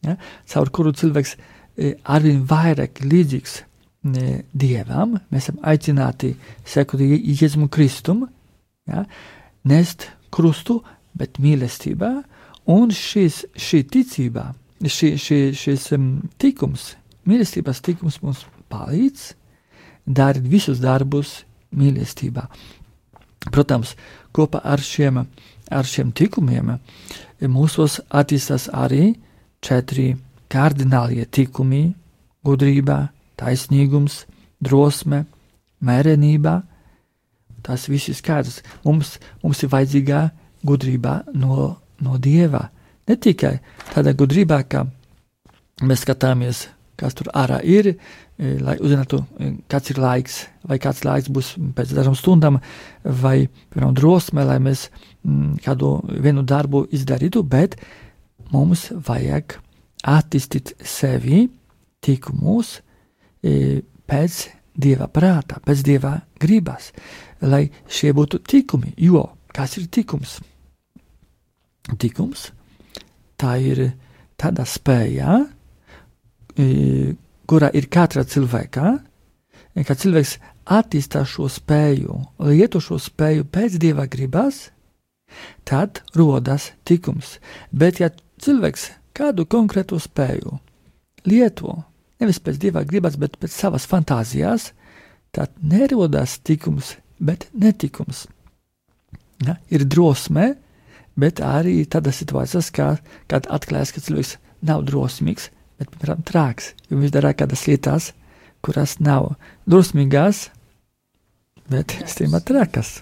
ja, 0.08 0.18
caur 0.50 0.72
kuru 0.74 0.96
cilvēks 0.96 1.36
E, 1.76 1.96
arvien 2.08 2.44
vairāk 2.48 3.02
līdzīgs 3.04 3.60
dievam, 4.06 5.18
mēs 5.34 5.48
esam 5.48 5.62
aicināti 5.66 6.36
sekot 6.68 7.02
Jēzum 7.02 7.68
Kristum, 7.74 8.26
ja, 8.90 9.06
nest 9.66 10.10
krustu, 10.34 10.82
bet 11.18 11.40
mīlestībā, 11.42 12.12
un 12.72 12.92
šis, 12.94 13.44
šī 13.56 13.82
ticība, 13.92 14.50
šī, 14.84 15.16
šī, 15.22 15.40
šis 15.58 15.90
um, 15.96 16.10
tikums, 16.42 16.94
mīlestības 17.26 17.82
tikums 17.86 18.22
mums 18.24 18.46
palīdz 18.72 19.32
darīt 20.06 20.50
visus 20.50 20.82
darbus 20.84 21.40
mīlestībā. 21.76 22.46
Protams, 23.54 23.94
kopā 24.34 24.62
ar 24.66 24.82
šiem, 24.82 25.22
ar 25.72 25.90
šiem 25.90 26.12
tikumiem 26.16 26.76
mūsos 27.52 28.00
attīstās 28.10 28.68
arī 28.74 29.14
četri 29.66 30.14
kardinālie 30.52 31.26
tikumi, 31.26 31.94
gudrība, 32.46 33.10
taisnīgums, 33.40 34.24
drosme, 34.64 35.26
mērenība. 35.86 36.60
Tas 37.66 37.88
viss 37.90 38.12
ir 38.12 38.18
skaidrs. 38.18 38.62
Mums, 38.86 39.16
mums 39.44 39.64
ir 39.66 39.72
vajadzīga 39.72 40.28
gudrība 40.66 41.22
no, 41.34 41.72
no 42.02 42.20
dieva. 42.22 42.68
Ne 43.06 43.18
tikai 43.22 43.58
tāda 43.92 44.16
gudrība, 44.18 44.62
ka 44.70 44.86
mēs 45.86 46.06
skatāmies, 46.06 46.66
kas 46.98 47.18
tur 47.18 47.30
ārā 47.36 47.60
ir, 47.68 47.92
e, 47.92 48.54
lai 48.64 48.78
uzzinātu, 48.80 49.20
e, 49.38 49.52
kāds 49.72 49.92
ir 49.92 50.00
laiks, 50.02 50.38
vai 50.66 50.80
kāds 50.82 51.04
laiks 51.06 51.30
būs 51.34 51.52
pēc 51.76 51.94
dažām 51.98 52.16
stundām, 52.18 52.62
vai, 53.04 53.50
piemēram, 53.74 53.94
drosme, 53.98 54.46
lai 54.48 54.58
mēs 54.64 54.88
mm, 55.26 55.60
kādu 55.66 55.98
vienu 56.08 56.46
darbu 56.48 56.86
izdarītu, 56.96 57.44
bet 57.44 57.78
mums 58.54 58.88
vajag 59.06 59.60
attīstīt 60.16 60.76
sevi 60.86 61.46
tikumus 62.06 62.80
pēc 63.46 64.40
dieva 64.76 65.08
prāta, 65.12 65.62
pēc 65.64 65.84
dieva 65.86 66.18
gribas, 66.42 66.92
lai 67.46 67.68
šie 67.88 68.12
būtu 68.16 68.42
tikumi. 68.44 68.94
Jo 68.98 69.30
kas 69.56 69.78
ir 69.80 69.88
tikums? 69.88 70.40
Tikums 72.02 72.50
tā 73.40 73.56
ir 73.62 73.82
tāda 74.40 74.66
spēja, 74.68 75.40
e, 76.58 77.16
kura 77.48 77.70
ir 77.76 77.88
katra 77.92 78.26
cilvēka, 78.28 78.94
e, 79.76 79.84
kad 79.84 80.00
cilvēks 80.02 80.38
attīstā 80.66 81.24
šo 81.28 81.50
spēju, 81.52 82.20
lieto 82.48 82.82
šo 82.82 82.98
spēju 83.00 83.46
pēc 83.52 83.78
dieva 83.82 84.08
gribas, 84.12 84.70
tad 85.68 86.02
rodas 86.16 86.72
tikums. 86.88 87.38
Bet 87.72 88.00
ja 88.02 88.10
cilvēks 88.42 88.90
kādu 89.16 89.46
konkrētu 89.46 90.00
spēju 90.02 90.58
lieto, 91.26 91.84
nevis 92.22 92.42
pēc 92.44 92.60
dieva 92.62 92.86
gribas, 92.88 93.18
bet 93.20 93.38
pēc 93.42 93.54
savas 93.54 93.88
fantāzijas, 93.90 94.72
tad 95.36 95.52
nerodas 95.62 96.38
tikums, 96.46 96.96
bet 97.20 97.48
netikums. 97.54 98.26
Ja, 99.44 99.58
ir 99.68 99.84
drosme, 99.92 100.54
bet 101.20 101.42
arī 101.44 101.82
tādas 101.92 102.22
situācijas, 102.22 102.72
kā, 102.76 102.96
kad 103.32 103.48
atklājas, 103.52 103.92
ka 103.96 104.04
cilvēks 104.04 104.38
nav 104.66 104.86
drosmīgs, 104.88 105.50
bet, 105.80 105.92
piemēram, 105.92 106.24
trāks, 106.28 106.72
jo 106.90 107.00
viņš 107.02 107.16
dara 107.16 107.34
kādas 107.36 107.66
lietas, 107.68 108.14
kuras 108.64 108.98
nav 109.04 109.34
drosmīgās, 109.70 110.48
bet 111.72 111.98
īstenībā 112.00 112.42
trākas. 112.46 113.00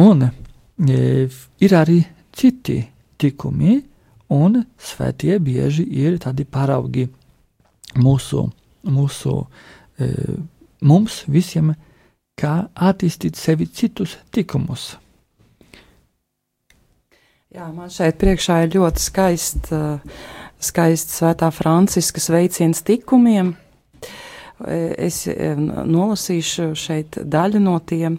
Un 0.00 0.26
e, 0.26 1.00
ir 1.62 1.74
arī 1.78 2.00
citi 2.34 2.80
tikumi, 3.20 3.78
un 4.34 4.64
svētie 4.80 5.38
bieži 5.42 5.86
ir 6.04 6.18
tādi 6.22 6.44
paraugi 6.44 7.06
mūsu, 7.94 8.48
mūsu 8.84 9.38
e, 9.98 10.10
mums 10.82 11.22
visiem, 11.30 11.74
kā 12.34 12.66
attīstīt 12.74 13.38
sevi 13.38 13.68
citus 13.70 14.18
tikumus. 14.34 14.94
Jā, 17.54 17.68
man 17.70 17.90
šeit 17.92 18.18
priekšā 18.18 18.64
ir 18.64 18.72
ļoti 18.74 18.98
skaists, 18.98 19.74
skaists 20.58 21.20
svētā 21.20 21.52
Franciska 21.54 22.18
sveiciens 22.18 22.82
tikumiem. 22.82 23.52
Es 24.98 25.20
e, 25.30 25.52
nolasīšu 25.54 26.72
šeit 26.78 27.20
daļu 27.30 27.60
no 27.62 27.76
tiem. 27.86 28.16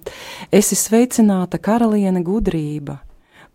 Esi 0.56 0.78
sveicināta 0.80 1.60
karaliene 1.64 2.24
gudrība, 2.24 2.98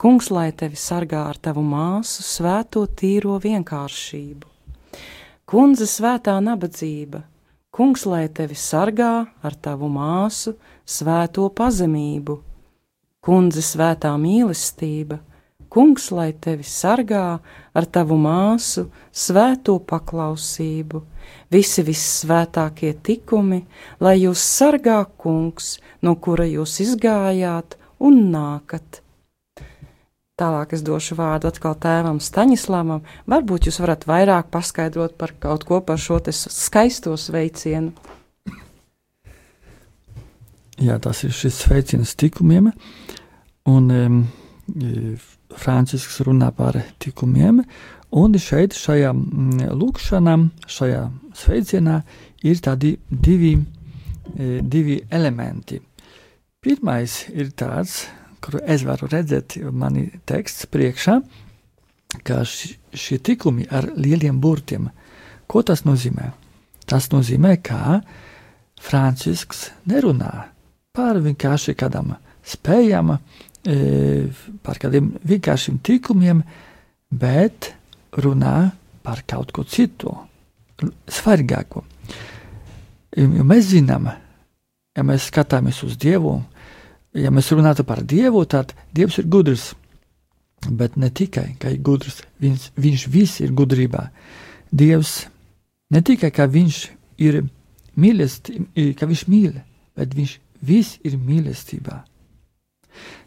Kungs, 0.00 0.30
lai 0.32 0.46
tevi 0.56 0.78
sargā 0.80 1.26
ar 1.28 1.36
tavu 1.44 1.60
māsu, 1.60 2.22
svēto 2.24 2.86
tīro 2.96 3.34
vienkāršību. 3.44 4.46
Kundze, 5.44 5.84
svētā 5.84 6.38
nabadzība, 6.40 7.20
Kungs, 7.68 8.06
lai 8.08 8.22
tevi 8.32 8.56
sargā 8.56 9.10
ar 9.44 9.56
tavu 9.66 9.90
māsu, 9.92 10.54
svēto 10.88 11.44
pazemību. 11.52 12.38
Kundze, 13.20 13.60
svētā 13.60 14.14
mīlestība, 14.22 15.18
Kungs, 15.68 16.08
lai 16.16 16.30
tevi 16.32 16.64
sargā 16.64 17.26
ar 17.76 17.90
tavu 17.98 18.16
māsu, 18.24 18.86
svēto 19.12 19.76
paklausību, 19.92 21.02
visi 21.52 21.84
vissvētākie 21.90 22.94
tikumi, 23.04 23.60
lai 24.00 24.16
jūs 24.22 24.48
sargā 24.56 25.02
Kungs, 25.20 25.76
no 26.00 26.16
kura 26.16 26.48
jūs 26.48 26.80
izgājāt 26.88 27.76
un 28.00 28.20
nākat 28.32 29.02
Tālāk 30.40 30.70
es 30.72 30.80
došu 30.80 31.18
vārdu 31.18 31.50
atkal 31.50 31.74
tēvam 31.76 32.16
Staņislavam. 32.24 33.02
Varbūt 33.28 33.68
jūs 33.68 33.76
varat 33.82 34.06
vairāk 34.08 34.48
paskaidrot 34.54 35.18
par 35.20 35.34
kaut 35.42 35.66
ko 35.68 35.82
par 35.84 36.00
šo 36.00 36.16
skaisto 36.32 37.12
sveicienu. 37.20 37.92
Jā, 40.80 40.96
tas 40.96 41.20
ir 41.28 41.34
šis 41.36 41.58
sveiciens 41.66 42.14
tikumiem. 42.16 42.70
Un 43.68 43.90
um, 43.92 44.22
Francisks 45.60 46.22
runā 46.24 46.48
par 46.56 46.78
tikumiem, 47.02 47.60
un 48.16 48.38
šeit 48.40 48.72
šajā 48.78 49.10
lūkšanā, 49.76 50.36
šajā 50.70 51.02
sveicienā 51.36 51.98
ir 52.48 52.62
tādi 52.64 52.94
divi, 53.10 53.52
divi 54.36 54.96
elementi. 55.10 55.82
Pirmais 56.60 57.26
ir 57.32 57.52
tāds, 57.56 58.06
kuru 58.44 58.62
es 58.64 58.84
varu 58.86 59.08
redzēt, 59.10 59.58
mani 59.72 60.08
teksts 60.28 60.68
priekšā, 60.72 61.20
ka 62.26 62.42
ši, 62.48 62.74
šie 62.96 63.18
tikumi 63.22 63.66
ar 63.70 63.90
lieliem 63.96 64.40
burtiem, 64.40 64.88
ko 65.50 65.62
tas 65.66 65.84
nozīmē? 65.86 66.30
Tas 66.90 67.10
nozīmē, 67.12 67.54
ka 67.62 68.00
Francisks 68.80 69.68
nerunā 69.86 70.32
par 70.96 71.20
vienkārši 71.22 71.76
kādam 71.78 72.14
spējām, 72.46 73.14
e, 73.62 73.76
par 74.64 74.80
kādiem 74.82 75.12
vienkāršiem 75.22 75.78
tikumiem, 75.86 76.42
bet 77.10 77.72
runā 78.18 78.72
par 79.04 79.22
kaut 79.28 79.52
ko 79.54 79.64
citu, 79.64 80.16
svarīgāko. 81.10 81.84
Jo 83.16 83.44
mēs 83.44 83.72
zinām, 83.72 84.08
ja 84.96 85.04
mēs 85.06 85.28
skatāmies 85.30 85.82
uz 85.86 85.96
Dievu, 86.00 86.38
ja 87.14 87.30
mēs 87.34 87.50
runātu 87.54 87.84
par 87.86 88.02
Dievu, 88.06 88.44
tad 88.46 88.74
Dievs 88.94 89.18
ir 89.18 89.28
gudrs. 89.30 89.70
Bet 90.68 90.98
ne 91.00 91.08
tikai, 91.08 91.54
ka 91.60 91.70
ir 91.72 91.80
gudrs, 91.80 92.20
viņš, 92.42 92.70
viņš 92.76 93.06
viss 93.08 93.40
ir 93.40 93.54
gudrībā. 93.56 94.10
Dievs 94.70 95.24
ne 95.90 96.02
tikai, 96.04 96.28
ka 96.30 96.44
viņš 96.46 96.80
ir 97.24 97.40
mīlestība, 97.96 98.92
ka 98.98 99.08
viņš 99.08 99.24
mīl, 99.32 99.56
bet 99.96 100.14
viņš 100.16 100.36
viss 100.60 101.00
ir 101.04 101.16
mīlestībā. 101.16 102.02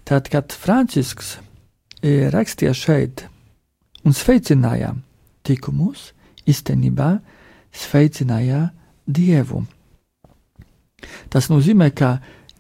Tad, 0.06 0.30
kad 0.30 0.54
Francisks 0.54 1.38
e, 2.04 2.30
rakstīja 2.30 2.74
šeit 2.78 3.26
un 4.06 4.14
sveicināja 4.14 4.94
tikumus, 5.48 6.12
īstenībā 6.46 7.18
sveicināja 7.74 8.68
Dievu. 9.08 9.64
Tas 11.32 11.50
nozīmē, 11.52 11.90
ka 11.96 12.18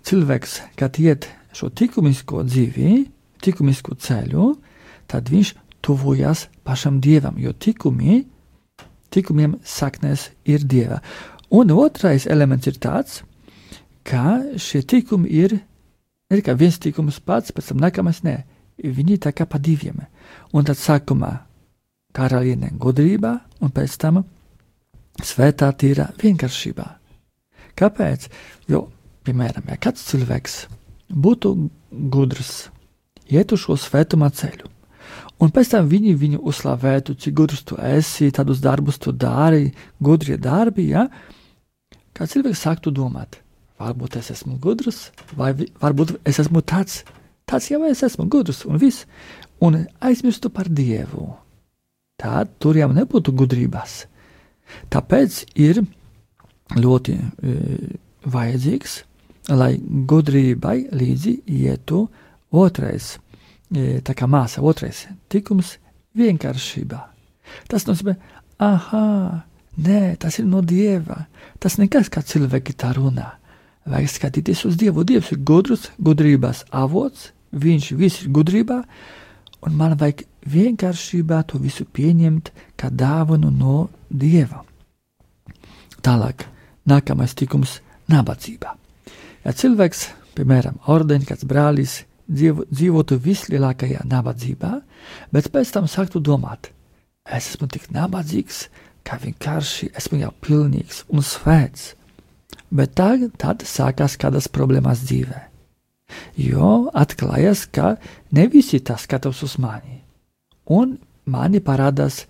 cilvēks, 0.07 0.59
kad 0.79 0.99
iet 0.99 1.27
šo 1.55 1.69
likumisko 1.79 2.43
dzīvi, 2.47 3.03
likumisko 3.45 3.95
ceļu, 3.99 4.53
tad 5.07 5.29
viņš 5.31 5.53
tuvojas 5.83 6.47
pašam 6.63 6.99
dievam, 7.03 7.37
jo 7.37 7.53
tikumi, 7.53 8.23
tikumiem 9.13 9.57
saknes 9.63 10.29
ir 10.45 10.63
dieva. 10.63 11.01
Un 11.53 11.71
otrais 11.71 12.25
elements 12.25 12.67
ir 12.67 12.79
tāds, 12.81 13.21
ka 14.03 14.41
šie 14.57 14.81
tikumi 14.81 15.29
ir 15.29 15.59
ne 16.31 16.39
tikai 16.39 16.55
viens 16.57 16.79
tikums 16.81 17.19
pats, 17.21 17.53
pēc 17.53 17.71
tam 17.71 17.83
nākamais 17.83 18.23
nē, 18.25 18.37
viņi 18.83 19.19
tā 19.21 19.33
kā 19.35 19.45
pa 19.45 19.59
diviem. 19.61 20.01
Un 20.53 20.65
tad 20.65 20.79
sākumā 20.81 21.33
karaliene 22.13 22.71
gudrībā, 22.79 23.35
un 23.61 23.69
pēc 23.69 23.99
tam 24.01 24.23
svētā 25.21 25.69
tīrā 25.77 26.09
vienkāršībā. 26.17 26.87
Kāpēc? 27.77 28.27
Jo 28.69 28.87
Piemēram, 29.23 29.69
ja 29.71 29.77
kāds 29.79 30.03
cilvēks 30.09 30.55
būtu 31.07 31.53
gudrs, 32.11 32.67
iet 33.31 33.53
uz 33.55 33.61
šo 33.63 33.77
svētumā 33.79 34.27
ceļu, 34.35 34.67
un 35.39 35.53
pēc 35.53 35.71
tam 35.71 35.87
viņi 35.91 36.15
viņu 36.19 36.41
uzslavētu, 36.49 37.15
cik 37.15 37.37
gudrs 37.37 37.63
tu 37.67 37.77
esi, 37.79 38.31
tādus 38.35 38.59
darbus 38.63 38.99
tu 38.99 39.13
dari, 39.15 39.69
gudrie 40.03 40.35
darbi, 40.37 40.89
ja? 40.91 41.07
kā 42.13 42.27
cilvēks 42.29 42.65
sāktu 42.67 42.91
domāt, 42.91 43.39
varbūt 43.79 44.19
es 44.19 44.31
esmu 44.35 44.57
gudrs, 44.61 45.07
vai 45.39 45.53
varbūt 45.55 46.17
es 46.27 46.41
esmu 46.43 46.61
tāds, 46.61 47.01
tāds 47.49 47.69
jau 47.71 47.79
es 47.87 48.03
esmu 48.03 48.27
gudrs, 48.27 48.65
un 48.67 48.81
viss, 48.81 49.07
un 49.63 49.85
aizmirstu 50.03 50.51
par 50.51 50.67
Dievu. 50.67 51.31
Tad 52.19 52.51
tur 52.61 52.77
jau 52.77 52.91
nebūtu 52.93 53.33
gudrības. 53.35 54.03
Tāpēc 54.93 55.39
ir 55.59 55.81
ļoti 56.77 57.15
e, 57.17 57.55
vajadzīgs 58.29 59.01
lai 59.51 59.77
gudrībai 59.81 60.77
līdzi 60.95 61.33
ietu 61.47 62.05
otrais, 62.51 63.17
e, 63.73 63.99
tā 64.05 64.15
kā 64.15 64.27
māsa, 64.29 64.61
otrais 64.61 65.05
tikums 65.29 65.77
vienkāršībā. 66.15 66.99
Tas 67.67 67.87
nozīmē, 67.87 68.15
ah, 68.59 69.43
nē, 69.77 70.15
tas 70.19 70.39
ir 70.39 70.45
no 70.47 70.61
dieva. 70.61 71.25
Tas 71.59 71.77
nekas, 71.81 72.09
kā 72.09 72.23
cilvēki 72.23 72.75
tā 72.77 72.93
runā. 72.95 73.33
Vajag 73.83 74.11
skatīties 74.13 74.63
uz 74.69 74.77
Dievu. 74.79 75.03
Dievs 75.03 75.33
ir 75.33 75.41
gudrs, 75.43 75.89
gudrības 75.99 76.63
avots, 76.71 77.31
viņš 77.51 77.89
viss 77.99 78.23
ir 78.23 78.31
gudrībā, 78.31 78.79
un 79.63 79.75
man 79.75 79.97
vajag 79.99 80.23
vienkāršībā 80.47 81.41
to 81.47 81.59
visu 81.59 81.85
pieņemt 81.85 82.51
kā 82.79 82.89
dāvanu 82.89 83.51
no 83.51 83.89
Dieva. 84.09 84.63
Tālāk, 86.03 86.47
nākamais 86.87 87.35
tikums- 87.35 87.81
nabadzība. 88.11 88.82
Ja 89.43 89.51
cilvēks, 89.51 90.05
piemēram, 90.37 90.77
ordeņš, 90.87 91.27
kāds 91.27 91.47
brālis, 91.47 91.97
dzīvo, 92.31 92.63
dzīvotu 92.71 93.17
vislielākajā 93.19 94.05
nabadzībā, 94.07 94.71
bet 95.35 95.49
pēc 95.51 95.73
tam 95.75 95.89
sāktu 95.91 96.21
domāt, 96.23 96.71
es 97.27 97.51
esmu 97.51 97.67
tik 97.71 97.89
nabadzīgs, 97.91 98.67
ka 99.03 99.19
vienkārši 99.19 99.91
esmu 99.99 100.21
jau 100.21 100.31
pilnīgs 100.45 101.03
un 101.11 101.25
svēts. 101.27 101.91
Bet 102.73 102.95
tagad, 102.97 103.35
tad 103.37 103.65
sākās 103.67 104.15
kādas 104.17 104.47
problēmas 104.47 105.03
dzīvē. 105.03 105.41
Jo 106.39 106.89
atklājas, 106.93 107.65
ka 107.67 107.97
ne 108.31 108.47
visi 108.47 108.79
tas 108.79 109.03
skatās 109.03 109.43
uz 109.43 109.57
mani. 109.59 109.99
Un 110.71 110.97
mani 111.25 111.59
parādās 111.59 112.23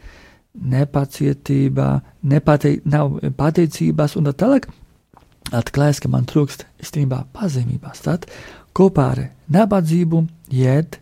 nepacietība, 0.54 2.02
nepatei, 2.30 2.80
nav 2.86 3.19
pateicības 3.38 4.17
un 4.17 4.30
tā 4.30 4.34
tālāk 4.43 4.69
atklājas, 5.51 5.99
ka 5.99 6.12
man 6.12 6.27
trūkst 6.29 6.65
īstenībā 6.84 7.23
pazemības. 7.36 8.03
Tad 8.06 8.27
kopā 8.77 9.08
ar 9.15 9.23
nabadzību 9.51 10.27
iet 10.53 10.99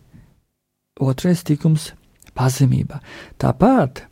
otrais 1.00 1.42
tikums- 1.44 1.92
pazemība. 2.38 3.00
Tāpat 3.38 4.04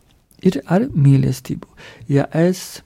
ir 0.43 0.61
ar 0.67 0.87
mīlestību. 0.89 1.67
Ja 2.09 2.27
es 2.33 2.83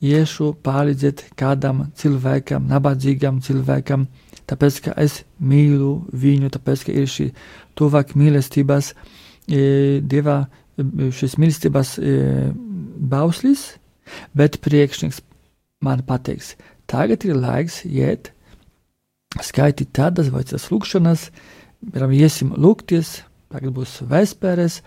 iešu 0.00 0.54
palīdzēt 0.62 1.24
kādam 1.36 1.88
cilvēkam, 1.98 2.68
nabadzīgam 2.70 3.40
cilvēkam, 3.42 4.06
tāpēc 4.46 4.80
ka 4.84 4.94
es 4.96 5.24
mīlu 5.40 6.06
viņu, 6.12 6.50
tāpēc 6.54 6.84
ka 6.86 6.92
ir 6.92 7.06
šī 7.06 7.32
tuvāk 7.78 8.14
mīlestības, 8.14 8.94
e, 9.48 10.00
dieva 10.00 10.48
šis 10.78 11.36
mīlestības 11.36 11.98
e, 11.98 12.52
bauslis, 13.10 13.78
bet 14.34 14.60
priekšnieks 14.62 15.20
man 15.82 16.02
pateiks, 16.06 16.54
Tagad 16.88 17.24
ir 17.28 17.36
laiks 17.36 17.82
iet, 17.84 18.32
skaitīt 19.44 19.92
tādas 19.96 20.30
vai 20.32 20.44
citas 20.46 20.70
lūkšanas, 20.72 21.26
piemēram, 21.84 22.14
iesim 22.16 22.54
lūgties, 22.56 23.18
tagad 23.52 23.74
būs 23.76 23.98
vesperes, 24.08 24.80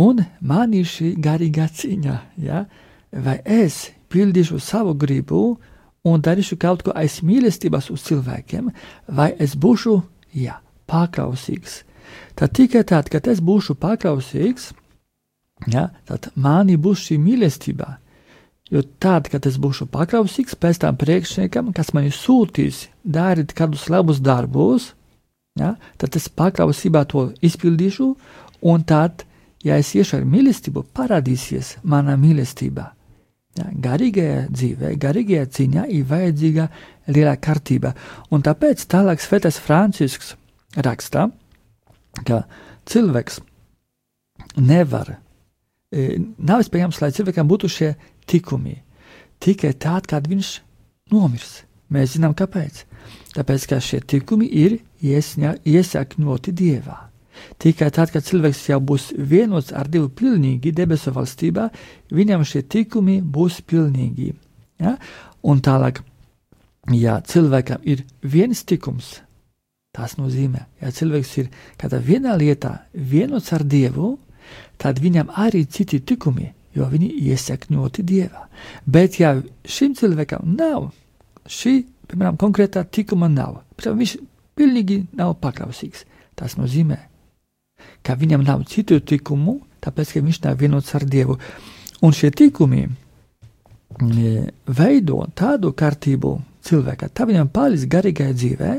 un 0.00 0.24
man 0.42 0.74
ir 0.74 0.88
šī 0.90 1.14
garīgā 1.22 1.68
cīņa, 1.70 2.16
ja? 2.42 2.64
vai 3.14 3.38
es 3.46 3.92
pildīšu 4.10 4.58
savu 4.58 4.96
gribu 4.98 5.44
un 6.04 6.22
darīšu 6.22 6.58
kaut 6.60 6.82
ko 6.84 6.94
aiz 6.98 7.20
mīlestības 7.22 7.90
uz 7.94 8.02
cilvēkiem, 8.08 8.70
vai 9.08 9.30
es 9.38 9.54
būšu, 9.54 10.00
jā, 10.34 10.58
paklausīgs. 10.90 11.82
Tad 12.34 12.52
tikai 12.58 12.82
tad, 12.84 13.08
kad 13.14 13.30
es 13.30 13.40
būšu 13.40 13.78
paklausīgs, 13.80 14.72
ja, 15.70 15.88
tad 16.04 16.32
manī 16.34 16.76
būs 16.76 17.06
šī 17.08 17.18
mīlestība. 17.22 17.94
Jo 18.72 18.80
tad, 19.02 19.28
kad 19.28 19.44
es 19.44 19.58
būšu 19.60 19.86
paklausīgs 19.92 20.56
pēc 20.56 20.80
tam 20.84 20.96
priekšniekam, 20.96 21.72
kas 21.76 21.92
man 21.92 22.08
ir 22.08 22.16
sūtījis 22.16 22.86
darīt 23.04 23.52
kādus 23.56 23.90
labus 23.92 24.22
darbus, 24.24 24.94
ja, 25.60 25.74
tad 26.00 26.16
es 26.16 26.30
paklausībā 26.32 27.04
to 27.10 27.26
izpildīšu, 27.44 28.08
un 28.64 28.84
tad, 28.88 29.26
ja 29.64 29.76
es 29.76 29.92
iešu 29.92 30.22
ar 30.22 30.28
mīlestību, 30.28 30.86
parādīsies 30.96 31.76
mana 31.84 32.16
mīlestība. 32.20 32.88
Ja, 33.54 33.68
garīgajā 33.84 34.46
dzīvē, 34.50 34.94
garīgajā 34.98 35.44
cīņā 35.54 35.84
ir 35.94 36.06
vajadzīga 36.10 36.64
liela 37.14 37.36
kārtība, 37.38 37.92
un 38.34 38.42
tāpēc 38.42 38.80
tālāk 38.90 39.22
Svētais 39.22 39.60
Francisks 39.62 40.32
rakstā, 40.74 41.28
ka 42.26 42.40
cilvēks 42.90 43.38
nevar, 44.56 45.18
nav 46.38 46.64
iespējams, 46.64 47.00
lai 47.02 47.12
cilvēkam 47.14 47.48
būtu 47.50 47.70
šie 47.70 47.92
tikumi. 48.30 48.76
Tikai 49.42 49.74
tad, 49.78 50.08
kad 50.10 50.28
viņš 50.30 50.50
nomirs. 51.12 51.62
Mēs 51.92 52.14
zinām, 52.16 52.34
kāpēc. 52.36 52.84
Tāpēc, 53.34 53.66
ka 53.70 53.80
šie 53.82 54.00
tikumi 54.00 54.48
ir 54.48 54.78
iesakņoti 55.04 56.54
dievā. 56.56 56.96
Tikai 57.60 57.90
tad, 57.94 58.12
kad 58.14 58.24
cilvēks 58.24 58.62
jau 58.70 58.78
būs 58.80 59.10
vienots 59.18 59.74
ar 59.74 59.90
Dievu 59.90 60.08
pilnīgi 60.08 60.72
debesu 60.72 61.12
valstībā, 61.14 61.68
viņam 62.14 62.46
šie 62.46 62.62
tikumi 62.62 63.18
būs 63.20 63.60
pilnīgi. 63.66 64.32
Ja? 64.80 64.94
Un 65.42 65.60
tālāk, 65.60 66.00
ja 66.94 67.18
cilvēkam 67.26 67.82
ir 67.84 68.06
viens 68.22 68.62
tikums, 68.64 69.18
Tas 69.94 70.16
nozīmē, 70.18 70.64
ja 70.82 70.90
cilvēks 70.90 71.32
ir 71.38 71.50
kādā 71.78 72.00
vienā 72.02 72.34
lietā 72.34 72.72
vienots 72.90 73.52
ar 73.54 73.62
Dievu, 73.62 74.16
tad 74.80 75.00
viņam 75.02 75.32
arī 75.40 75.64
citi 75.70 76.00
tikumi, 76.00 76.50
jo 76.74 76.88
viņi 76.90 77.10
iesakņoti 77.30 78.04
Dievā. 78.06 78.46
Bet 78.86 79.20
ja 79.20 79.34
šim 79.64 79.94
cilvēkam 79.98 80.56
nav 80.58 80.90
šī, 81.46 81.84
piemēram, 82.10 82.38
konkrētā 82.40 82.84
tikuma 82.84 83.28
nav, 83.30 83.62
piemēram, 83.76 84.00
viņš 84.02 84.16
pilnīgi 84.58 85.00
nav 85.18 85.36
paklausīgs, 85.42 86.04
tas 86.38 86.56
nozīmē, 86.58 86.98
ka 88.04 88.16
viņam 88.18 88.44
nav 88.46 88.64
citu 88.70 89.00
tikumu, 89.00 89.60
tāpēc, 89.84 90.14
ka 90.14 90.24
viņš 90.24 90.42
nav 90.46 90.60
vienots 90.60 90.94
ar 90.96 91.06
Dievu. 91.08 91.38
Un 92.04 92.12
šie 92.12 92.30
tikumi 92.34 92.84
e, 92.84 92.90
veido 94.66 95.20
tādu 95.36 95.72
kārtību 95.76 96.34
cilvēkā, 96.64 97.10
tā 97.12 97.26
viņam 97.28 97.50
paliks 97.54 97.86
garīgajā 97.90 98.36
dzīvē, 98.40 98.72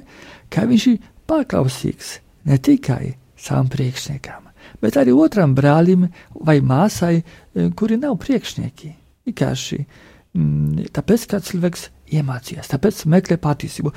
ka 0.50 0.66
viņš 0.70 0.88
ir 0.92 1.12
paklausīgs 1.30 2.18
ne 2.50 2.58
tikai 2.62 3.16
savam 3.38 3.70
priekšniekam, 3.72 4.45
bet 4.86 5.00
arī 5.02 5.16
otram 5.18 5.56
brālim 5.58 6.06
vai 6.48 6.60
māsai, 6.62 7.18
e, 7.20 7.70
kuri 7.78 7.98
nav 8.02 8.20
priekšnieki. 8.22 8.92
Vienkārši 9.26 9.80
mm, 9.82 10.92
tāpēc, 10.96 11.26
ka 11.32 11.42
cilvēks 11.44 11.90
iemācījās, 12.16 12.70
tāpēc 12.72 13.04
meklē 13.10 13.40
patiesību. 13.42 13.94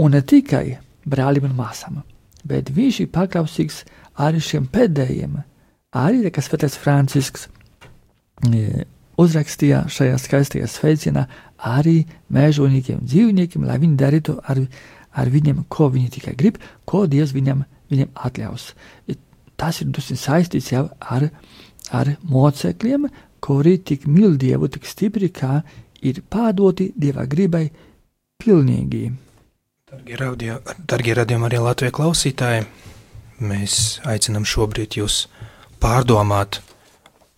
Un 0.00 0.16
ne 0.16 0.20
tikai 0.20 0.78
brālim 1.08 1.48
un 1.48 1.56
māsām, 1.56 2.02
bet 2.44 2.70
viņš 2.76 3.02
ir 3.04 3.12
paklausīgs 3.14 3.82
arī 4.20 4.40
šiem 4.44 4.68
pēdējiem, 4.72 5.40
arī 5.96 6.30
kas 6.32 6.48
Svētais 6.50 6.76
Francisks 6.80 7.48
e, 8.46 8.86
uzrakstīja 9.20 9.84
šajā 9.92 10.20
skaistajā 10.20 10.68
sveicienā 10.70 11.26
arī 11.70 11.98
mēžonīgiem 12.32 13.02
dzīvniekiem, 13.04 13.66
lai 13.68 13.80
viņi 13.82 14.00
darītu 14.00 14.38
ar 14.48 14.64
ar 15.12 15.30
viņiem, 15.30 15.64
ko 15.68 15.88
viņi 15.90 16.12
tikai 16.16 16.36
grib, 16.38 16.60
ko 16.88 17.04
Dievs 17.10 17.34
viņam, 17.34 17.64
viņam 17.90 18.10
atļaus. 18.26 18.70
Tas 19.60 19.82
ir 19.82 19.92
saistīts 20.16 20.72
jau 20.72 20.86
ar, 21.00 21.28
ar 21.92 22.14
mocekļiem, 22.24 23.08
kuri 23.44 23.76
tik 23.84 24.06
mīl 24.08 24.38
Dievu 24.40 24.70
tik 24.72 24.88
stipri, 24.88 25.28
kā 25.28 25.60
ir 26.00 26.22
pārdoti 26.32 26.90
Dieva 26.96 27.26
gribai 27.28 27.66
pilnīgi. 28.40 29.10
Darbie 29.90 31.14
radījumi 31.18 31.48
arī 31.48 31.60
Latvijas 31.60 31.96
klausītāji, 31.98 32.66
mēs 33.42 33.74
aicinām 34.08 34.46
šobrīd 34.46 34.96
jūs 35.00 35.24
pārdomāt 35.82 36.60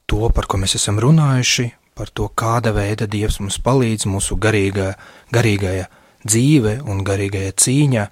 to, 0.07 0.29
par 0.35 0.47
ko 0.47 0.61
mēs 0.61 0.77
esam 0.79 1.01
runājuši, 1.03 1.71
par 1.97 2.13
to, 2.13 2.29
kāda 2.29 2.75
veida 2.77 3.09
Dievs 3.11 3.41
mums 3.41 3.59
palīdz 3.65 4.07
mūsu 4.11 4.37
garīgā, 4.41 4.93
garīgajā 5.35 5.89
dzīve 6.23 6.79
un 6.87 7.03
garīgajā 7.07 7.55
cīņa, 7.65 8.09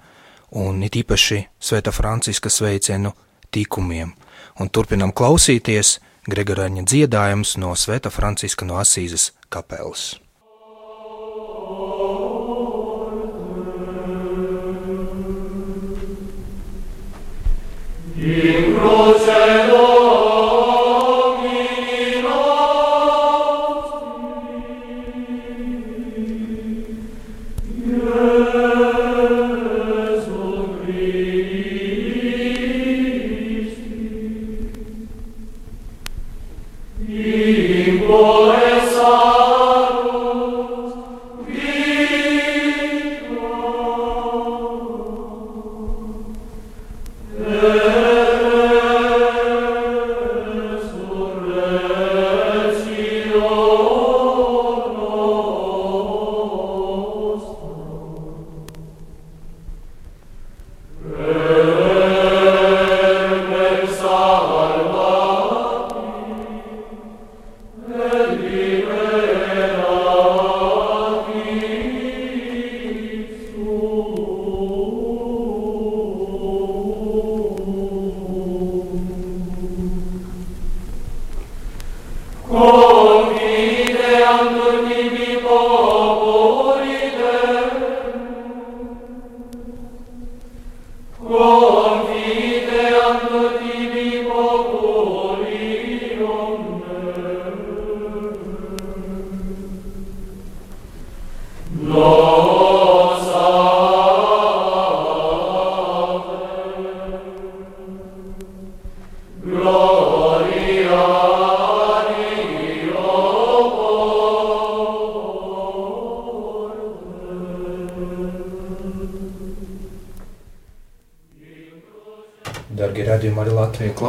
un 0.61 0.81
it 0.83 0.97
īpaši 0.99 1.45
Svētā 1.61 1.93
Franciska 1.95 2.51
sveicienu 2.51 3.13
tikumiem. 3.51 4.15
Un 4.59 4.69
turpinam 4.69 5.13
klausīties 5.15 5.99
Gregorāņa 6.29 6.83
dziedājums 6.85 7.55
no 7.57 7.71
Svētā 7.73 8.11
Franciska 8.13 8.65
no 8.67 8.77
Asīzes 8.81 9.31
kapelas. 9.49 10.19
In 18.21 18.75
croce 18.77 19.39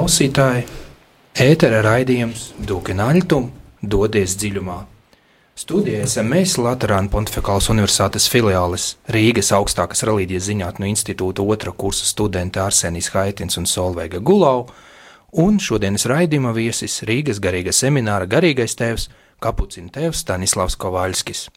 klausītāji. 0.03 0.65
Ētera 1.39 1.79
raidījums 1.85 2.49
Dūkenaļtum 2.67 3.45
dodies 3.87 4.33
dziļumā. 4.41 4.81
Studijā 5.55 6.01
esam 6.09 6.27
mēs 6.33 6.57
Latvijas 6.59 7.07
Pontificālas 7.13 7.69
Universitātes 7.71 8.27
filiāles 8.33 8.97
Rīgas 9.15 9.53
augstākās 9.55 10.03
reliģijas 10.09 10.49
zinātņu 10.49 10.91
institūta 10.91 11.47
otrā 11.47 11.71
kursa 11.79 12.09
studenti 12.09 12.59
Arsenijs 12.59 13.13
Haitins 13.15 13.61
un 13.63 13.71
Solveiga 13.71 14.19
Gulau, 14.19 14.67
un 15.39 15.63
šodienas 15.63 16.09
raidījuma 16.11 16.51
viesis 16.57 17.05
Rīgas 17.07 17.39
garīga 17.39 17.71
semināra 17.71 18.27
garīgais 18.27 18.75
tēvs 18.75 19.07
Kapucina 19.39 19.95
tēvs 19.95 20.27
Stanislavs 20.27 20.81
Kovaļskis. 20.83 21.49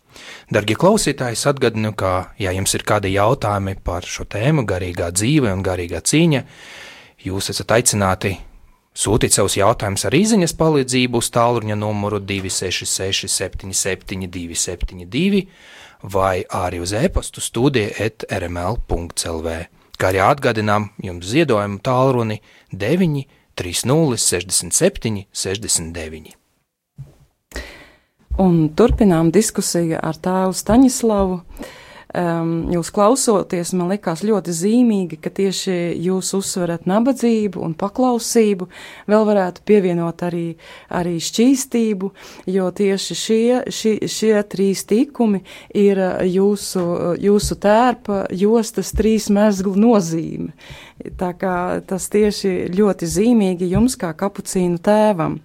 Darbie 0.53 0.77
klausītāji, 0.77 1.41
atgādinu, 1.49 1.97
ka, 1.97 2.35
ja 2.37 2.53
jums 2.53 2.77
ir 2.77 2.85
kādi 2.85 3.17
jautājumi 3.17 3.79
par 3.81 4.05
šo 4.05 4.29
tēmu, 4.29 4.69
garīgā 4.69 5.09
dzīve 5.17 5.49
un 5.49 5.65
garīgā 5.65 6.05
cīņa, 6.05 6.45
Jūs 7.25 7.47
esat 7.49 7.71
aicināti 7.73 8.35
sūtīt 8.93 9.33
savus 9.33 9.55
jautājumus 9.57 10.03
ar 10.05 10.13
īsiņas 10.13 10.53
palīdzību 10.59 11.17
uz 11.17 11.29
tālruņa 11.33 11.77
numuru 11.79 12.19
266, 12.21 13.25
77, 13.33 14.27
272 14.29 15.41
vai 16.13 16.43
arī 16.53 16.83
uz 16.83 16.93
e-pastu 16.93 17.41
studija 17.41 17.95
etrml.clv. 18.05 19.55
Kā 19.97 20.11
arī 20.11 20.21
atgādinām 20.21 20.91
jums 21.01 21.31
ziedojumu 21.31 21.79
tālruni 21.81 22.37
9, 22.69 23.23
30, 23.57 24.21
67, 24.21 25.23
69. 25.33 26.35
Un 28.45 28.61
turpinām 28.77 29.31
diskusiju 29.33 29.97
ar 29.97 30.19
tēvu 30.21 30.53
Staņislavu. 30.61 31.39
Uh, 31.41 31.73
um, 32.15 32.53
jūs 32.73 32.89
klausoties, 32.95 33.73
man 33.77 33.91
likās 33.93 34.23
ļoti 34.25 34.53
zīmīgi, 34.55 35.19
ka 35.21 35.31
tieši 35.35 35.75
jūs 36.05 36.31
uzsverat 36.37 36.87
nabadzību 36.89 37.61
un 37.65 37.75
paklausību, 37.77 38.67
vēl 39.11 39.27
varētu 39.27 39.65
pievienot 39.67 40.23
arī, 40.27 40.45
arī 40.89 41.17
šķīstību, 41.23 42.11
jo 42.55 42.71
tieši 42.79 43.19
šie, 43.21 43.61
šie, 43.69 43.95
šie 44.11 44.33
trīs 44.49 44.85
tikumi 44.89 45.43
ir 45.75 46.01
jūsu, 46.29 46.85
jūsu 47.21 47.59
tērpa 47.61 48.25
jostas 48.35 48.93
trīs 48.95 49.29
mezglu 49.33 49.75
nozīme. 49.79 50.53
Tā 51.19 51.33
kā 51.37 51.55
tas 51.87 52.07
tieši 52.11 52.71
ļoti 52.75 53.09
zīmīgi 53.09 53.73
jums 53.73 53.97
kā 53.99 54.13
kapucīnu 54.15 54.79
tēvam. 54.83 55.41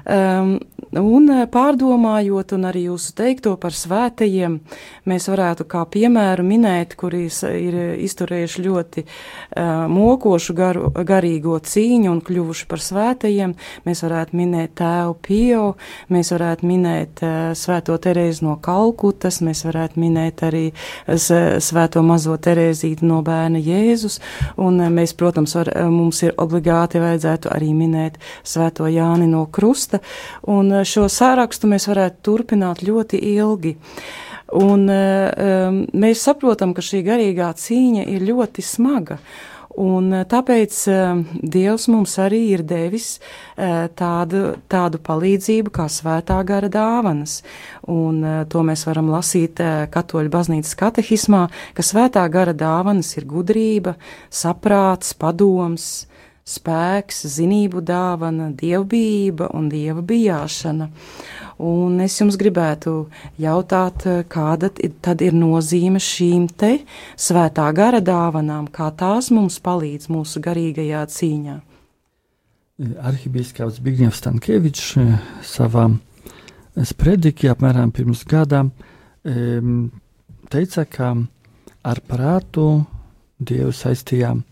Um, 0.00 0.54
un 0.98 1.28
pārdomājot, 1.50 2.54
un 2.56 2.66
arī 2.66 2.86
jūsu 2.88 3.12
teikto 3.18 3.52
par 3.60 3.74
svētajiem, 3.76 4.56
mēs 5.06 5.28
varētu 5.30 5.66
kā 5.70 5.84
piemēru 5.86 6.42
minēt, 6.46 6.96
kuri 6.98 7.28
ir 7.30 7.76
izturējuši 8.02 8.64
ļoti 8.64 9.04
uh, 9.04 9.86
mokošu 9.90 10.56
garu, 10.58 10.90
garīgo 11.06 11.58
cīņu 11.62 12.10
un 12.10 12.22
kļuvuši 12.26 12.66
par 12.70 12.82
svētajiem. 12.82 13.54
Mēs 13.86 14.02
varētu 14.02 14.38
minēt 14.40 14.74
tēvu 14.80 15.16
Pio, 15.22 15.66
mēs 16.10 16.32
varētu 16.34 16.66
minēt 16.66 17.22
uh, 17.22 17.52
svēto 17.54 17.94
Terēzi 18.02 18.44
no 18.46 18.56
Kalkutas, 18.62 19.40
mēs 19.46 19.62
varētu 19.68 20.00
minēt 20.00 20.42
arī 20.46 20.64
svēto 21.06 22.02
mazo 22.06 22.34
Terēzīti 22.34 23.06
no 23.06 23.20
bērna 23.26 23.62
Jēzus, 23.62 24.18
un 24.58 24.82
uh, 24.82 24.90
mēs, 24.90 25.14
protams, 25.14 25.54
var, 25.60 25.70
mums 25.90 26.24
ir 26.26 26.34
obligāti 26.40 26.98
vajadzētu 27.02 27.54
arī 27.54 27.70
minēt 27.78 28.18
svēto 28.42 28.90
Jāni 28.90 29.30
no 29.30 29.46
Krusta, 29.52 30.02
un 30.50 30.79
šo 30.86 31.06
sārakstu 31.10 31.70
mēs 31.70 31.88
varētu 31.90 32.22
turpināt 32.26 32.84
ļoti 32.86 33.20
ilgi. 33.34 33.76
Un, 34.58 34.88
um, 34.90 35.80
mēs 35.94 36.26
saprotam, 36.26 36.74
ka 36.74 36.82
šī 36.82 37.04
garīgā 37.06 37.52
cīņa 37.54 38.08
ir 38.10 38.26
ļoti 38.26 38.64
smaga. 38.66 39.20
Un 39.80 40.10
tāpēc 40.26 40.76
uh, 40.90 41.20
Dievs 41.54 41.86
mums 41.92 42.16
arī 42.18 42.40
ir 42.56 42.64
devis 42.66 43.12
uh, 43.20 43.86
tādu, 43.94 44.56
tādu 44.66 44.98
palīdzību 45.06 45.70
kā 45.76 45.86
svētā 45.86 46.40
gara 46.48 46.68
dāvanas. 46.72 47.38
Un 47.86 48.20
to 48.50 48.66
mēs 48.66 48.82
varam 48.88 49.12
lasīt 49.14 49.62
Katoļu 49.94 50.34
baznīcas 50.34 50.74
katehismā, 50.82 51.46
ka 51.78 51.86
svētā 51.86 52.26
gara 52.32 52.52
dāvanas 52.52 53.14
ir 53.16 53.30
gudrība, 53.30 53.94
saprāts, 54.34 55.14
padoms, 55.14 56.09
spēks, 56.50 57.22
zinību 57.30 57.82
dāvana, 57.86 58.50
dievbijība 58.56 59.50
un 59.56 59.68
dieva 59.72 60.02
bijāšana. 60.06 60.90
Un 61.60 62.00
es 62.00 62.16
jums 62.20 62.38
gribētu 62.40 62.94
jautāt, 63.40 64.06
kāda 64.32 64.70
tad 65.04 65.24
ir 65.24 65.36
nozīme 65.36 66.00
šīm 66.00 66.48
te 66.56 66.78
svētā 67.20 67.66
gara 67.76 68.00
dāvanām, 68.00 68.70
kā 68.72 68.90
tās 68.96 69.30
mums 69.34 69.60
palīdz 69.62 70.08
mūsu 70.12 70.40
garīgajā 70.44 71.06
cīņā. 71.16 71.58
Arhibīskaps 72.80 73.82
Bigņevs 73.84 74.22
Stankievičs 74.22 74.94
eh, 75.02 75.18
savā 75.44 75.90
sprediķī 76.76 77.50
apmēram 77.52 77.90
pirms 77.92 78.24
gadām 78.28 78.70
teica, 80.50 80.84
ka 80.88 81.10
ar 81.84 82.00
prātu 82.08 82.70
Dievu 83.40 83.72
saistījām 83.72 84.42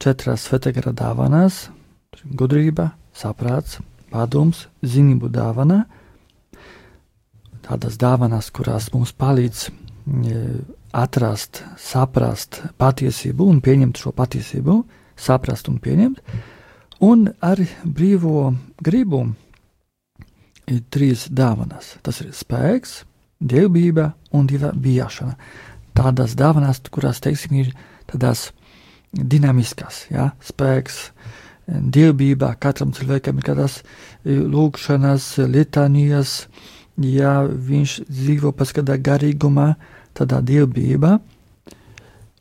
četrās 0.00 0.48
svētagara 0.48 0.92
dāvanās- 0.96 1.68
gudrība, 2.40 2.92
saprāts, 3.14 3.78
padoms, 4.10 4.66
zinību 4.82 5.28
dāvana– 5.30 5.84
tādas 7.70 7.98
dāvanas, 8.00 8.50
kurās 8.50 8.90
mums 8.94 9.12
palīdz 9.14 9.68
atrast, 10.96 11.62
saprast 11.78 12.62
patiesību 12.80 13.46
un 13.46 13.60
pieņemt 13.62 14.00
šo 14.00 14.12
patiesību, 14.16 14.80
saprast 15.20 15.70
un 15.70 15.78
pieņemt, 15.82 16.18
un 17.06 17.28
ar 17.44 17.62
brīvo 17.84 18.50
gribu 18.82 19.22
ir 20.70 20.82
trīs 20.90 21.28
dāvanas. 21.30 21.96
Tas 22.02 22.20
ir 22.24 22.32
spēks, 22.34 23.02
dievbijība 23.40 24.10
un 24.36 24.48
dieva 24.50 24.72
bijāšana. 24.74 25.36
Tādas 25.96 26.34
dāvanas, 26.38 26.82
kurās, 26.90 27.22
teiksim, 27.22 27.62
ir 27.62 27.72
tādas 28.10 28.50
dinamiskas, 29.12 30.04
ja? 30.10 30.30
spēks, 30.44 31.10
dievbijība 31.66 32.54
katram 32.58 32.92
cilvēkam 32.94 33.38
ir 33.38 33.46
kādas 33.46 33.80
e, 33.80 34.34
lūkšanas, 34.34 35.32
litanijas, 35.50 36.44
uh, 36.46 36.68
ja 37.04 37.40
viņš 37.46 38.00
dzīvo 38.08 38.52
paskatā 38.56 38.98
garīgumā, 39.00 39.74
tādā 40.16 40.40
dievbijībā. 40.44 41.18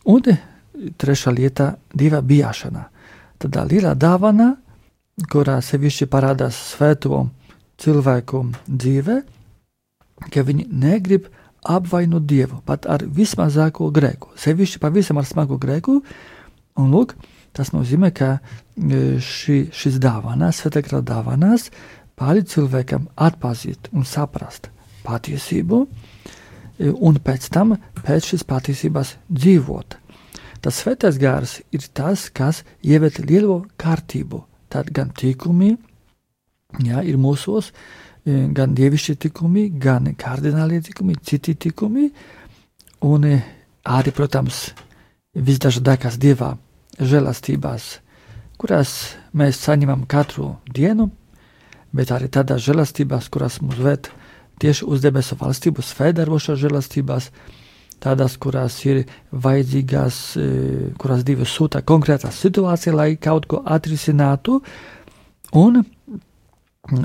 Un 0.09 0.23
trešā 0.97 1.33
lieta- 1.35 1.75
dieva 1.99 2.21
bijāšana. 2.21 2.89
Tādā 3.39 3.65
lielā 3.67 3.95
dāvana, 3.95 4.57
kurā 5.29 5.61
sevišķi 5.61 6.07
parādās 6.07 6.55
svēto 6.75 7.29
cilvēku 7.77 8.53
dzīve, 8.67 9.23
ka 10.31 10.43
viņi 10.43 10.67
negrib 10.71 11.27
apvainot 11.63 12.25
dievu 12.25 12.61
pat 12.65 12.85
ar 12.85 12.99
vismazāko 12.99 13.91
grēku, 13.91 14.27
sevišķi 14.35 14.79
pavisam 14.79 15.17
ar 15.17 15.25
smagu 15.25 15.57
grēku. 15.57 16.01
Un 16.79 16.93
lūk, 16.93 17.15
tas 17.55 17.73
nozīmē, 17.75 18.11
ka 18.15 18.37
e, 18.37 19.19
ši, 19.23 19.69
šis 19.75 19.99
dāvanas, 20.01 20.61
svētā 20.61 21.01
dāvanas, 21.03 21.69
palīdz 22.19 22.55
cilvēkam 22.55 23.09
atpazīt 23.19 23.89
un 23.91 24.05
saprast 24.07 24.69
patiesību, 25.03 25.81
e, 25.85 26.91
un 26.91 27.19
pēc 27.23 27.49
tam 27.53 27.75
pēc 28.03 28.31
šīs 28.31 28.45
patiesības 28.47 29.15
dzīvot. 29.27 29.97
Tas 30.59 30.81
svētais 30.83 31.19
gars 31.19 31.59
ir 31.75 31.87
tas, 31.95 32.27
kas 32.29 32.63
ieved 32.83 33.21
lielo 33.23 33.63
kārtību. 33.79 34.43
Tad 34.69 34.91
gan 34.93 35.11
tikumi, 35.15 35.73
jā, 36.85 37.03
ir 37.03 37.19
mūsos, 37.19 37.71
e, 38.23 38.45
gan 38.55 38.75
dievišķi 38.77 39.17
tikumi, 39.27 39.69
gan 39.81 40.11
kardināli 40.19 40.83
tikumi, 40.85 41.17
citi 41.23 41.55
tikumi, 41.55 42.09
un 43.07 43.29
arī, 43.29 44.15
protams, 44.15 44.69
visdažādākās 45.35 46.19
dievā 46.19 46.53
žēlastībās, 46.99 47.99
kurās 48.59 48.93
mēs 49.33 49.59
saņemam 49.63 50.05
katru 50.09 50.53
dienu, 50.67 51.09
bet 51.95 52.11
arī 52.11 52.29
tādās 52.31 52.63
žēlastībās, 52.65 53.29
kuras 53.31 53.59
mūs 53.63 53.79
ved 53.81 54.09
tieši 54.59 54.85
uz 54.85 55.01
debesu 55.03 55.37
valstību, 55.39 55.83
svētdarošās 55.85 56.59
žēlastībās, 56.59 57.29
tādās, 58.03 58.35
kurās 58.39 58.77
ir 58.85 59.05
vajadzīgās, 59.31 60.17
e, 60.39 60.47
kurās 60.99 61.23
Dievs 61.27 61.53
sūta 61.55 61.81
konkrētā 61.83 62.31
situācija, 62.35 62.95
lai 62.95 63.09
kaut 63.15 63.47
ko 63.51 63.61
atrisinātu, 63.65 64.59
un 65.59 65.81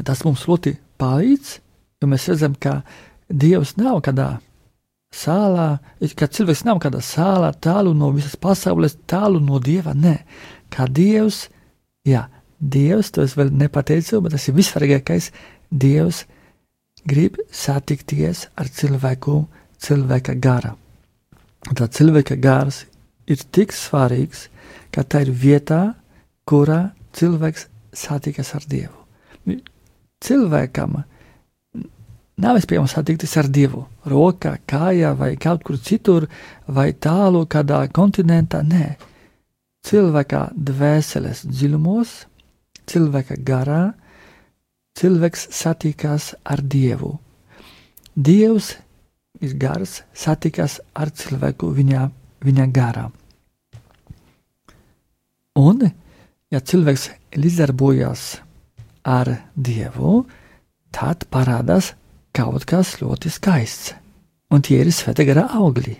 tas 0.06 0.24
mums 0.26 0.46
ļoti 0.48 0.76
palīdz, 1.00 1.54
jo 2.02 2.10
mēs 2.10 2.28
redzam, 2.30 2.54
ka 2.58 2.82
Dievs 3.30 3.76
nav 3.80 4.02
kādā 4.04 4.34
sālā, 5.14 5.68
ka 6.18 6.28
cilvēks 6.28 6.64
nav 6.66 6.80
kādā 6.82 7.00
sālā, 7.04 7.52
tālu 7.54 7.94
no 7.96 8.10
visas 8.14 8.36
pasaules, 8.40 8.96
tālu 9.10 9.40
no 9.42 9.60
Dieva, 9.62 9.94
nē, 9.94 10.16
kā 10.74 10.88
Dievs, 10.90 11.48
jā, 12.06 12.26
Dievs, 12.58 13.10
to 13.14 13.24
es 13.24 13.36
vēl 13.38 13.52
nepateicu, 13.54 14.22
bet 14.24 14.34
tas 14.36 14.48
ir 14.48 14.56
vissvarīgākais. 14.56 15.30
Dievs 15.70 16.24
grib 17.08 17.36
satikties 17.52 18.46
ar 18.56 18.70
cilvēku, 18.72 19.42
cilvēka 19.84 20.36
gara. 20.40 20.74
Tā 21.64 21.88
cilvēka 21.88 22.36
gars 22.40 22.84
ir 23.28 23.40
tik 23.52 23.72
svarīgs, 23.72 24.48
ka 24.92 25.04
tā 25.04 25.24
ir 25.24 25.32
vietā, 25.32 25.94
kurā 26.48 26.94
cilvēks 27.16 27.68
satikas 27.96 28.54
ar 28.56 28.64
Dievu. 28.68 29.60
Cilvēkam 30.24 31.02
nav 32.40 32.58
iespējams 32.58 32.94
satikties 32.96 33.36
ar 33.40 33.48
Dievu. 33.52 33.84
Rokā, 34.10 34.56
kājā 34.66 35.14
vai 35.18 35.34
kaut 35.40 35.64
kur 35.66 35.78
citur, 35.78 36.28
vai 36.66 36.92
tālu 36.92 37.44
kādā 37.50 37.84
kontinentā. 37.94 38.62
Nē, 38.66 38.94
cilvēka 39.86 40.48
dvēseles 40.54 41.44
dziļumos 41.48 42.14
cilvēka 42.90 43.38
garā, 43.44 43.82
cilvēks 44.98 45.48
satikās 45.54 46.32
ar 46.44 46.62
Dievu. 46.62 47.14
Dievs 48.14 48.74
ir 49.42 49.56
gars, 49.58 50.02
satikās 50.14 50.78
ar 50.94 51.10
cilvēku 51.10 51.70
viņa, 51.74 52.06
viņa 52.44 52.66
garā. 52.74 53.08
Un, 55.58 55.82
ja 56.50 56.60
cilvēks 56.60 57.08
līdzdarbojas 57.38 58.24
ar 59.06 59.30
Dievu, 59.54 60.24
tad 60.94 61.26
parādās 61.30 61.92
kaut 62.34 62.66
kas 62.68 62.96
ļoti 63.00 63.30
skaists. 63.32 63.94
Un 64.52 64.62
tie 64.62 64.80
ir 64.82 64.90
svēta 64.94 65.24
gara 65.26 65.46
augļi. 65.56 65.96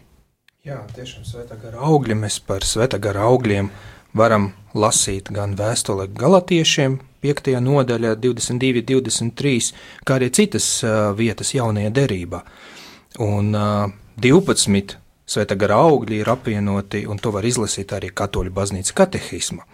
Jā, 0.65 0.79
tiešām 0.97 1.25
svēta 1.27 1.57
gara 1.61 1.83
augļi. 1.85 2.17
Mēs 2.19 2.39
par 2.45 2.65
svēta 2.67 3.01
gara 3.03 3.27
augļiem 3.29 3.71
varam 4.17 4.53
lasīt 4.75 5.31
gan 5.35 5.57
vēstuli 5.59 6.09
galotiešiem, 6.15 6.99
5. 7.25 7.51
nodaļā, 7.65 8.15
22, 8.21 8.85
23, 8.85 9.73
kā 10.05 10.19
arī 10.19 10.31
citas 10.35 10.67
uh, 10.85 11.11
vietas 11.17 11.55
jaunajā 11.57 11.93
derībā. 11.95 12.43
Un 13.25 13.55
uh, 13.57 13.89
12 14.21 14.97
svēta 15.27 15.57
gara 15.59 15.81
augļi 15.87 16.21
ir 16.21 16.31
apvienoti, 16.31 17.05
un 17.09 17.19
to 17.19 17.33
var 17.35 17.47
izlasīt 17.49 17.95
arī 17.97 18.13
Katoļu 18.15 18.53
baznīcas 18.55 18.95
katehisma. 18.97 19.65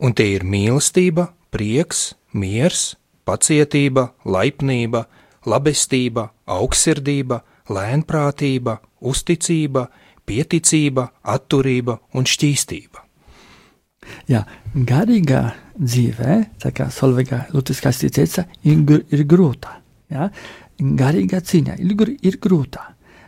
Un 0.00 0.16
tie 0.16 0.30
ir 0.38 0.46
mīlestība, 0.48 1.28
prieks, 1.52 2.14
miers, 2.32 2.94
pacietība, 3.28 4.10
laipnība, 4.24 5.04
labestība, 5.48 6.28
augstsirdība, 6.50 7.40
lēnprātība, 7.70 8.78
uzticība, 9.00 9.86
pieticība, 10.26 11.06
atturība 11.22 11.98
un 12.14 12.28
šķīstība. 12.28 13.06
Jā, 14.30 14.44
garīgā 14.74 15.42
dzīvē, 15.78 16.36
tā 16.62 16.72
kā 16.74 16.88
Solveiga 16.92 17.44
Lutiskās 17.54 18.00
teica, 18.02 18.46
ir, 18.64 19.04
ir 19.12 19.24
grūta. 19.28 19.76
Ja? 20.10 20.30
Garīgā 20.80 21.42
cīņā 21.44 21.76
ir, 21.84 22.14
ir 22.24 22.38
grūtā, 22.42 22.86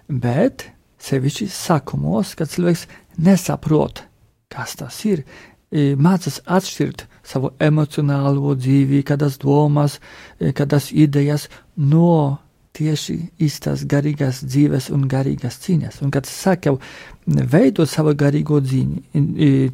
bet 0.08 0.70
sevišķi 1.02 1.48
sākumos, 1.52 2.34
kad 2.38 2.50
cilvēks 2.50 2.86
nesaprot, 3.22 4.04
kas 4.52 4.76
tas 4.80 4.98
ir, 5.08 5.24
mācās 5.72 6.40
atšķirt 6.44 7.06
savu 7.24 7.52
emocionālo 7.62 8.54
dzīvi, 8.58 9.02
kādas 9.08 9.38
domas, 9.40 9.98
kādas 10.38 10.90
idejas 10.92 11.48
no 11.76 12.38
tieši 12.76 13.18
īstās 13.42 13.84
garīgās 13.88 14.42
dzīves 14.46 14.88
un 14.94 15.06
garīgās 15.10 15.58
cīņas. 15.62 16.00
Un 16.04 16.12
kad 16.14 16.28
sāk 16.28 16.68
jau 16.68 16.78
veidot 17.26 17.90
savu 17.90 18.14
garīgo 18.18 18.60
dzīņu, 18.64 19.02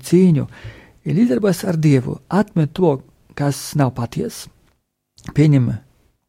cīņu, 0.02 0.46
līdzdarbojas 1.08 1.64
ar 1.70 1.78
Dievu, 1.78 2.18
atmet 2.28 2.74
to, 2.76 2.98
kas 3.38 3.60
nav 3.78 3.94
patiesa, 3.96 4.50
pieņem 5.34 5.70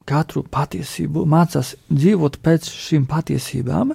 katru 0.09 0.43
patiesību, 0.49 1.25
mācās 1.29 1.75
dzīvot 1.89 2.39
pēc 2.45 2.69
šīm 2.69 3.05
patiesībām, 3.09 3.93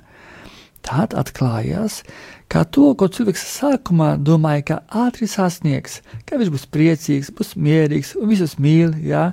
tad 0.85 1.14
atklājās, 1.16 2.03
ka 2.53 2.64
to, 2.68 2.91
ko 2.99 3.09
cilvēks 3.09 3.45
sākumā 3.55 4.14
domāja, 4.20 4.64
ka 4.68 4.81
ātri 5.07 5.29
sasniegs, 5.31 6.03
ka 6.29 6.39
viņš 6.41 6.51
būs 6.55 6.66
priecīgs, 6.75 7.33
būs 7.35 7.55
mierīgs 7.57 8.12
un 8.20 8.29
visus 8.31 8.59
mīl, 8.61 8.93
ja, 9.03 9.31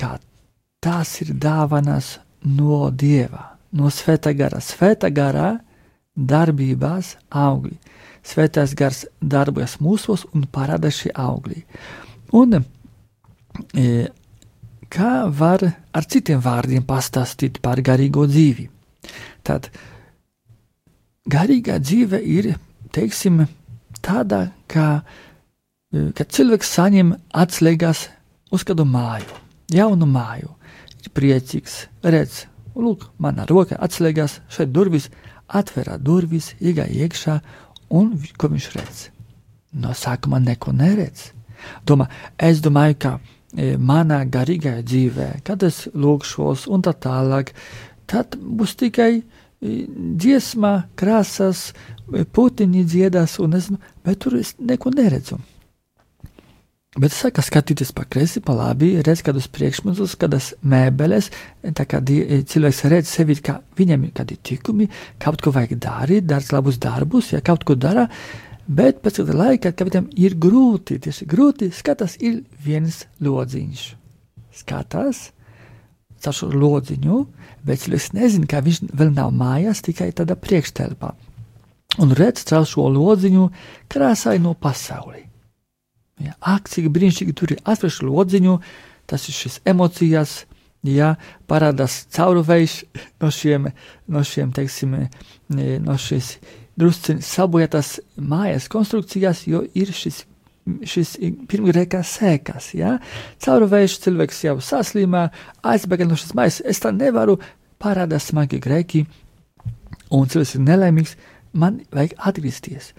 kā 0.00 0.16
tās 0.84 1.16
ir 1.24 1.32
dāvanas 1.40 2.18
no 2.44 2.90
Dieva, 2.90 3.54
no 3.72 3.88
Svētā 3.92 4.34
gara. 4.36 4.60
Svētā 4.60 5.10
garā 5.14 5.54
darbībās 6.14 7.16
augļi. 7.30 7.78
Svētais 8.24 8.72
gars 8.76 9.04
darbojas 9.20 9.76
mūsos 9.84 10.24
un 10.32 10.46
parāda 10.48 10.88
šie 10.92 11.10
augļi. 11.12 11.64
Un 12.38 12.56
e, 12.56 12.62
kā 14.88 15.10
var 15.28 15.64
ar 15.68 16.08
citiem 16.08 16.40
vārdiem 16.44 16.86
pastāstīt 16.88 17.60
par 17.64 17.82
garīgo 17.84 18.24
dzīvi? 18.30 18.70
Tad 19.44 19.68
garīgā 21.28 21.76
dzīve 21.82 22.22
ir, 22.24 22.54
teiksim, 22.96 23.44
tāda, 24.00 24.46
kā, 24.72 25.02
e, 25.92 26.08
kad 26.16 26.32
cilvēks 26.32 26.74
saņem 26.78 27.12
atslēgas 27.44 28.08
uz 28.54 28.64
kādu 28.64 28.88
māju, 28.88 29.42
jaunu 29.74 30.08
māju, 30.08 30.54
priecīgs, 31.14 31.84
redz, 32.02 32.44
lūk, 32.74 33.08
mana 33.18 33.46
roka 33.48 33.78
atslēgās 33.82 34.40
šeit 34.52 34.72
durvis, 34.74 35.10
atverā 35.48 35.98
durvis, 36.00 36.52
iegāja 36.60 37.04
iekšā, 37.04 37.38
un 37.94 38.14
ko 38.38 38.50
viņš 38.52 38.68
redz? 38.76 39.06
No 39.74 39.94
sākuma 39.96 40.40
neko 40.42 40.72
neredz. 40.76 41.32
Domā, 41.86 42.08
es 42.38 42.60
domāju, 42.64 42.98
ka 43.04 43.12
e, 43.18 43.74
manā 43.78 44.22
garīgajā 44.30 44.82
dzīvē, 44.86 45.30
kad 45.46 45.62
es 45.66 45.84
lūgšos 45.94 46.68
un 46.70 46.84
tā 46.84 46.94
tālāk, 47.06 47.54
tad 48.10 48.36
būs 48.38 48.76
tikai 48.80 49.10
e, 49.18 49.24
dziesma, 50.20 50.74
krāsas, 50.98 51.72
e, 52.12 52.24
putiņi 52.24 52.84
dziedās, 52.84 53.38
un 53.42 53.58
es, 53.58 53.70
bet 54.04 54.22
tur 54.24 54.38
es 54.40 54.54
neko 54.60 54.94
neredzu. 54.94 55.40
Bet 56.94 57.10
sāku 57.10 57.42
skatīties 57.42 57.88
pa 57.90 58.04
kreisi, 58.06 58.38
pa 58.38 58.54
labi, 58.54 58.92
redz 59.02 59.24
kādus 59.26 59.48
priekšmetus, 59.50 60.12
kādas 60.14 60.52
mēbeles, 60.62 61.26
tā 61.74 61.88
kā 61.90 61.98
cilvēks 61.98 62.82
redz 62.92 63.10
sevi, 63.10 63.34
ka 63.42 63.56
viņam 63.74 64.04
ir 64.06 64.12
kādi 64.14 64.36
tikumi, 64.38 64.86
kaut 65.18 65.42
ko 65.42 65.50
vajag 65.56 65.74
darīt, 65.82 66.28
darīt 66.30 66.52
labus 66.54 66.78
darbus, 66.78 67.32
ja 67.34 67.42
kaut 67.42 67.66
ko 67.66 67.74
dara, 67.74 68.06
bet 68.70 69.02
pēc 69.02 69.18
kāda 69.18 69.36
laika, 69.40 69.74
kad 69.74 69.90
viņam 69.90 70.06
ir 70.22 70.38
grūti, 70.38 71.00
tieši 71.02 71.26
grūti, 71.34 71.72
skatās, 71.74 72.14
ir 72.22 72.44
viens 72.62 73.02
lodziņš. 73.18 73.84
Skatās 74.54 75.26
caur 76.22 76.38
šo 76.44 76.52
lodziņu, 76.54 77.20
bet 77.66 77.82
cilvēks 77.88 78.10
nezina, 78.14 78.46
ka 78.46 78.62
viņš 78.62 78.84
vēl 78.94 79.10
nav 79.18 79.34
mājās, 79.34 79.82
tikai 79.82 80.12
tādā 80.14 80.38
priekštelpā. 80.38 81.10
Un 82.06 82.14
redz 82.14 82.46
caur 82.46 82.70
šo 82.70 82.86
lodziņu 82.94 83.50
krāsaino 83.90 84.54
pasauli 84.54 85.33
Ja, 86.22 86.36
ak, 86.38 86.68
cik 86.70 86.90
brīnišķīgi 86.94 87.34
tur 87.34 87.54
ir 87.56 87.62
atvešu 87.66 88.06
lodziņu, 88.06 88.58
tas 89.10 89.24
ir 89.28 89.34
šis 89.34 89.56
emocijas, 89.66 90.44
ja, 90.86 91.14
parādās 91.50 92.04
caurvējš 92.14 92.76
no 93.22 93.30
šiem, 93.34 93.70
no 94.06 94.22
šiem, 94.26 94.52
teiksim, 94.54 94.94
no 95.48 95.96
šīs 95.98 96.36
drusci 96.78 97.18
sabojātās 97.24 97.98
mājas 98.18 98.68
konstrukcijās, 98.70 99.44
jo 99.50 99.64
ir 99.74 99.90
šis, 99.94 100.22
šis 100.86 101.16
pirmgrēkā 101.50 102.02
sēkas, 102.06 102.70
ja, 102.78 102.96
caurvējš 103.42 103.98
cilvēks 104.06 104.44
jau 104.46 104.58
saslimā, 104.62 105.28
aizbēga 105.66 106.08
no 106.08 106.18
šīs 106.20 106.34
mājas, 106.38 106.60
es 106.62 106.82
tā 106.84 106.94
nevaru, 106.94 107.40
parādās 107.82 108.30
smagi 108.30 108.62
grēki, 108.62 109.04
un 110.14 110.30
cilvēks 110.30 110.54
ir 110.58 110.66
nelaimīgs, 110.68 111.16
man 111.58 111.82
vajag 111.94 112.14
atgriezties. 112.30 112.92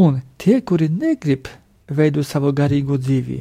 Un 0.00 0.22
tie, 0.40 0.60
kuri 0.64 0.88
negrib 0.88 1.50
veido 1.96 2.24
savu 2.26 2.52
garīgo 2.56 2.98
dzīvi. 3.00 3.40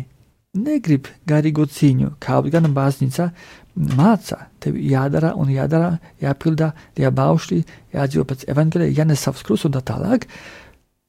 Negrib 0.61 1.07
garīgo 1.27 1.63
cīņu, 1.63 2.15
kaut 2.19 2.49
gan 2.51 2.67
baznīca 2.75 3.29
māca, 3.75 4.47
tev 4.59 4.75
jādara 4.75 5.31
un 5.39 5.51
jādara, 5.51 5.93
jāpilda, 6.19 6.73
jābaušļi, 6.99 7.61
jādzīvo 7.95 8.25
pēc 8.27 8.43
evaņģēlē, 8.51 8.89
jānes 8.97 9.23
savs 9.23 9.45
krusts 9.47 9.69
un 9.69 9.77
tā 9.77 9.83
tālāk, 9.87 10.27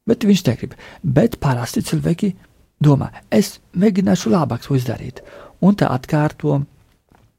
bet 0.07 0.27
viņš 0.29 0.45
negrib. 0.47 0.77
Bet 1.03 1.41
parasti 1.43 1.83
cilvēki 1.83 2.33
domā, 2.83 3.11
es 3.31 3.59
mēģināšu 3.75 4.31
labāk 4.31 4.67
to 4.67 4.79
izdarīt, 4.79 5.25
un 5.61 5.79
tā 5.79 5.91
atkārto. 5.91 6.63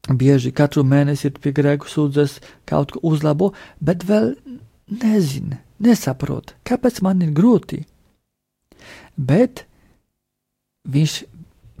Bieži 0.04 0.50
katru 0.52 0.82
mēnesi 0.84 1.30
ir 1.30 1.38
pie 1.40 1.54
grēku 1.56 1.88
sūdzes, 1.88 2.36
kaut 2.68 2.90
ko 2.92 3.00
uzlabo, 3.08 3.54
bet 3.80 4.02
vēl 4.04 4.34
nezina, 5.00 5.62
nesaprot, 5.80 6.52
kāpēc 6.68 7.00
man 7.00 7.22
ir 7.24 7.30
grūti. 7.32 7.78
Bet 9.16 9.64
viņš 10.84 11.16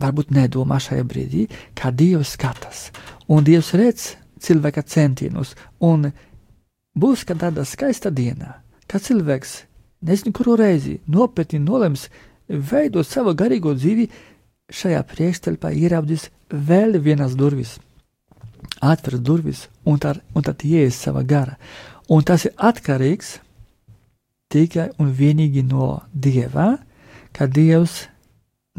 varbūt 0.00 0.32
nedomā 0.34 0.80
šajā 0.82 1.04
brīdī, 1.06 1.46
kā 1.76 1.92
Dievs 1.94 2.34
skatās. 2.34 2.88
Un 3.30 3.44
Dievs 3.46 3.72
redz 3.78 4.14
cilvēka 4.44 4.82
centienus, 4.82 5.54
un 5.80 6.10
būs 6.94 7.24
kāda 7.28 7.64
skaista 7.64 8.10
diena, 8.10 8.60
kad 8.86 9.04
cilvēks 9.04 9.62
nezinu, 10.04 10.34
kuru 10.36 10.56
reizi 10.60 10.98
nopietni 11.06 11.62
nolems 11.62 12.08
veidot 12.48 13.06
savu 13.06 13.34
garīgo 13.34 13.74
dzīvi, 13.74 14.08
šajā 14.72 15.00
priekšstelpā 15.08 15.72
ieraudzīs 15.76 16.30
vēl 16.50 16.98
vienas 17.00 17.34
durvis, 17.36 17.78
atveras 18.80 19.20
durvis, 19.20 19.66
un, 19.84 19.98
tā, 20.00 20.14
un 20.34 20.44
tad 20.44 20.64
ieies 20.64 20.96
sava 20.96 21.22
gara. 21.22 21.58
Un 22.08 22.24
tas 22.24 22.44
ir 22.44 22.52
atkarīgs 22.56 23.38
tikai 24.52 24.90
un 25.00 25.12
vienīgi 25.16 25.64
no 25.66 26.02
Dieva, 26.12 26.74
ka 27.32 27.48
Dievs 27.48 28.04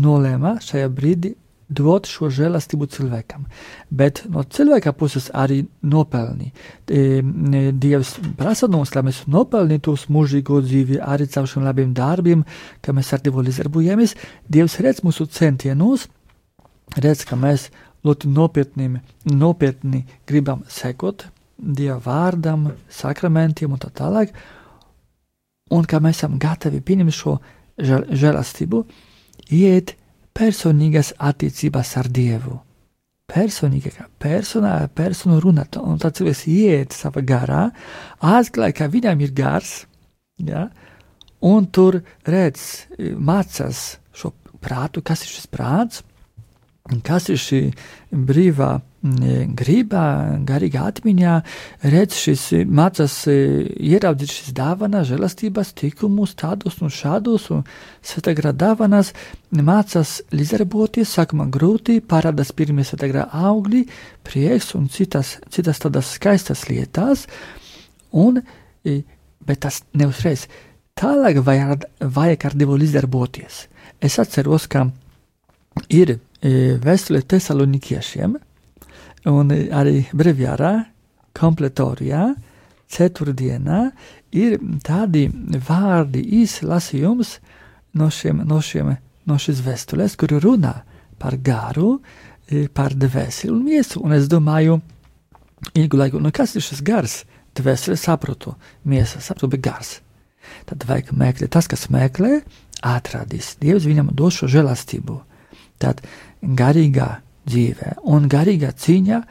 nolēma 0.01 0.57
šajā 0.63 0.87
brīdī 0.91 1.35
dot 1.65 2.05
šo 2.05 2.27
žēlastību 2.29 2.85
cilvēkam. 2.93 3.45
Bet 3.89 4.21
no 4.29 4.43
cilvēka 4.43 4.93
puses 4.93 5.31
arī 5.33 5.63
nopelni. 5.81 6.51
Dievs 6.85 8.11
prasa 8.37 8.67
no 8.69 8.83
mums, 8.83 8.93
lai 8.93 9.05
mēs 9.07 9.23
nopelnītu 9.31 9.95
mūžīgo 10.13 10.59
dzīvi 10.61 10.99
arī 11.01 11.25
caur 11.31 11.49
šiem 11.49 11.65
labiem 11.65 11.95
darbiem, 11.97 12.43
ka 12.85 12.93
mēs 12.93 13.13
ar 13.15 13.23
Dievu 13.25 13.45
līdzdarbojamies. 13.47 14.13
Dievs 14.51 14.77
redz 14.85 15.01
mūsu 15.05 15.25
centienus, 15.25 16.05
redz, 16.97 17.25
ka 17.25 17.39
mēs 17.39 17.71
ļoti 18.05 18.29
nopietni, 18.29 18.91
nopietni 19.33 20.03
gribam 20.27 20.61
sekot 20.69 21.25
Dieva 21.57 21.97
vārdam, 22.03 22.67
sakramentiem 22.91 23.73
un 23.73 23.81
tā 23.81 23.89
tālāk, 23.95 24.35
un 25.71 25.85
ka 25.87 25.97
mēs 26.03 26.19
esam 26.19 26.37
gatavi 26.37 26.83
pieņemt 26.83 27.15
šo 27.15 27.39
žēlastību. 27.81 28.85
Žel 28.85 29.04
iet 29.53 29.95
personīgas 30.35 31.13
attiecības 31.17 31.91
ar 32.01 32.09
Dievu. 32.11 32.59
Personīgi, 33.25 33.89
kā 33.95 34.05
personā, 34.21 34.77
personu 34.93 35.39
runāt, 35.41 35.79
un 35.81 35.97
tad 36.01 36.17
cilvēks 36.17 36.43
iet 36.51 36.93
savā 36.93 37.23
garā, 37.25 37.63
atklāja, 38.21 38.75
ka 38.77 38.89
viņam 38.93 39.23
ir 39.25 39.31
gars, 39.33 39.71
ja, 40.37 40.67
un 41.41 41.65
tur 41.73 42.03
redz, 42.27 42.85
mācās 42.99 43.97
šo 44.13 44.31
prātu, 44.61 45.01
kas 45.01 45.25
ir 45.25 45.33
šis 45.33 45.49
prāts, 45.49 46.03
kas 47.05 47.29
ir 47.33 47.41
šī 47.41 47.61
brīvā 48.11 48.75
gribā, 49.05 50.05
garīgā 50.45 50.86
atmiņā, 50.89 51.33
redz 51.91 52.17
šis, 52.17 52.45
mācās 52.65 53.27
e, 53.29 53.36
ieraudzīt 53.91 54.31
šīs 54.33 54.53
dāvanas, 54.57 55.07
žēlastības, 55.11 55.73
tikumus, 55.77 56.36
tādus 56.36 56.79
un 56.81 56.89
šādus, 56.89 57.49
un 57.53 57.63
svetagrā 58.05 58.53
dāvanas, 58.53 59.13
mācās 59.51 60.21
līdzdarboties, 60.33 61.13
sākumā 61.17 61.47
grūti, 61.53 62.01
parādās 62.01 62.53
pirmie 62.55 62.86
svetagrā 62.88 63.27
augļi, 63.29 63.86
prieks 64.25 64.73
un 64.75 64.89
citas, 64.89 65.38
citas 65.53 65.81
tādas 65.83 66.15
skaistas 66.17 66.65
lietas, 66.69 67.27
un, 68.11 68.41
e, 68.86 69.03
bet 69.45 69.65
tas 69.67 69.83
neuzreiz. 69.93 70.47
Tālāk 70.95 71.41
vajag, 71.43 71.89
vajag 71.99 72.45
ar 72.47 72.53
Dievu 72.55 72.77
līdzdarboties. 72.79 73.65
Es 74.01 74.15
atceros, 74.21 74.69
ka 74.71 74.88
ir 75.91 76.15
e, 76.15 76.21
vēstule 76.41 77.21
tesalonikiešiem, 77.21 78.36
Un 79.25 79.49
arī 79.49 80.03
brevjārā, 80.13 80.86
kompletorijā, 81.36 82.27
ceturtdienā 82.93 83.79
ir 84.38 84.59
tādi 84.86 85.25
vārdi 85.65 86.21
izlasījums 86.43 87.39
no 87.97 88.11
šiem, 88.13 88.43
no 88.45 88.59
šiem, 88.61 88.93
no 89.25 89.39
šīs 89.41 89.63
vēstulēs, 89.65 90.17
kur 90.19 90.36
runā 90.43 90.75
par 91.17 91.39
garu, 91.41 91.97
par 92.77 92.93
dvēseli 92.93 93.49
un 93.55 93.65
miesu. 93.65 94.03
Un 94.05 94.13
es 94.13 94.29
domāju, 94.29 94.77
ilgu 95.73 95.97
laiku, 95.97 96.21
nu 96.21 96.29
kas 96.36 96.53
ir 96.53 96.65
šis 96.65 96.86
gars? 96.86 97.23
Dvēseli 97.55 97.97
saprotu, 97.97 98.53
miesa 98.86 99.23
saprotu, 99.23 99.55
bet 99.55 99.65
gars. 99.65 99.93
Tad 100.69 100.83
vajag 100.86 101.15
meklēt, 101.17 101.49
tas, 101.55 101.65
kas 101.71 101.88
meklē, 101.89 102.43
atradīs. 102.86 103.55
Dievs 103.57 103.88
viņam 103.89 104.11
dos 104.13 104.38
šo 104.38 104.51
žēlastību. 104.51 105.23
Tad 105.82 106.01
garīgā 106.41 107.09
dzīvē 107.49 107.97
un 108.13 108.30
garīgā 108.32 108.71
cīņā 108.73 109.21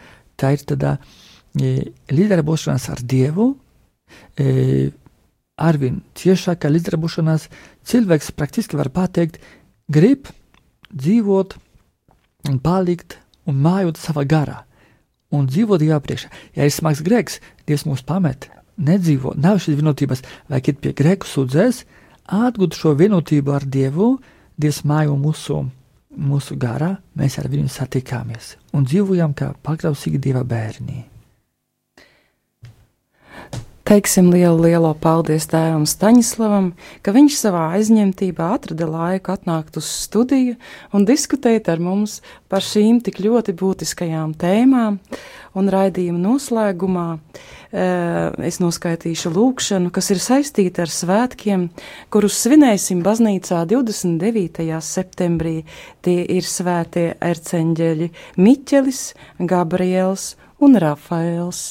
tā 0.41 0.55
ir 0.55 0.65
tāda 0.69 0.97
e, 0.99 1.91
līdzdarbošanās 2.11 2.89
ar 2.93 3.03
Dievu, 3.03 3.53
e, 4.39 4.91
arvien 5.57 6.01
ciešāka 6.19 6.71
līdzdarbošanās. 6.73 7.49
Cilvēks 7.87 8.33
praktiski 8.35 8.79
var 8.79 8.91
pateikt, 8.95 9.41
grib 9.89 10.31
dzīvot 10.95 11.57
un 12.51 12.61
palikt 12.63 13.19
un 13.49 13.61
mājot 13.65 14.01
savā 14.01 14.27
garā 14.29 14.63
un 15.35 15.49
dzīvot 15.51 15.83
Dieva 15.83 16.01
priekšā. 16.03 16.31
Ja 16.59 16.67
ir 16.67 16.75
smags 16.75 17.03
grēks, 17.05 17.41
Dievs 17.67 17.87
mūs 17.89 18.05
pamet, 18.07 18.49
nedzīvo, 18.79 19.35
nav 19.39 19.59
šīs 19.63 19.79
vienotības, 19.81 20.23
vai 20.51 20.61
iet 20.63 20.79
pie 20.83 20.93
grēku 20.95 21.27
sūdzēs, 21.27 21.83
atgūt 22.31 22.79
šo 22.79 22.95
vienotību 22.99 23.55
ar 23.55 23.67
Dievu, 23.67 24.15
Dievs 24.61 24.85
mājo 24.87 25.17
mūsu, 25.19 25.65
mūsu 25.65 25.84
garā, 26.61 26.95
mēs 27.19 27.39
ar 27.39 27.49
viņu 27.51 27.71
satikāmies 27.73 28.55
un 28.75 28.87
dzīvojam 28.87 29.35
kā 29.37 29.53
paklausīgi 29.63 30.21
Dieva 30.23 30.45
bērni. 30.45 31.14
Teiksim 33.85 34.31
lielu, 34.33 34.63
lielu 34.65 34.95
paldies 34.97 35.45
tēvam 35.53 35.83
Staņislavam, 35.85 36.71
ka 37.05 37.13
viņš 37.13 37.35
savā 37.37 37.67
aizņemtībā 37.77 38.47
atrada 38.57 38.87
laiku 38.89 39.35
atnākt 39.35 39.77
uz 39.77 39.85
studiju 40.07 40.55
un 40.97 41.05
diskutēt 41.05 41.69
ar 41.69 41.83
mums 41.85 42.15
par 42.49 42.65
šīm 42.65 43.03
tik 43.05 43.21
ļoti 43.21 43.53
būtiskajām 43.61 44.33
tēmām. 44.41 44.97
Un 45.53 45.69
raidījuma 45.69 46.17
noslēgumā 46.23 47.05
eh, 47.13 48.33
es 48.49 48.57
noskaitīšu 48.65 49.35
lūkšanu, 49.37 49.93
kas 49.93 50.09
ir 50.17 50.25
saistīta 50.31 50.87
ar 50.89 50.97
svētkiem, 50.97 51.69
kurus 52.09 52.41
svinēsim 52.41 53.05
baznīcā 53.05 53.67
29. 53.69 54.81
septembrī. 54.81 55.59
Tie 56.01 56.23
ir 56.25 56.49
svētie 56.49 57.11
erceņģeļi 57.21 58.13
Miķelis, 58.41 59.07
Gabriels 59.45 60.31
un 60.65 60.81
Rafaels. 60.81 61.67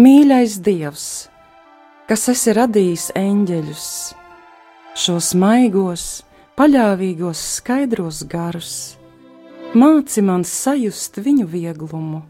Mīļais 0.00 0.54
Dievs, 0.64 1.06
kas 2.08 2.22
esi 2.32 2.54
radījis 2.56 3.10
eņģeļus, 3.18 3.86
šos 5.02 5.26
maigos, 5.36 6.04
paļāvīgos, 6.56 7.42
skaidros 7.58 8.22
garus, 8.30 8.70
māci 9.76 10.24
man 10.24 10.46
sajust 10.48 11.20
viņu 11.20 11.44
vieglumu, 11.52 12.22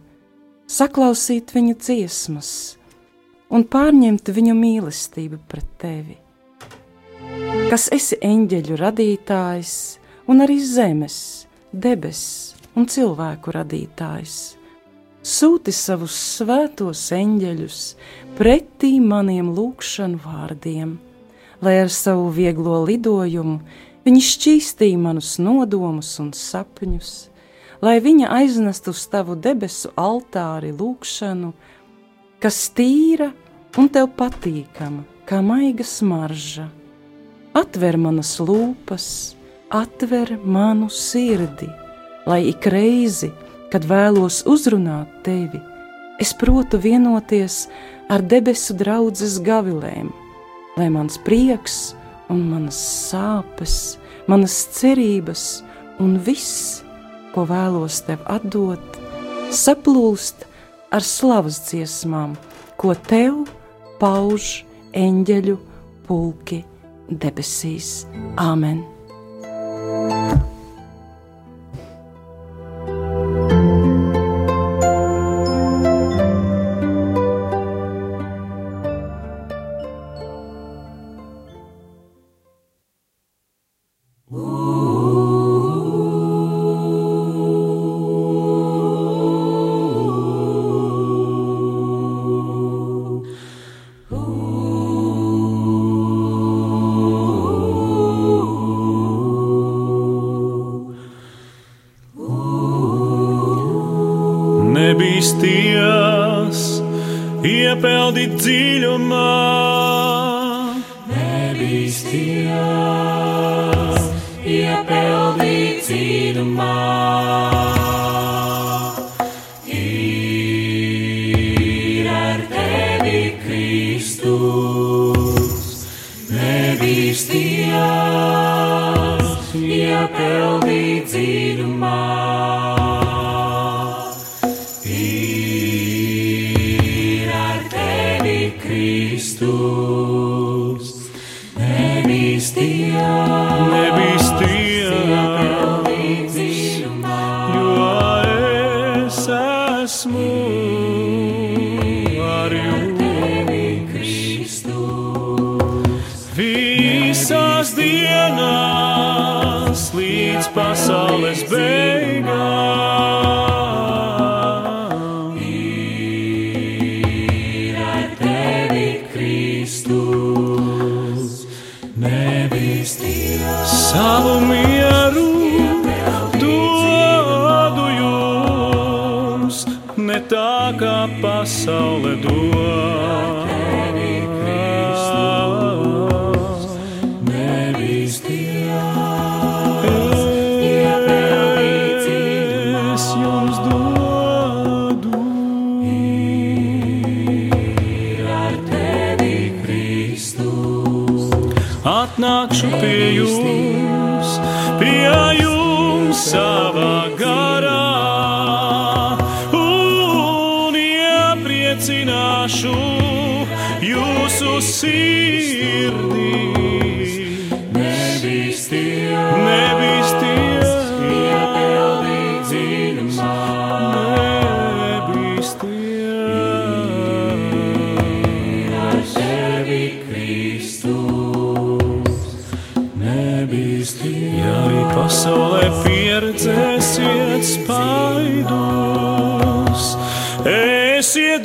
saklausīt 0.67 1.55
viņu 1.55 1.77
dziesmas 1.79 2.53
un 3.55 3.69
pārņemt 3.71 4.33
viņu 4.35 4.57
mīlestību 4.65 5.39
pret 5.47 5.69
tevi. 5.85 6.17
Kas 7.71 7.87
esi 7.95 8.19
eņģeļu 8.19 8.81
radītājs 8.83 9.75
un 10.27 10.43
arī 10.43 10.59
zemes, 10.65 11.21
debesu 11.71 12.59
un 12.75 12.91
cilvēku 12.91 13.55
radītājs 13.61 14.41
sūti 15.27 15.73
savus 15.75 16.15
svētos 16.39 17.03
eņģeļus 17.13 17.81
pretī 18.39 18.97
maniem 19.05 19.51
lūgšanu 19.57 20.21
vārdiem, 20.25 20.97
lai 21.61 21.75
ar 21.83 21.93
savu 21.93 22.31
vieglo 22.33 22.79
lidojumu 22.89 23.59
viņi 24.07 24.23
šķīstīja 24.25 25.01
manus 25.01 25.35
nodomus 25.43 26.15
un 26.23 26.33
sapņus, 26.37 27.13
lai 27.85 27.99
viņa 28.01 28.31
aiznestu 28.41 28.95
uz 28.97 29.05
tavu 29.13 29.37
debesu 29.37 29.93
altāri 30.01 30.73
lūgšanu, 30.73 31.53
kas 32.41 32.63
tīra 32.73 33.31
un 33.77 33.93
tev 33.93 34.09
patīkama, 34.17 35.05
kā 35.29 35.43
maiga 35.45 35.85
smarža. 35.85 36.71
Atver 37.61 37.99
manas 37.99 38.37
lūpas, 38.41 39.35
atver 39.75 40.37
manu 40.45 40.89
sirdi, 40.89 41.67
lai 42.25 42.45
ik 42.53 42.67
reizi, 42.71 43.33
kad 43.35 43.50
vēlos 43.79 44.43
uzrunāt 44.51 45.11
tevi, 45.23 45.61
es 46.19 46.33
protu 46.35 46.81
vienoties 46.83 47.69
ar 48.11 48.23
debesu 48.23 48.75
draudzes 48.75 49.39
gavilēm, 49.47 50.11
lai 50.77 50.89
mans 50.91 51.19
prieks 51.23 51.95
un 52.31 52.43
manas 52.51 52.79
sāpes, 53.11 53.97
manas 54.27 54.57
cerības 54.75 55.63
un 56.03 56.19
viss, 56.19 56.83
ko 57.31 57.47
vēlos 57.47 58.03
tev 58.09 58.23
atdot, 58.27 58.99
saplūst 59.55 60.47
ar 60.91 61.07
slavas 61.07 61.63
dziesmām, 61.71 62.35
ko 62.75 62.95
tev 63.07 63.45
pauž 64.03 64.65
eņģeļu 64.97 65.59
pulki 66.09 66.65
debesīs. 67.11 68.01
Āmen! 68.41 68.90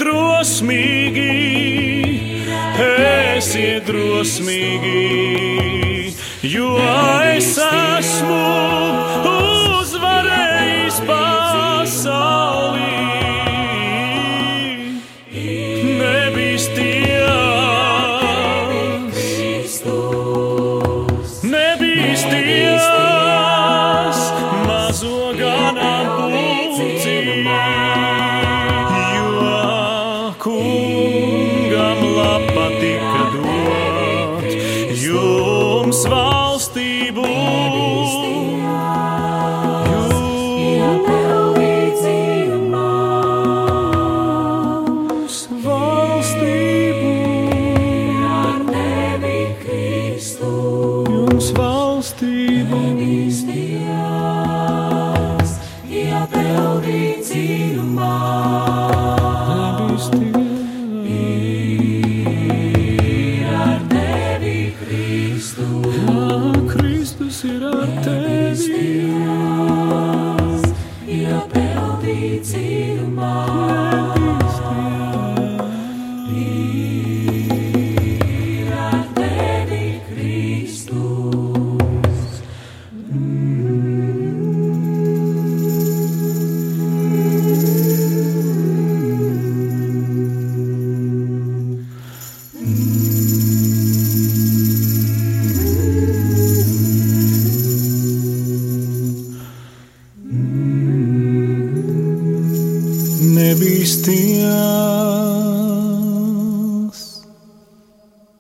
Drosmīgi, 0.06 1.32
esiet 2.86 3.88
drosmīgi, 3.90 5.06
jo 6.54 6.74
es 7.34 7.56
esmu 7.66 8.42
uzvarējis 9.34 11.02
pasaulī. 11.08 11.35